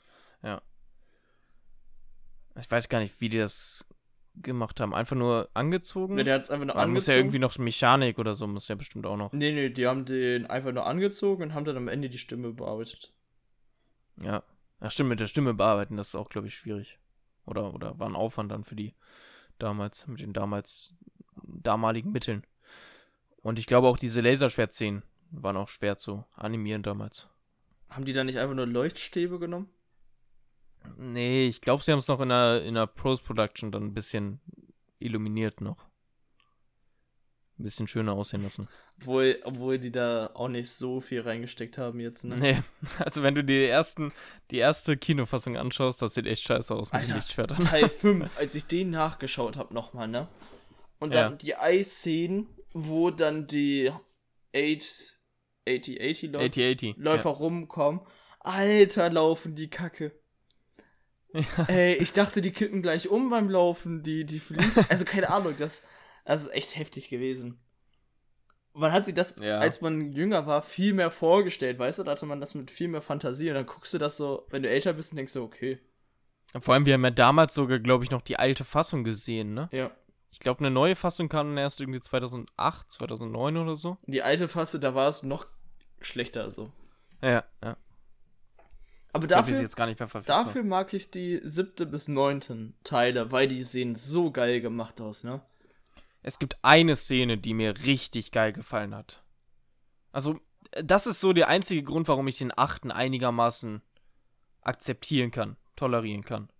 Ja. 0.42 0.62
Ich 2.58 2.68
weiß 2.70 2.88
gar 2.88 2.98
nicht, 2.98 3.20
wie 3.20 3.28
die 3.28 3.38
das 3.38 3.86
gemacht 4.34 4.80
haben? 4.80 4.92
Einfach 4.94 5.16
nur 5.16 5.48
angezogen? 5.54 6.14
Ne, 6.16 6.24
der 6.24 6.34
hat 6.36 6.42
es 6.42 6.50
einfach 6.50 6.66
nur 6.66 6.74
Man 6.74 6.84
angezogen. 6.84 6.94
muss 6.94 7.06
ja 7.06 7.14
irgendwie 7.14 7.38
noch 7.38 7.56
Mechanik 7.58 8.18
oder 8.18 8.34
so, 8.34 8.46
muss 8.46 8.68
ja 8.68 8.74
bestimmt 8.74 9.06
auch 9.06 9.16
noch. 9.16 9.32
Nee, 9.32 9.52
nee, 9.52 9.70
die 9.70 9.86
haben 9.86 10.04
den 10.06 10.46
einfach 10.46 10.72
nur 10.72 10.86
angezogen 10.86 11.42
und 11.44 11.54
haben 11.54 11.64
dann 11.64 11.76
am 11.76 11.88
Ende 11.88 12.08
die 12.08 12.18
Stimme 12.18 12.52
bearbeitet. 12.52 13.12
Ja. 14.22 14.42
Ja, 14.80 14.88
stimmt, 14.88 15.10
mit 15.10 15.20
der 15.20 15.26
Stimme 15.26 15.52
bearbeiten, 15.52 15.96
das 15.96 16.08
ist 16.08 16.14
auch, 16.14 16.30
glaube 16.30 16.46
ich, 16.46 16.54
schwierig. 16.54 16.98
Oder, 17.44 17.74
oder 17.74 17.98
war 17.98 18.08
ein 18.08 18.16
Aufwand 18.16 18.50
dann 18.50 18.64
für 18.64 18.76
die 18.76 18.94
damals, 19.58 20.06
mit 20.06 20.20
den 20.20 20.32
damals 20.32 20.94
damaligen 21.42 22.12
Mitteln. 22.12 22.46
Und 23.42 23.58
ich 23.58 23.66
glaube 23.66 23.88
auch 23.88 23.98
diese 23.98 24.20
Laserschwertszenen 24.20 25.02
waren 25.30 25.56
auch 25.56 25.68
schwer 25.68 25.96
zu 25.96 26.24
animieren 26.34 26.82
damals. 26.82 27.28
Haben 27.88 28.04
die 28.04 28.12
da 28.12 28.24
nicht 28.24 28.38
einfach 28.38 28.54
nur 28.54 28.66
Leuchtstäbe 28.66 29.38
genommen? 29.38 29.68
Nee, 30.96 31.46
ich 31.46 31.60
glaube, 31.60 31.82
sie 31.82 31.92
haben 31.92 31.98
es 31.98 32.08
noch 32.08 32.20
in 32.20 32.30
der, 32.30 32.64
in 32.64 32.74
der 32.74 32.86
Post-Production 32.86 33.72
dann 33.72 33.84
ein 33.84 33.94
bisschen 33.94 34.40
illuminiert 34.98 35.60
noch. 35.60 35.89
Ein 37.60 37.64
bisschen 37.64 37.86
schöner 37.86 38.14
aussehen 38.14 38.42
lassen. 38.42 38.66
Obwohl, 39.00 39.38
obwohl 39.44 39.78
die 39.78 39.92
da 39.92 40.30
auch 40.32 40.48
nicht 40.48 40.70
so 40.70 41.02
viel 41.02 41.20
reingesteckt 41.20 41.76
haben 41.76 42.00
jetzt, 42.00 42.24
ne? 42.24 42.36
Nee, 42.36 42.62
also 42.98 43.22
wenn 43.22 43.34
du 43.34 43.44
die, 43.44 43.66
ersten, 43.66 44.12
die 44.50 44.56
erste 44.56 44.96
Kinofassung 44.96 45.58
anschaust, 45.58 46.00
das 46.00 46.14
sieht 46.14 46.26
echt 46.26 46.42
scheiße 46.42 46.74
aus 46.74 46.90
mit 46.90 47.02
den 47.02 47.06
Alter, 47.08 47.14
Lichtschwertern. 47.16 47.60
Teil 47.60 47.88
5, 47.90 48.30
als 48.38 48.54
ich 48.54 48.64
den 48.66 48.88
nachgeschaut 48.88 49.58
habe 49.58 49.74
nochmal, 49.74 50.08
ne? 50.08 50.26
Und 51.00 51.14
dann 51.14 51.32
Ja. 51.32 51.36
die 51.36 51.54
Eisszenen, 51.54 52.46
wo 52.72 53.10
dann 53.10 53.46
die 53.46 53.90
8, 54.56 55.20
80, 55.68 56.00
80 56.00 56.22
Läufer, 56.32 56.44
8080. 56.46 56.94
Läufer 56.96 57.30
rumkommen. 57.30 58.00
Alter, 58.38 59.10
laufen 59.10 59.54
die 59.54 59.68
Kacke. 59.68 60.12
Ey, 61.68 61.94
ich 61.96 62.14
dachte, 62.14 62.40
die 62.40 62.52
kippen 62.52 62.80
gleich 62.80 63.08
um 63.08 63.28
beim 63.28 63.50
Laufen, 63.50 64.02
die, 64.02 64.24
die 64.24 64.40
fliegen. 64.40 64.72
Also 64.88 65.04
keine 65.04 65.28
Ahnung, 65.28 65.54
das, 65.58 65.86
das 66.30 66.42
ist 66.46 66.52
echt 66.54 66.76
heftig 66.76 67.08
gewesen. 67.08 67.58
Man 68.72 68.92
hat 68.92 69.04
sich 69.04 69.14
das, 69.14 69.36
Ja. 69.40 69.58
als 69.58 69.80
man 69.80 70.12
jünger 70.12 70.46
war, 70.46 70.62
viel 70.62 70.92
mehr 70.94 71.10
vorgestellt, 71.10 71.78
weißt 71.78 71.98
du? 71.98 72.02
Da 72.04 72.12
hatte 72.12 72.26
man 72.26 72.40
das 72.40 72.54
mit 72.54 72.70
viel 72.70 72.88
mehr 72.88 73.02
Fantasie 73.02 73.48
und 73.48 73.56
dann 73.56 73.66
guckst 73.66 73.92
du 73.94 73.98
das 73.98 74.16
so, 74.16 74.46
wenn 74.50 74.62
du 74.62 74.68
älter 74.68 74.92
bist 74.92 75.12
und 75.12 75.16
denkst 75.16 75.32
so, 75.32 75.42
okay. 75.42 75.80
Vor 76.60 76.74
allem, 76.74 76.86
wir 76.86 76.94
haben 76.94 77.04
ja 77.04 77.10
damals 77.10 77.54
sogar, 77.54 77.78
glaube 77.80 78.04
ich, 78.04 78.10
noch 78.10 78.22
die 78.22 78.36
alte 78.38 78.64
Fassung 78.64 79.04
gesehen, 79.04 79.54
ne? 79.54 79.68
ja. 79.72 79.90
Ich 80.32 80.38
glaube, 80.38 80.60
eine 80.60 80.70
neue 80.70 80.94
Fassung 80.94 81.28
kam 81.28 81.58
erst 81.58 81.80
irgendwie 81.80 81.98
2008, 82.00 82.92
2009 82.92 83.56
oder 83.56 83.74
so. 83.74 83.98
Die 84.06 84.22
alte 84.22 84.46
Fasse, 84.46 84.78
da 84.78 84.94
war 84.94 85.08
es 85.08 85.24
noch 85.24 85.44
schlechter 86.00 86.48
so. 86.50 86.70
Ja, 87.20 87.42
ja. 87.64 87.76
Aber 89.12 89.24
Ich 89.24 89.30
dafür, 89.30 89.60
jetzt 89.60 89.74
gar 89.76 89.86
nicht 89.86 89.98
mehr 89.98 90.06
verfügbar. 90.06 90.44
dafür 90.44 90.62
mag 90.62 90.94
ich 90.94 91.10
die 91.10 91.40
siebte 91.42 91.84
bis 91.84 92.06
neunten 92.06 92.76
Teile, 92.84 93.32
weil 93.32 93.48
die 93.48 93.64
sehen 93.64 93.96
so 93.96 94.30
geil 94.30 94.60
gemacht 94.60 95.00
aus, 95.00 95.24
ne? 95.24 95.40
Es 96.22 96.38
gibt 96.38 96.58
eine 96.62 96.96
Szene, 96.96 97.38
die 97.38 97.54
mir 97.54 97.84
richtig 97.84 98.30
geil 98.30 98.52
gefallen 98.52 98.94
hat. 98.94 99.24
Also, 100.12 100.38
äh, 100.72 100.84
das 100.84 101.06
ist 101.06 101.20
so 101.20 101.32
der 101.32 101.48
einzige 101.48 101.82
Grund, 101.82 102.08
warum 102.08 102.28
ich 102.28 102.38
den 102.38 102.56
achten 102.56 102.90
einigermaßen 102.90 103.82
akzeptieren 104.62 105.30
kann, 105.30 105.56
tolerieren 105.76 106.24
kann. 106.24 106.50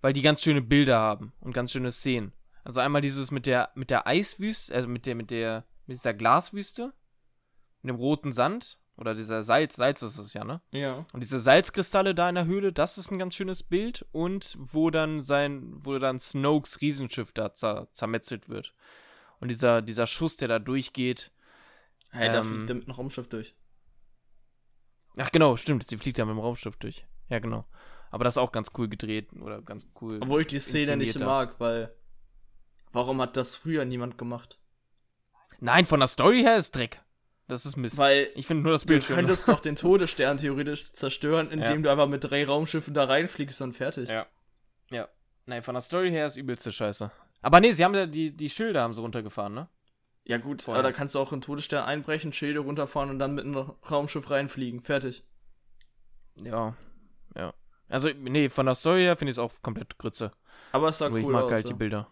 Weil 0.00 0.12
die 0.12 0.22
ganz 0.22 0.42
schöne 0.42 0.62
Bilder 0.62 0.98
haben 0.98 1.32
und 1.40 1.52
ganz 1.52 1.72
schöne 1.72 1.90
Szenen. 1.90 2.32
Also 2.62 2.80
einmal 2.80 3.02
dieses 3.02 3.30
mit 3.30 3.46
der, 3.46 3.70
mit 3.74 3.90
der 3.90 4.06
Eiswüste, 4.06 4.74
also 4.74 4.88
mit 4.88 5.06
der, 5.06 5.14
mit 5.14 5.30
der, 5.30 5.66
mit 5.86 5.96
dieser 5.96 6.14
Glaswüste, 6.14 6.94
mit 7.82 7.90
dem 7.90 7.96
roten 7.96 8.32
Sand, 8.32 8.78
oder 8.96 9.14
dieser 9.14 9.42
Salz, 9.42 9.76
Salz 9.76 10.02
ist 10.02 10.18
es 10.18 10.34
ja, 10.34 10.44
ne? 10.44 10.60
Ja. 10.70 11.04
Und 11.12 11.20
diese 11.22 11.40
Salzkristalle 11.40 12.14
da 12.14 12.28
in 12.28 12.36
der 12.36 12.46
Höhle, 12.46 12.72
das 12.72 12.96
ist 12.96 13.10
ein 13.10 13.18
ganz 13.18 13.34
schönes 13.34 13.62
Bild. 13.62 14.06
Und 14.12 14.56
wo 14.58 14.90
dann 14.90 15.20
sein, 15.20 15.72
wo 15.84 15.98
dann 15.98 16.18
Snokes 16.20 16.80
Riesenschiff 16.80 17.32
da 17.32 17.52
zer 17.52 17.88
zermetzelt 17.92 18.48
wird. 18.48 18.74
Und 19.40 19.48
dieser, 19.48 19.82
dieser 19.82 20.06
Schuss, 20.06 20.36
der 20.36 20.48
da 20.48 20.58
durchgeht. 20.58 21.32
Hey, 22.10 22.30
da 22.30 22.40
Ähm, 22.40 22.54
fliegt 22.54 22.68
der 22.68 22.76
mit 22.76 22.84
einem 22.86 22.94
Raumschiff 22.94 23.28
durch. 23.28 23.54
Ach 25.16 25.30
genau, 25.32 25.56
stimmt, 25.56 25.84
sie 25.86 25.96
fliegt 25.96 26.18
da 26.18 26.24
mit 26.24 26.34
dem 26.34 26.40
Raumschiff 26.40 26.76
durch. 26.76 27.06
Ja, 27.28 27.38
genau. 27.40 27.64
Aber 28.10 28.22
das 28.22 28.34
ist 28.34 28.38
auch 28.38 28.52
ganz 28.52 28.70
cool 28.78 28.88
gedreht 28.88 29.32
oder 29.32 29.60
ganz 29.60 29.88
cool. 30.00 30.20
Obwohl 30.22 30.42
ich 30.42 30.46
die 30.46 30.60
Szene 30.60 30.96
nicht 30.96 31.20
da. 31.20 31.26
mag, 31.26 31.58
weil. 31.58 31.92
Warum 32.92 33.20
hat 33.20 33.36
das 33.36 33.56
früher 33.56 33.84
niemand 33.84 34.18
gemacht? 34.18 34.60
Nein, 35.58 35.84
von 35.84 35.98
der 35.98 36.06
Story 36.06 36.42
her 36.42 36.56
ist 36.56 36.76
Dreck. 36.76 37.00
Das 37.46 37.66
ist 37.66 37.76
Mist. 37.76 37.98
Weil 37.98 38.28
ich 38.34 38.46
finde 38.46 38.62
nur 38.62 38.72
das 38.72 38.82
du 38.82 38.88
Bild 38.88 39.04
schön. 39.04 39.16
könntest 39.16 39.46
doch 39.48 39.60
den 39.60 39.76
Todesstern 39.76 40.38
theoretisch 40.38 40.92
zerstören, 40.92 41.50
indem 41.50 41.76
Ja. 41.76 41.82
du 41.82 41.90
einfach 41.90 42.08
mit 42.08 42.24
drei 42.24 42.44
Raumschiffen 42.46 42.94
da 42.94 43.04
reinfliegst 43.04 43.60
und 43.60 43.74
fertig. 43.74 44.08
Ja. 44.08 44.26
Ja. 44.90 45.08
Nein, 45.46 45.62
von 45.62 45.74
der 45.74 45.82
Story 45.82 46.10
her 46.10 46.26
ist 46.26 46.36
übelste 46.36 46.72
Scheiße. 46.72 47.10
Aber 47.42 47.60
nee, 47.60 47.72
sie 47.72 47.84
haben 47.84 47.94
ja 47.94 48.06
die, 48.06 48.34
die 48.34 48.48
Schilder 48.48 48.80
haben 48.82 48.94
sie 48.94 49.00
runtergefahren, 49.02 49.52
ne? 49.52 49.68
Ja, 50.26 50.38
gut, 50.38 50.62
Vorher. 50.62 50.80
aber 50.80 50.88
da 50.88 50.96
kannst 50.96 51.14
du 51.14 51.18
auch 51.18 51.32
einen 51.32 51.42
Todesstern 51.42 51.84
einbrechen, 51.84 52.32
Schilde 52.32 52.60
runterfahren 52.60 53.10
und 53.10 53.18
dann 53.18 53.34
mit 53.34 53.44
einem 53.44 53.56
Raumschiff 53.90 54.30
reinfliegen. 54.30 54.80
Fertig. 54.80 55.22
Ja. 56.42 56.74
Ja. 57.36 57.52
Also, 57.88 58.08
nee, 58.08 58.48
von 58.48 58.64
der 58.64 58.74
Story 58.74 59.02
her 59.02 59.16
finde 59.18 59.30
ich 59.32 59.34
es 59.34 59.38
auch 59.38 59.52
komplett 59.60 59.98
Grütze. 59.98 60.32
Aber 60.72 60.88
es 60.88 60.96
sah 60.98 61.10
Nur 61.10 61.18
cool 61.18 61.24
ich 61.24 61.28
mag 61.28 61.44
aus. 61.44 61.52
halt 61.52 61.64
ja. 61.66 61.68
die 61.68 61.74
Bilder. 61.78 62.08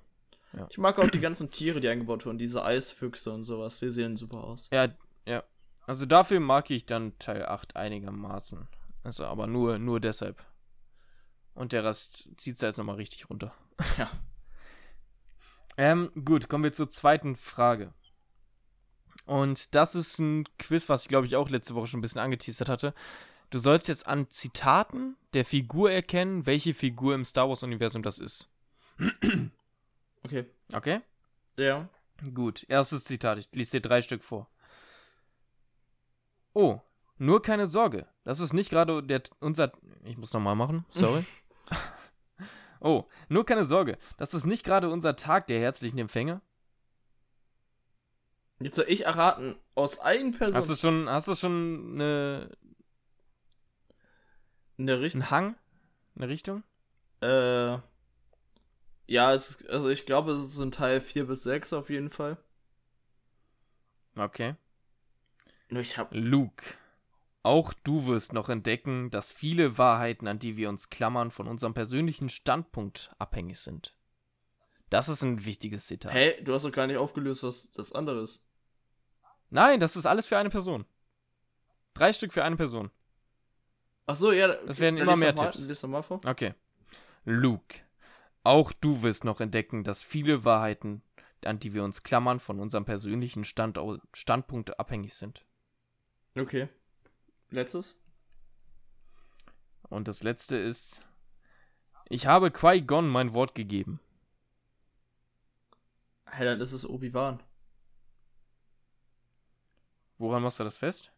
Ich 0.68 0.76
mag 0.76 0.98
auch 0.98 1.08
die 1.08 1.20
ganzen 1.20 1.50
Tiere, 1.50 1.80
die 1.80 1.88
eingebaut 1.88 2.26
wurden, 2.26 2.36
diese 2.36 2.62
Eisfüchse 2.62 3.32
und 3.32 3.44
sowas. 3.44 3.78
Die 3.78 3.90
sehen 3.90 4.16
super 4.18 4.44
aus. 4.44 4.68
Ja, 4.70 4.88
ja. 5.26 5.42
Also 5.86 6.06
dafür 6.06 6.40
mag 6.40 6.70
ich 6.70 6.86
dann 6.86 7.18
Teil 7.18 7.44
8 7.44 7.76
einigermaßen. 7.76 8.68
Also 9.02 9.24
aber 9.24 9.46
nur, 9.46 9.78
nur 9.78 10.00
deshalb. 10.00 10.44
Und 11.54 11.72
der 11.72 11.84
Rest 11.84 12.28
zieht 12.36 12.60
jetzt 12.62 12.78
nochmal 12.78 12.96
richtig 12.96 13.28
runter. 13.30 13.54
Ja. 13.98 14.10
Ähm, 15.78 16.12
gut, 16.26 16.50
kommen 16.50 16.64
wir 16.64 16.74
zur 16.74 16.90
zweiten 16.90 17.34
Frage. 17.34 17.94
Und 19.24 19.74
das 19.74 19.94
ist 19.94 20.18
ein 20.18 20.44
Quiz, 20.58 20.90
was 20.90 21.02
ich 21.02 21.08
glaube 21.08 21.26
ich 21.26 21.34
auch 21.36 21.48
letzte 21.48 21.74
Woche 21.74 21.86
schon 21.86 21.98
ein 21.98 22.02
bisschen 22.02 22.20
angeteasert 22.20 22.68
hatte. 22.68 22.94
Du 23.48 23.58
sollst 23.58 23.88
jetzt 23.88 24.06
an 24.06 24.30
Zitaten 24.30 25.16
der 25.32 25.44
Figur 25.44 25.90
erkennen, 25.90 26.46
welche 26.46 26.74
Figur 26.74 27.14
im 27.14 27.24
Star 27.24 27.48
Wars-Universum 27.48 28.02
das 28.02 28.18
ist. 28.18 28.50
Okay. 30.24 30.46
Okay? 30.72 31.00
Ja. 31.56 31.88
Gut, 32.32 32.64
erstes 32.68 33.04
Zitat. 33.04 33.38
Ich 33.38 33.48
lese 33.52 33.72
dir 33.72 33.80
drei 33.80 34.00
Stück 34.00 34.22
vor. 34.22 34.48
Oh, 36.52 36.80
nur 37.18 37.42
keine 37.42 37.66
Sorge. 37.66 38.06
Das 38.24 38.40
ist 38.40 38.52
nicht 38.52 38.70
gerade 38.70 39.02
der 39.02 39.22
unser. 39.40 39.72
Ich 40.04 40.16
muss 40.16 40.32
nochmal 40.32 40.56
machen. 40.56 40.84
Sorry. 40.90 41.24
oh, 42.80 43.04
nur 43.28 43.44
keine 43.44 43.64
Sorge. 43.64 43.98
Das 44.16 44.34
ist 44.34 44.44
nicht 44.44 44.64
gerade 44.64 44.90
unser 44.90 45.16
Tag 45.16 45.46
der 45.46 45.60
herzlichen 45.60 45.98
Empfänge. 45.98 46.40
Jetzt 48.60 48.76
soll 48.76 48.86
ich 48.88 49.06
erraten, 49.06 49.56
aus 49.74 49.98
allen 49.98 50.32
Personen. 50.32 50.56
Hast 50.56 50.70
du 50.70 50.76
schon, 50.76 51.08
hast 51.08 51.28
du 51.28 51.34
schon 51.34 51.94
eine, 51.94 52.50
in 54.76 54.86
der 54.86 55.00
Richtung? 55.00 55.22
einen 55.22 55.30
Hang? 55.30 55.56
Eine 56.16 56.28
Richtung? 56.28 56.62
Äh. 57.20 57.78
Ja, 59.08 59.32
es 59.32 59.66
also 59.66 59.88
ich 59.88 60.06
glaube, 60.06 60.32
es 60.32 60.42
ist 60.42 60.60
in 60.60 60.70
Teil 60.70 61.00
4 61.00 61.26
bis 61.26 61.42
6 61.42 61.72
auf 61.72 61.90
jeden 61.90 62.08
Fall. 62.08 62.36
Okay. 64.16 64.54
Nur 65.72 65.80
ich 65.80 65.96
hab. 65.96 66.10
Luke. 66.12 66.64
Auch 67.42 67.72
du 67.72 68.06
wirst 68.06 68.34
noch 68.34 68.50
entdecken, 68.50 69.10
dass 69.10 69.32
viele 69.32 69.78
Wahrheiten, 69.78 70.28
an 70.28 70.38
die 70.38 70.56
wir 70.56 70.68
uns 70.68 70.90
klammern, 70.90 71.30
von 71.30 71.48
unserem 71.48 71.72
persönlichen 71.72 72.28
Standpunkt 72.28 73.10
abhängig 73.18 73.58
sind. 73.58 73.96
Das 74.90 75.08
ist 75.08 75.22
ein 75.22 75.46
wichtiges 75.46 75.86
Zitat. 75.86 76.12
Hä? 76.12 76.40
Du 76.42 76.52
hast 76.52 76.64
doch 76.64 76.72
gar 76.72 76.86
nicht 76.86 76.98
aufgelöst, 76.98 77.42
was 77.42 77.70
das 77.70 77.92
andere 77.92 78.20
ist. 78.20 78.46
Nein, 79.48 79.80
das 79.80 79.96
ist 79.96 80.04
alles 80.04 80.26
für 80.26 80.36
eine 80.36 80.50
Person. 80.50 80.84
Drei 81.94 82.12
Stück 82.12 82.34
für 82.34 82.44
eine 82.44 82.56
Person. 82.56 82.90
Ach 84.06 84.14
so, 84.14 84.30
ja. 84.30 84.48
Das 84.48 84.78
werden 84.78 84.98
immer 84.98 85.16
mehr 85.16 85.34
mal, 85.34 85.50
Tipps. 85.50 85.82
Mal 85.84 86.02
vor. 86.02 86.20
Okay. 86.26 86.54
Luke. 87.24 87.78
Auch 88.44 88.72
du 88.72 89.02
wirst 89.02 89.24
noch 89.24 89.40
entdecken, 89.40 89.84
dass 89.84 90.02
viele 90.02 90.44
Wahrheiten, 90.44 91.02
an 91.44 91.58
die 91.58 91.72
wir 91.72 91.82
uns 91.82 92.02
klammern, 92.02 92.40
von 92.40 92.60
unserem 92.60 92.84
persönlichen 92.84 93.44
Stand 93.44 93.78
Standpunkt 94.12 94.78
abhängig 94.78 95.14
sind. 95.14 95.46
Okay. 96.36 96.68
Letztes? 97.50 98.02
Und 99.88 100.08
das 100.08 100.22
letzte 100.22 100.56
ist. 100.56 101.06
Ich 102.08 102.26
habe 102.26 102.50
Qui-Gon 102.50 103.08
mein 103.08 103.34
Wort 103.34 103.54
gegeben. 103.54 104.00
Hä, 106.30 106.44
dann 106.44 106.60
ist 106.60 106.72
es 106.72 106.88
Obi-Wan. 106.88 107.42
Woran 110.16 110.42
machst 110.42 110.60
du 110.60 110.64
das 110.64 110.78
fest? 110.78 111.12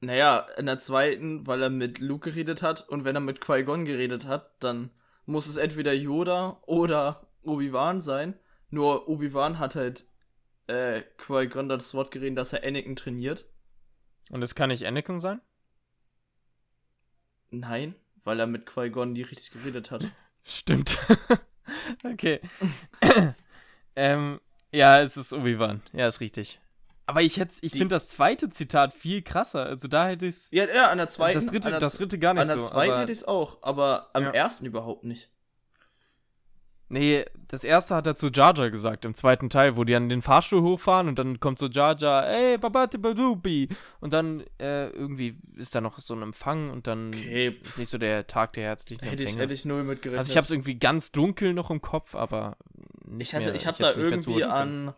Naja, 0.00 0.46
in 0.56 0.64
der 0.64 0.78
zweiten, 0.78 1.46
weil 1.46 1.62
er 1.62 1.68
mit 1.68 1.98
Luke 1.98 2.30
geredet 2.30 2.62
hat 2.62 2.88
und 2.88 3.04
wenn 3.04 3.14
er 3.14 3.20
mit 3.20 3.42
Qui-Gon 3.42 3.84
geredet 3.84 4.26
hat, 4.26 4.62
dann 4.62 4.90
muss 5.26 5.46
es 5.46 5.58
entweder 5.58 5.92
Yoda 5.92 6.62
oder 6.64 7.26
Obi-Wan 7.42 8.00
sein. 8.00 8.38
Nur 8.70 9.08
Obi-Wan 9.08 9.58
hat 9.58 9.76
halt 9.76 10.06
äh, 10.66 11.02
Qui-Gon 11.18 11.68
das 11.68 11.92
Wort 11.94 12.10
geredet, 12.10 12.38
dass 12.38 12.54
er 12.54 12.64
Anakin 12.64 12.96
trainiert. 12.96 13.44
Und 14.30 14.42
es 14.42 14.54
kann 14.54 14.68
nicht 14.68 14.86
Anakin 14.86 15.20
sein? 15.20 15.40
Nein, 17.50 17.94
weil 18.24 18.38
er 18.40 18.46
mit 18.46 18.66
Qui-Gon 18.66 19.12
nie 19.12 19.22
richtig 19.22 19.50
geredet 19.50 19.90
hat. 19.90 20.06
Stimmt. 20.44 20.98
Okay. 22.02 22.40
ähm, 23.96 24.40
ja, 24.72 25.00
es 25.00 25.16
ist 25.16 25.32
Obi-Wan. 25.32 25.82
Ja, 25.92 26.08
ist 26.08 26.18
richtig. 26.18 26.58
Aber 27.06 27.22
ich, 27.22 27.38
ich 27.38 27.60
Die- 27.60 27.68
finde 27.78 27.94
das 27.94 28.08
zweite 28.08 28.50
Zitat 28.50 28.92
viel 28.92 29.22
krasser. 29.22 29.66
Also 29.66 29.86
da 29.86 30.08
hätte 30.08 30.26
ich 30.26 30.34
es. 30.34 30.50
Ja, 30.50 30.64
ja, 30.66 30.90
an 30.90 30.98
der 30.98 31.06
zweiten. 31.06 31.34
Das 31.38 31.46
dritte, 31.46 31.66
an 31.68 31.72
der, 31.74 31.80
das 31.80 31.92
dritte 31.96 32.18
gar 32.18 32.34
nicht 32.34 32.40
an 32.42 32.48
der 32.48 32.60
so. 32.60 32.70
zweiten 32.70 32.90
aber, 32.92 33.00
hätte 33.02 33.12
ich 33.12 33.18
es 33.18 33.24
auch, 33.24 33.62
aber 33.62 34.10
am 34.14 34.24
Ja. 34.24 34.30
ersten 34.32 34.66
überhaupt 34.66 35.04
nicht. 35.04 35.30
Nee, 36.90 37.24
das 37.48 37.64
erste 37.64 37.96
hat 37.96 38.06
er 38.06 38.14
zu 38.16 38.26
Jar 38.28 38.54
Jar 38.54 38.70
gesagt, 38.70 39.04
im 39.04 39.14
zweiten 39.14 39.48
Teil, 39.48 39.76
wo 39.76 39.84
die 39.84 39.94
an 39.94 40.08
den 40.08 40.20
Fahrstuhl 40.22 40.60
hochfahren 40.62 41.08
und 41.08 41.18
dann 41.18 41.40
kommt 41.40 41.58
so 41.58 41.66
Jar 41.68 41.96
Jar, 41.98 42.28
ey, 42.28 42.58
babati 42.58 42.98
badubi. 42.98 43.68
Und 44.00 44.12
dann 44.12 44.44
äh, 44.60 44.88
irgendwie 44.90 45.36
ist 45.56 45.74
da 45.74 45.80
noch 45.80 45.98
so 45.98 46.14
ein 46.14 46.22
Empfang 46.22 46.70
und 46.70 46.86
dann 46.86 47.08
Okay, 47.08 47.56
ist 47.62 47.78
nicht 47.78 47.88
so 47.90 47.96
der 47.98 48.26
Tag 48.26 48.52
der 48.52 48.64
herzlichen 48.64 49.02
Hätte 49.02 49.22
ich, 49.22 49.30
Empfänge. 49.30 49.42
hätte 49.44 49.54
ich 49.54 49.64
null 49.64 49.84
mitgerechnet. 49.84 50.18
also 50.18 50.30
ich 50.30 50.36
habe 50.36 50.44
es 50.44 50.50
irgendwie 50.50 50.78
ganz 50.78 51.10
dunkel 51.12 51.54
noch 51.54 51.70
im 51.70 51.80
Kopf, 51.80 52.14
aber 52.14 52.56
nicht 53.06 53.28
Ich, 53.30 53.34
hatte, 53.34 53.46
mehr, 53.46 53.54
ich 53.54 53.66
habe 53.66 53.78
hätt's 53.78 53.94
da 53.94 54.00
irgendwie 54.00 54.44
an 54.44 54.94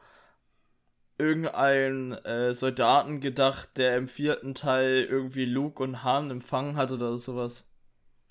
irgendeinen 1.18 2.12
äh, 2.12 2.52
Soldaten 2.52 3.20
gedacht, 3.20 3.70
der 3.76 3.96
im 3.96 4.08
vierten 4.08 4.54
Teil 4.54 5.06
irgendwie 5.08 5.44
Luke 5.44 5.82
und 5.82 6.02
Han 6.04 6.30
empfangen 6.30 6.76
hat 6.76 6.90
oder 6.90 7.16
sowas. 7.16 7.71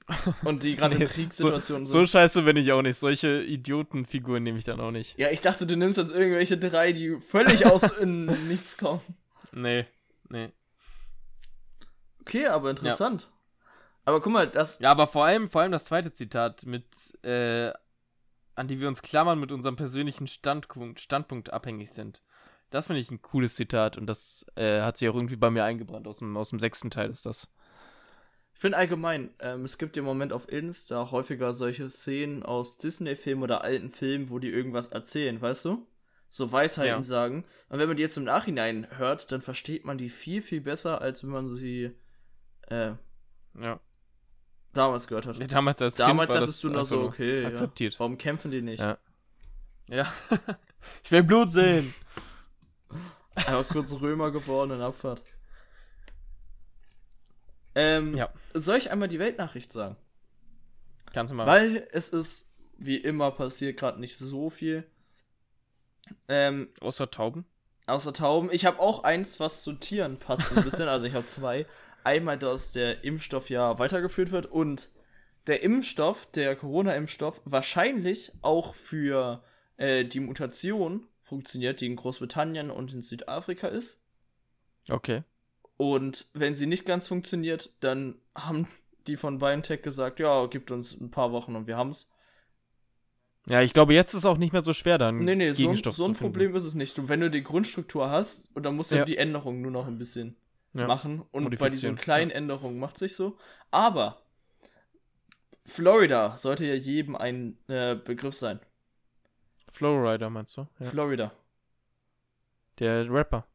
Und 0.43 0.63
die 0.63 0.75
gerade 0.75 0.95
Nee, 0.95 1.03
in 1.03 1.09
Kriegssituationen 1.09 1.85
So 1.85 1.99
sind. 1.99 2.09
scheiße 2.09 2.41
bin 2.41 2.57
ich 2.57 2.71
auch 2.71 2.81
nicht. 2.81 2.97
Solche 2.97 3.43
Idiotenfiguren 3.43 4.43
nehme 4.43 4.57
ich 4.57 4.63
dann 4.63 4.79
auch 4.81 4.91
nicht. 4.91 5.17
Ja, 5.17 5.29
ich 5.29 5.41
dachte, 5.41 5.65
du 5.65 5.77
nimmst 5.77 5.97
jetzt 5.97 6.13
irgendwelche 6.13 6.57
drei, 6.57 6.91
die 6.91 7.19
völlig 7.21 7.65
aus 7.65 7.83
nichts 8.03 8.77
kommen. 8.77 9.01
Nee, 9.53 9.85
nee. 10.29 10.49
Okay, 12.21 12.47
aber 12.47 12.69
interessant. 12.69 13.29
Aber 14.05 14.21
guck 14.21 14.33
mal, 14.33 14.47
das. 14.47 14.79
Ja, 14.79 14.91
aber 14.91 15.07
vor 15.07 15.25
allem, 15.25 15.49
vor 15.49 15.61
allem 15.61 15.71
das 15.71 15.85
zweite 15.85 16.11
Zitat 16.13 16.65
mit, 16.65 16.85
äh, 17.23 17.71
an 18.55 18.67
die 18.67 18.79
wir 18.79 18.87
uns 18.87 19.01
klammern 19.01 19.39
mit 19.39 19.51
unserem 19.51 19.75
persönlichen 19.75 20.27
Standpunkt, 20.27 20.99
Standpunkt 20.99 21.53
abhängig 21.53 21.91
sind. 21.91 22.21
Das 22.69 22.87
finde 22.87 23.01
ich 23.01 23.11
ein 23.11 23.21
cooles 23.21 23.55
Zitat 23.55 23.97
und 23.97 24.07
das 24.07 24.45
äh, 24.55 24.81
hat 24.81 24.97
sich 24.97 25.09
auch 25.09 25.15
irgendwie 25.15 25.35
bei 25.35 25.49
mir 25.49 25.63
eingebrannt. 25.63 26.07
Aus 26.07 26.19
dem, 26.19 26.35
aus 26.37 26.49
dem 26.49 26.59
sechsten 26.59 26.89
Teil 26.89 27.09
ist 27.09 27.25
das. 27.25 27.47
Ich 28.61 28.63
finde 28.63 28.77
allgemein, 28.77 29.31
ähm, 29.39 29.65
es 29.65 29.79
gibt 29.79 29.97
im 29.97 30.05
Moment 30.05 30.31
auf 30.31 30.47
Insta 30.47 31.09
häufiger 31.09 31.51
solche 31.51 31.89
Szenen 31.89 32.43
aus 32.43 32.77
Disney-Filmen 32.77 33.41
oder 33.41 33.63
alten 33.63 33.89
Filmen, 33.89 34.29
wo 34.29 34.37
die 34.37 34.49
irgendwas 34.51 34.89
erzählen, 34.89 35.41
weißt 35.41 35.65
du? 35.65 35.87
So 36.29 36.51
Weisheiten 36.51 36.87
Ja. 36.97 37.01
sagen. 37.01 37.43
Und 37.69 37.79
wenn 37.79 37.87
man 37.87 37.97
die 37.97 38.03
jetzt 38.03 38.17
im 38.17 38.23
Nachhinein 38.23 38.85
hört, 38.99 39.31
dann 39.31 39.41
versteht 39.41 39.83
man 39.83 39.97
die 39.97 40.11
viel, 40.11 40.43
viel 40.43 40.61
besser, 40.61 41.01
als 41.01 41.23
wenn 41.23 41.31
man 41.31 41.47
sie 41.47 41.89
äh, 42.69 42.91
Ja. 43.59 43.79
damals 44.73 45.07
gehört 45.07 45.25
hat. 45.25 45.37
Ja, 45.39 45.47
Damals 45.47 45.81
als 45.81 45.95
damals 45.95 46.29
kind 46.29 46.41
hattest 46.43 46.63
du 46.63 46.69
noch 46.69 46.85
so, 46.85 47.01
okay, 47.01 47.43
akzeptiert. 47.45 47.99
warum 47.99 48.19
kämpfen 48.19 48.51
die 48.51 48.61
nicht? 48.61 48.79
Ja. 48.79 48.99
Ja. 49.87 50.13
ich 51.03 51.11
will 51.11 51.23
Blut 51.23 51.51
sehen. 51.51 51.95
Einfach 53.33 53.67
kurz 53.69 53.91
Römer 53.99 54.29
geworden 54.29 54.69
in 54.69 54.81
Abfahrt. 54.81 55.23
Ähm, 57.75 58.15
Ja. 58.17 58.27
soll 58.53 58.77
ich 58.77 58.91
einmal 58.91 59.07
die 59.07 59.19
Weltnachricht 59.19 59.71
sagen? 59.71 59.95
Kannst 61.13 61.31
du 61.31 61.35
mal. 61.35 61.47
Weil 61.47 61.87
es 61.91 62.09
ist, 62.09 62.53
wie 62.77 62.97
immer, 62.97 63.31
passiert 63.31 63.77
gerade 63.77 63.99
nicht 63.99 64.17
so 64.17 64.49
viel. 64.49 64.85
Ähm, 66.27 66.69
Außer 66.81 67.09
Tauben? 67.11 67.45
außer 67.87 68.13
Tauben. 68.13 68.49
Ich 68.51 68.65
habe 68.65 68.79
auch 68.79 69.03
eins, 69.03 69.39
was 69.39 69.63
zu 69.63 69.73
Tieren 69.73 70.17
passt 70.17 70.49
ein 70.55 70.63
bisschen. 70.63 70.87
also 70.87 71.05
ich 71.07 71.13
habe 71.13 71.25
zwei. 71.25 71.65
Einmal, 72.03 72.37
dass 72.37 72.71
der 72.71 73.03
Impfstoff 73.03 73.49
ja 73.49 73.77
weitergeführt 73.79 74.31
wird 74.31 74.45
und 74.47 74.89
der 75.47 75.61
Impfstoff, 75.63 76.25
der 76.31 76.55
Corona-Impfstoff, 76.55 77.41
wahrscheinlich 77.45 78.31
auch 78.41 78.75
für 78.75 79.43
äh, 79.77 80.05
die 80.05 80.19
Mutation 80.19 81.07
funktioniert, 81.21 81.81
die 81.81 81.87
in 81.87 81.95
Großbritannien 81.95 82.71
und 82.71 82.93
in 82.93 83.01
Südafrika 83.01 83.67
ist. 83.67 84.03
Okay. 84.89 85.23
Und 85.81 86.27
wenn 86.35 86.53
sie 86.53 86.67
nicht 86.67 86.85
ganz 86.85 87.07
funktioniert, 87.07 87.71
dann 87.79 88.13
haben 88.35 88.67
die 89.07 89.17
von 89.17 89.39
BioNTech 89.39 89.81
gesagt, 89.81 90.19
ja, 90.19 90.45
gibt 90.45 90.69
uns 90.69 90.99
ein 91.01 91.09
paar 91.09 91.31
Wochen 91.31 91.55
und 91.55 91.65
wir 91.65 91.75
haben's. 91.75 92.13
Ja, 93.47 93.63
ich 93.63 93.73
glaube, 93.73 93.95
jetzt 93.95 94.13
ist 94.13 94.25
auch 94.27 94.37
nicht 94.37 94.53
mehr 94.53 94.61
so 94.61 94.73
schwer, 94.73 94.99
dann 94.99 95.17
Nee, 95.25 95.33
nee, 95.33 95.51
so, 95.53 95.63
ein- 95.63 95.65
Gegenstoff 95.69 95.95
so 95.95 96.03
ein 96.03 96.09
zu 96.09 96.19
finden. 96.19 96.33
Problem 96.33 96.55
ist 96.55 96.65
es 96.65 96.75
nicht. 96.75 96.99
Und 96.99 97.09
wenn 97.09 97.19
du 97.19 97.31
die 97.31 97.41
Grundstruktur 97.41 98.11
hast, 98.11 98.55
und 98.55 98.61
dann 98.61 98.75
musst 98.75 98.91
du 98.91 98.97
Ja. 98.97 99.05
die 99.05 99.17
Änderungen 99.17 99.63
nur 99.63 99.71
noch 99.71 99.87
ein 99.87 99.97
bisschen 99.97 100.35
Ja. 100.73 100.85
machen. 100.85 101.23
Und 101.31 101.57
bei 101.57 101.71
diesen 101.71 101.95
kleinen 101.95 102.29
Änderungen 102.29 102.77
macht 102.77 102.99
sich 102.99 103.15
so. 103.15 103.39
Aber 103.71 104.21
Florida 105.65 106.37
sollte 106.37 106.63
ja 106.67 106.75
jedem 106.75 107.15
ein 107.15 107.57
äh, 107.69 107.95
Begriff 107.95 108.35
sein. 108.35 108.59
Flowrider 109.71 110.29
meinst 110.29 110.55
du? 110.57 110.67
Ja. 110.79 110.85
Florida. 110.85 111.31
Der 112.77 113.09
Rapper. 113.11 113.47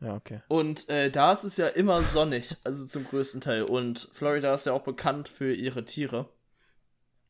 Ja. 0.00 0.14
Okay. 0.14 0.40
Und 0.48 0.88
äh, 0.88 1.10
da 1.10 1.32
ist 1.32 1.44
es 1.44 1.56
ja 1.56 1.66
immer 1.66 2.02
sonnig, 2.02 2.56
also 2.64 2.86
zum 2.86 3.04
größten 3.04 3.40
Teil. 3.40 3.62
Und 3.62 4.08
Florida 4.12 4.54
ist 4.54 4.66
ja 4.66 4.72
auch 4.72 4.84
bekannt 4.84 5.28
für 5.28 5.52
ihre 5.52 5.84
Tiere. 5.84 6.28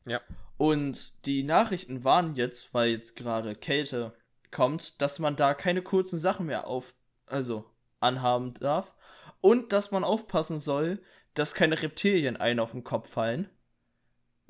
Ja. 0.05 0.21
Und 0.57 1.25
die 1.25 1.43
Nachrichten 1.43 2.03
waren 2.03 2.35
jetzt, 2.35 2.73
weil 2.73 2.89
jetzt 2.89 3.15
gerade 3.15 3.55
Kälte 3.55 4.13
kommt, 4.51 5.01
dass 5.01 5.19
man 5.19 5.35
da 5.35 5.53
keine 5.53 5.81
kurzen 5.81 6.19
Sachen 6.19 6.47
mehr 6.47 6.67
auf, 6.67 6.93
also 7.25 7.65
anhaben 7.99 8.53
darf. 8.55 8.93
Und 9.41 9.73
dass 9.73 9.91
man 9.91 10.03
aufpassen 10.03 10.59
soll, 10.59 11.01
dass 11.33 11.53
keine 11.53 11.81
Reptilien 11.81 12.37
einen 12.37 12.59
auf 12.59 12.71
den 12.71 12.83
Kopf 12.83 13.09
fallen. 13.09 13.49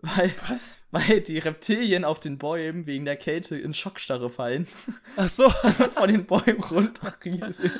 Weil, 0.02 0.32
Was? 0.48 0.80
weil 0.92 1.20
die 1.20 1.40
Reptilien 1.40 2.06
auf 2.06 2.22
den 2.22 2.38
Bäumen 2.38 2.86
wegen 2.86 3.04
der 3.04 3.18
Kälte 3.18 3.58
in 3.58 3.74
Schockstarre 3.74 4.30
fallen 4.30 4.66
Ach 5.18 5.28
so. 5.28 5.50
von 5.96 6.08
den 6.08 6.26
Bäumen 6.26 6.64
runterrieseln. 6.64 7.74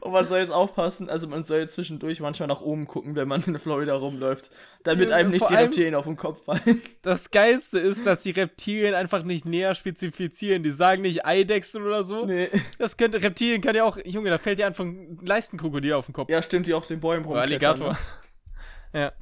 Und 0.00 0.10
man 0.10 0.26
soll 0.26 0.40
jetzt 0.40 0.50
aufpassen, 0.50 1.08
also 1.08 1.28
man 1.28 1.44
soll 1.44 1.60
jetzt 1.60 1.76
zwischendurch 1.76 2.18
manchmal 2.18 2.48
nach 2.48 2.60
oben 2.60 2.88
gucken, 2.88 3.14
wenn 3.14 3.28
man 3.28 3.42
in 3.44 3.56
Florida 3.60 3.94
rumläuft, 3.94 4.50
damit 4.82 5.12
einem 5.12 5.30
nicht 5.30 5.42
vor 5.42 5.48
die 5.50 5.54
Reptilien 5.54 5.94
auf 5.94 6.04
den 6.04 6.16
Kopf 6.16 6.46
fallen. 6.46 6.82
Das 7.02 7.30
Geilste 7.30 7.78
ist, 7.78 8.04
dass 8.06 8.24
die 8.24 8.32
Reptilien 8.32 8.94
einfach 8.94 9.22
nicht 9.22 9.44
näher 9.44 9.76
spezifizieren. 9.76 10.64
Die 10.64 10.72
sagen 10.72 11.02
nicht 11.02 11.24
Eidechsen 11.24 11.82
oder 11.84 12.02
so. 12.02 12.26
Nee. 12.26 12.48
Das 12.78 12.96
könnte, 12.96 13.22
Reptilien 13.22 13.60
kann 13.60 13.76
ja 13.76 13.84
auch, 13.84 13.98
Junge, 14.04 14.30
da 14.30 14.38
fällt 14.38 14.58
dir 14.58 14.66
einfach 14.66 14.84
ein 14.84 15.16
Leistenkrokodil 15.22 15.92
auf 15.92 16.06
den 16.06 16.12
Kopf. 16.12 16.28
Ja, 16.28 16.42
stimmt, 16.42 16.66
die 16.66 16.74
auf 16.74 16.88
den 16.88 16.98
Bäumen 16.98 17.24
rumklettern. 17.24 17.82
Alligator. 17.82 17.92
Ne? 18.92 19.00
Ja. 19.00 19.12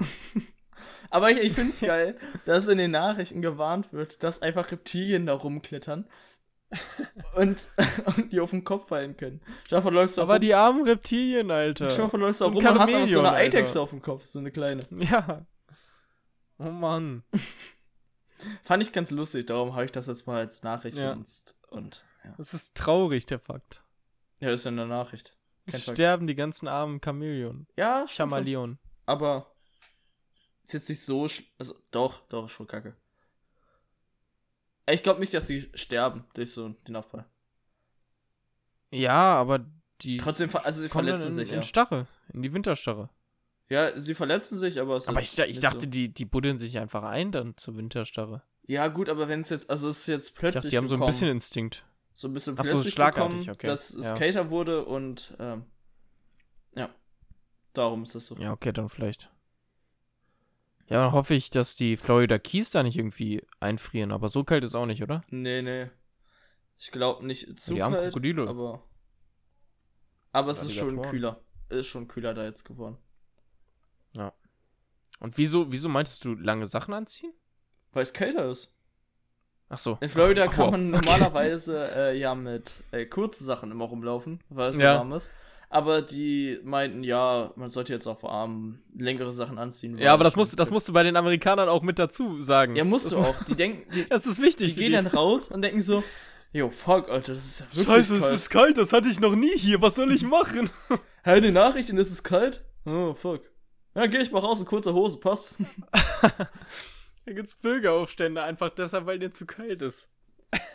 Aber 1.09 1.31
ich, 1.31 1.37
ich 1.39 1.53
finde 1.53 1.73
es 1.73 1.81
geil, 1.81 2.17
dass 2.45 2.67
in 2.67 2.77
den 2.77 2.91
Nachrichten 2.91 3.41
gewarnt 3.41 3.91
wird, 3.93 4.21
dass 4.23 4.41
einfach 4.41 4.71
Reptilien 4.71 5.25
da 5.25 5.33
rumklettern 5.33 6.07
und, 7.35 7.67
und 8.05 8.31
die 8.31 8.39
auf 8.39 8.51
den 8.51 8.63
Kopf 8.63 8.89
fallen 8.89 9.17
können. 9.17 9.41
Dir 9.71 9.81
vor, 9.81 9.91
du 9.91 9.99
Aber 9.99 10.33
rum, 10.33 10.41
die 10.41 10.53
armen 10.53 10.83
Reptilien, 10.87 11.49
Alter. 11.49 11.87
dir 11.87 12.09
vor, 12.09 12.19
du 12.19 12.25
ein 12.25 12.33
rum 12.33 12.55
und 12.57 12.65
hast 12.65 12.93
einfach 12.93 13.07
so 13.07 13.19
eine. 13.19 13.31
Eidechse 13.31 13.81
auf 13.81 13.89
dem 13.89 14.01
Kopf, 14.01 14.25
so 14.25 14.39
eine 14.39 14.51
kleine. 14.51 14.85
Ja. 14.91 15.45
Oh 16.59 16.65
Mann. 16.69 17.23
Fand 18.63 18.83
ich 18.83 18.91
ganz 18.93 19.11
lustig, 19.11 19.47
darum 19.47 19.73
habe 19.73 19.85
ich 19.85 19.91
das 19.91 20.07
jetzt 20.07 20.27
mal 20.27 20.37
als 20.39 20.63
Nachricht 20.63 20.97
Ja. 20.97 21.13
benutzt. 21.13 21.57
Und 21.69 22.05
ja. 22.23 22.33
Das 22.37 22.53
ist 22.53 22.75
traurig, 22.75 23.25
der 23.25 23.39
Fakt. 23.39 23.83
ja, 24.39 24.51
ist 24.51 24.65
ja 24.65 24.71
eine 24.71 24.85
Nachricht. 24.85 25.35
Kein 25.69 25.79
Fakt. 25.81 25.97
Sterben 25.97 26.27
die 26.27 26.35
ganzen 26.35 26.67
armen 26.67 27.01
Chamäleon. 27.03 27.67
Ja. 27.77 28.05
Chameleon. 28.07 28.77
Aber 29.05 29.51
ist 30.69 30.73
jetzt 30.73 30.89
nicht 30.89 31.03
so. 31.03 31.27
Also, 31.57 31.75
doch, 31.91 32.27
doch, 32.29 32.45
ist 32.45 32.51
schon 32.51 32.67
kacke. 32.67 32.95
Ich 34.89 35.03
glaube 35.03 35.19
nicht, 35.19 35.33
dass 35.33 35.47
sie 35.47 35.69
sterben 35.75 36.25
durch 36.33 36.51
so 36.51 36.69
den 36.69 36.95
Abfall. 36.95 37.25
Ja, 38.91 39.35
aber 39.35 39.65
die 40.01 40.17
Trotzdem, 40.17 40.49
also 40.55 40.81
sie 40.81 40.89
verletzen 40.89 41.27
in, 41.27 41.33
sich, 41.33 41.49
in 41.49 41.55
ja. 41.57 41.61
Starre. 41.61 42.07
In 42.33 42.41
die 42.41 42.53
Winterstarre. 42.53 43.09
Ja, 43.67 43.95
sie 43.97 44.15
verletzen 44.15 44.57
sich, 44.57 44.79
aber 44.79 44.95
es 44.95 45.07
Aber 45.07 45.21
ist 45.21 45.37
ich, 45.37 45.45
ich 45.47 45.59
dachte, 45.59 45.81
so. 45.81 45.85
die, 45.85 46.11
die 46.11 46.25
buddeln 46.25 46.57
sich 46.57 46.79
einfach 46.79 47.03
ein 47.03 47.31
dann 47.31 47.55
zur 47.57 47.77
Winterstarre. 47.77 48.41
Ja, 48.65 48.87
gut, 48.87 49.09
aber 49.09 49.27
wenn 49.27 49.41
es 49.41 49.49
jetzt. 49.49 49.69
Also, 49.69 49.89
es 49.89 49.99
ist 49.99 50.07
jetzt 50.07 50.29
Ich 50.29 50.35
plötzlich. 50.35 50.63
dachte, 50.63 50.69
die 50.69 50.77
haben 50.77 50.87
so 50.87 50.95
ein 50.95 50.99
gekommen, 50.99 51.11
bisschen 51.11 51.29
Instinkt. 51.29 51.85
so 52.13 52.27
ein 52.27 52.33
bisschen 52.33 52.55
Ach 52.57 52.65
so, 52.65 52.71
plötzlich 52.71 52.93
schlagartig, 52.93 53.39
gekommen, 53.39 53.49
okay. 53.51 53.67
dass 53.67 53.93
es 53.93 54.05
Ja. 54.05 54.15
kälter 54.15 54.49
wurde 54.49 54.85
und. 54.85 55.35
Ähm, 55.39 55.65
ja. 56.75 56.89
Darum 57.73 58.03
ist 58.03 58.15
es 58.15 58.25
so. 58.25 58.35
Ja, 58.37 58.51
okay, 58.53 58.71
dann 58.71 58.89
vielleicht. 58.89 59.29
Ja, 60.89 61.03
dann 61.03 61.11
hoffe 61.11 61.35
ich, 61.35 61.49
dass 61.51 61.75
die 61.75 61.97
Florida 61.97 62.39
Keys 62.39 62.71
da 62.71 62.81
nicht 62.83 62.97
irgendwie 62.97 63.45
einfrieren. 63.59 64.11
Aber 64.11 64.27
so 64.29 64.43
kalt 64.43 64.63
ist 64.63 64.75
auch 64.75 64.85
nicht, 64.87 65.03
oder? 65.03 65.21
Nee, 65.29 65.61
nee. 65.61 65.87
Ich 66.77 66.91
glaube 66.91 67.25
nicht 67.25 67.59
zu 67.59 67.75
die 67.75 67.79
kalt, 67.79 68.11
Krokodile. 68.11 68.47
aber. 68.47 68.83
Aber 70.31 70.51
es 70.51 70.63
ist 70.63 70.73
schon 70.75 71.01
kühler. 71.01 71.41
Ist 71.69 71.87
schon 71.87 72.07
kühler 72.07 72.33
da 72.33 72.43
jetzt 72.43 72.63
geworden. 72.65 72.97
Und 75.21 75.37
wieso, 75.37 75.69
wieso 75.69 75.89
meintest 75.89 76.23
du 76.23 76.33
lange 76.33 76.65
Sachen 76.65 76.93
anziehen? 76.93 77.33
Weil 77.91 78.03
es 78.03 78.13
kälter 78.13 78.49
ist. 78.49 78.79
Ach 79.67 79.77
so. 79.77 79.97
In 79.99 80.07
Florida 80.07 80.45
Ach, 80.47 80.51
kann 80.53 80.65
wow. 80.65 80.71
man 80.71 80.93
Okay. 80.93 81.05
normalerweise 81.05 81.91
äh, 81.93 82.17
ja 82.17 82.33
mit 82.35 82.85
äh, 82.91 83.05
kurzen 83.05 83.43
Sachen 83.43 83.69
immer 83.69 83.83
rumlaufen, 83.85 84.41
weil 84.47 84.69
es 84.69 84.77
so 84.77 84.83
Ja. 84.83 84.95
warm 84.97 85.11
ist. 85.11 85.33
Aber 85.71 86.01
die 86.01 86.59
meinten, 86.63 87.03
ja, 87.03 87.53
man 87.55 87.69
sollte 87.69 87.93
jetzt 87.93 88.07
auf 88.07 88.25
Arm 88.25 88.79
längere 88.95 89.31
Sachen 89.31 89.59
anziehen. 89.59 89.99
Ja, 89.99 90.13
aber 90.13 90.23
das 90.23 90.35
musst, 90.35 90.59
das 90.59 90.71
musst 90.71 90.87
du 90.89 90.93
bei 90.93 91.03
den 91.03 91.15
Amerikanern 91.15 91.69
auch 91.69 91.83
mit 91.83 91.99
dazu 91.99 92.41
sagen. 92.41 92.75
Ja, 92.75 92.83
musst 92.83 93.05
das, 93.05 93.13
du 93.13 93.19
auch. 93.19 93.43
Die 93.43 93.55
denken, 93.55 93.89
die, 93.91 94.05
das 94.09 94.25
ist 94.25 94.41
wichtig. 94.41 94.69
Die 94.69 94.75
gehen 94.75 94.93
dann 94.93 95.05
raus 95.05 95.49
und 95.49 95.61
denken 95.61 95.81
so, 95.81 96.03
yo, 96.51 96.71
fuck, 96.71 97.09
Alter, 97.09 97.35
das 97.35 97.45
ist 97.45 97.59
ja 97.59 97.65
wirklich 97.67 97.85
Scheiße, 97.85 98.19
kalt. 98.19 98.33
es 98.33 98.41
ist 98.41 98.49
kalt, 98.49 98.77
das 98.79 98.93
hatte 98.93 99.09
ich 99.09 99.19
noch 99.19 99.35
nie 99.35 99.55
hier. 99.55 99.79
Was 99.79 99.93
soll 99.93 100.11
ich 100.11 100.23
machen? 100.23 100.71
Hä, 101.23 101.39
die 101.39 101.51
Nachrichten, 101.51 101.99
es 101.99 102.09
ist 102.09 102.23
kalt? 102.23 102.65
Oh, 102.85 103.13
fuck. 103.13 103.43
Ja, 103.93 104.07
geh 104.07 104.17
ich 104.17 104.31
mal 104.31 104.39
raus 104.39 104.59
in 104.59 104.65
kurzer 104.65 104.95
Hose, 104.95 105.19
passt. 105.19 105.57
da 107.25 107.31
gibt's 107.31 107.53
Bürgeraufstände, 107.53 108.41
einfach 108.41 108.71
deshalb, 108.71 109.05
weil 109.05 109.19
dir 109.19 109.31
zu 109.31 109.45
kalt 109.45 109.83
ist. 109.83 110.09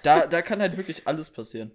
Da, 0.04 0.28
da 0.28 0.40
kann 0.40 0.60
halt 0.60 0.76
wirklich 0.76 1.08
alles 1.08 1.30
passieren. 1.30 1.72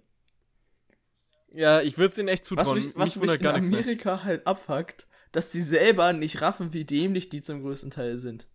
Ja, 1.52 1.80
ich 1.80 1.98
würde 1.98 2.12
es 2.12 2.18
ihnen 2.18 2.28
echt 2.28 2.44
zutrauen. 2.44 2.76
Was 2.76 2.84
mich, 2.84 2.96
was 2.96 3.16
mich 3.16 3.24
in 3.24 3.30
nichts 3.30 3.68
mehr. 3.68 3.80
Amerika 3.80 4.22
halt 4.22 4.46
abfuckt, 4.46 5.06
dass 5.32 5.50
die 5.50 5.62
selber 5.62 6.12
nicht 6.12 6.40
raffen, 6.40 6.72
wie 6.72 6.84
dämlich 6.84 7.28
die 7.28 7.40
zum 7.40 7.62
größten 7.62 7.90
Teil 7.90 8.16
sind. 8.16 8.46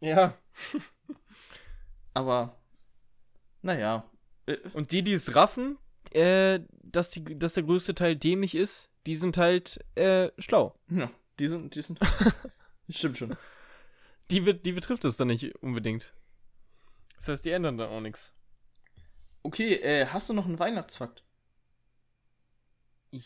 Ja. 0.00 0.36
Aber, 2.12 2.58
naja. 3.62 4.08
Äh, 4.46 4.58
Und 4.74 4.92
die, 4.92 5.02
die 5.02 5.14
es 5.14 5.34
raffen, 5.34 5.78
äh, 6.10 6.60
dass, 6.82 7.10
die, 7.10 7.24
dass 7.38 7.54
der 7.54 7.62
größte 7.62 7.94
Teil 7.94 8.16
dämlich 8.16 8.54
ist, 8.54 8.90
die 9.06 9.16
sind 9.16 9.36
halt 9.36 9.84
äh, 9.96 10.30
schlau. 10.38 10.78
Ja, 10.88 11.10
die 11.38 11.48
sind, 11.48 11.74
die 11.74 11.82
sind. 11.82 11.98
Stimmt 12.88 13.18
schon. 13.18 13.36
Die, 14.30 14.40
die 14.60 14.72
betrifft 14.72 15.04
es 15.04 15.16
dann 15.16 15.28
nicht 15.28 15.54
unbedingt. 15.62 16.14
Das 17.16 17.28
heißt, 17.28 17.44
die 17.44 17.50
ändern 17.50 17.78
dann 17.78 17.90
auch 17.90 18.00
nichts. 18.00 18.32
Okay, 19.42 19.74
äh, 19.74 20.06
hast 20.06 20.28
du 20.30 20.34
noch 20.34 20.46
einen 20.46 20.58
Weihnachtsfakt? 20.58 21.22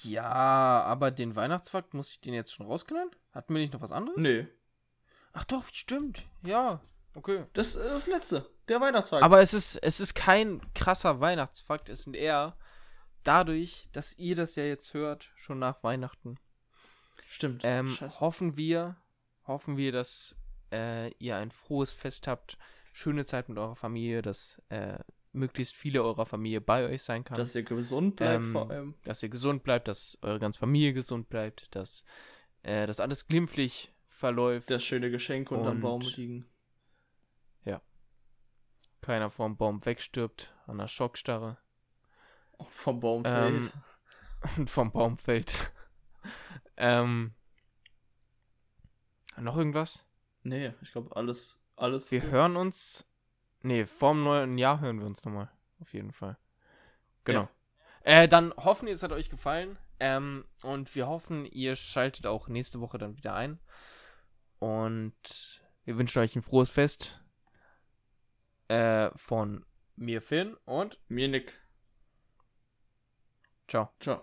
Ja, 0.02 0.82
aber 0.82 1.10
den 1.10 1.34
Weihnachtsfakt, 1.34 1.94
muss 1.94 2.10
ich 2.10 2.20
den 2.20 2.34
jetzt 2.34 2.52
schon 2.52 2.66
rausknallen? 2.66 3.10
Hatten 3.32 3.54
wir 3.54 3.60
nicht 3.60 3.72
noch 3.72 3.80
was 3.80 3.92
anderes? 3.92 4.20
Nee. 4.20 4.46
Ach 5.32 5.44
doch, 5.44 5.64
stimmt. 5.72 6.24
Ja, 6.42 6.80
okay. 7.14 7.46
Das 7.54 7.74
ist 7.74 7.84
das 7.84 8.06
letzte. 8.06 8.50
Der 8.68 8.82
Weihnachtsfakt. 8.82 9.22
Aber 9.22 9.40
es 9.40 9.54
ist, 9.54 9.76
es 9.76 10.00
ist 10.00 10.14
kein 10.14 10.60
krasser 10.74 11.20
Weihnachtsfakt. 11.20 11.88
Es 11.88 12.02
sind 12.02 12.16
eher 12.16 12.54
dadurch, 13.24 13.88
dass 13.92 14.18
ihr 14.18 14.36
das 14.36 14.56
ja 14.56 14.64
jetzt 14.64 14.92
hört, 14.92 15.30
schon 15.36 15.58
nach 15.58 15.82
Weihnachten. 15.82 16.38
Stimmt. 17.26 17.62
Ähm, 17.64 17.96
hoffen 18.20 18.58
wir, 18.58 18.96
hoffen 19.46 19.78
wir, 19.78 19.92
dass 19.92 20.36
äh, 20.70 21.10
ihr 21.14 21.36
ein 21.36 21.50
frohes 21.50 21.94
Fest 21.94 22.26
habt, 22.26 22.58
schöne 22.92 23.24
Zeit 23.24 23.48
mit 23.48 23.56
eurer 23.56 23.76
Familie, 23.76 24.20
dass 24.20 24.60
äh, 24.68 24.98
möglichst 25.38 25.76
viele 25.76 26.02
eurer 26.02 26.26
Familie 26.26 26.60
bei 26.60 26.86
euch 26.86 27.02
sein 27.02 27.24
kann, 27.24 27.36
Dass 27.36 27.54
ihr 27.54 27.62
gesund 27.62 28.16
bleibt 28.16 28.44
Ähm, 28.44 28.52
vor 28.52 28.70
allem. 28.70 28.94
dass 29.04 29.22
ihr 29.22 29.28
gesund 29.28 29.62
bleibt, 29.62 29.88
dass 29.88 30.18
eure 30.22 30.38
ganze 30.38 30.58
Familie 30.58 30.92
gesund 30.92 31.28
bleibt, 31.28 31.74
dass 31.74 32.04
äh, 32.62 32.86
das 32.86 33.00
alles 33.00 33.26
glimpflich 33.26 33.94
verläuft, 34.08 34.68
Das 34.70 34.84
schöne 34.84 35.10
Geschenk 35.10 35.50
unterm 35.50 35.76
Und- 35.76 35.80
Baum 35.80 36.00
liegen. 36.16 36.44
keiner 39.00 39.30
vorm 39.30 39.56
Baum 39.56 39.86
wegstirbt 39.86 40.52
an 40.66 40.76
der 40.78 40.88
Schockstarre 40.88 41.56
Vom 42.70 42.98
Baum 43.00 43.22
Ähm, 43.24 43.62
fällt. 43.62 43.72
und 44.58 44.68
vom 44.70 44.90
Baum 44.92 45.16
fällt. 45.18 45.72
ähm, 46.76 47.32
noch 49.38 49.56
irgendwas? 49.56 50.04
Nee, 50.42 50.74
ich 50.82 50.92
glaube, 50.92 51.14
alles, 51.16 51.62
alles. 51.76 52.10
Wir 52.12 52.22
hören 52.22 52.56
uns. 52.56 53.07
Nee, 53.62 53.86
vorm 53.86 54.22
neuen 54.22 54.58
Jahr 54.58 54.80
hören 54.80 55.00
wir 55.00 55.06
uns 55.06 55.24
nochmal. 55.24 55.50
Auf 55.80 55.92
jeden 55.92 56.12
Fall. 56.12 56.36
Genau. 57.24 57.48
Äh, 58.02 58.28
dann 58.28 58.54
hoffen 58.56 58.86
wir, 58.86 58.94
es 58.94 59.02
hat 59.02 59.12
euch 59.12 59.30
gefallen. 59.30 59.78
Ähm, 60.00 60.44
und 60.62 60.94
wir 60.94 61.08
hoffen, 61.08 61.44
ihr 61.44 61.76
schaltet 61.76 62.26
auch 62.26 62.48
nächste 62.48 62.80
Woche 62.80 62.98
dann 62.98 63.16
wieder 63.16 63.34
ein. 63.34 63.58
Und 64.58 65.62
wir 65.84 65.98
wünschen 65.98 66.20
euch 66.20 66.36
ein 66.36 66.42
frohes 66.42 66.70
Fest. 66.70 67.20
Äh, 68.68 69.10
von 69.16 69.64
mir, 69.96 70.22
Finn, 70.22 70.56
und 70.64 70.98
Mir 71.08 71.28
Nick. 71.28 71.60
ciao. 73.66 73.90
Ciao. 74.00 74.22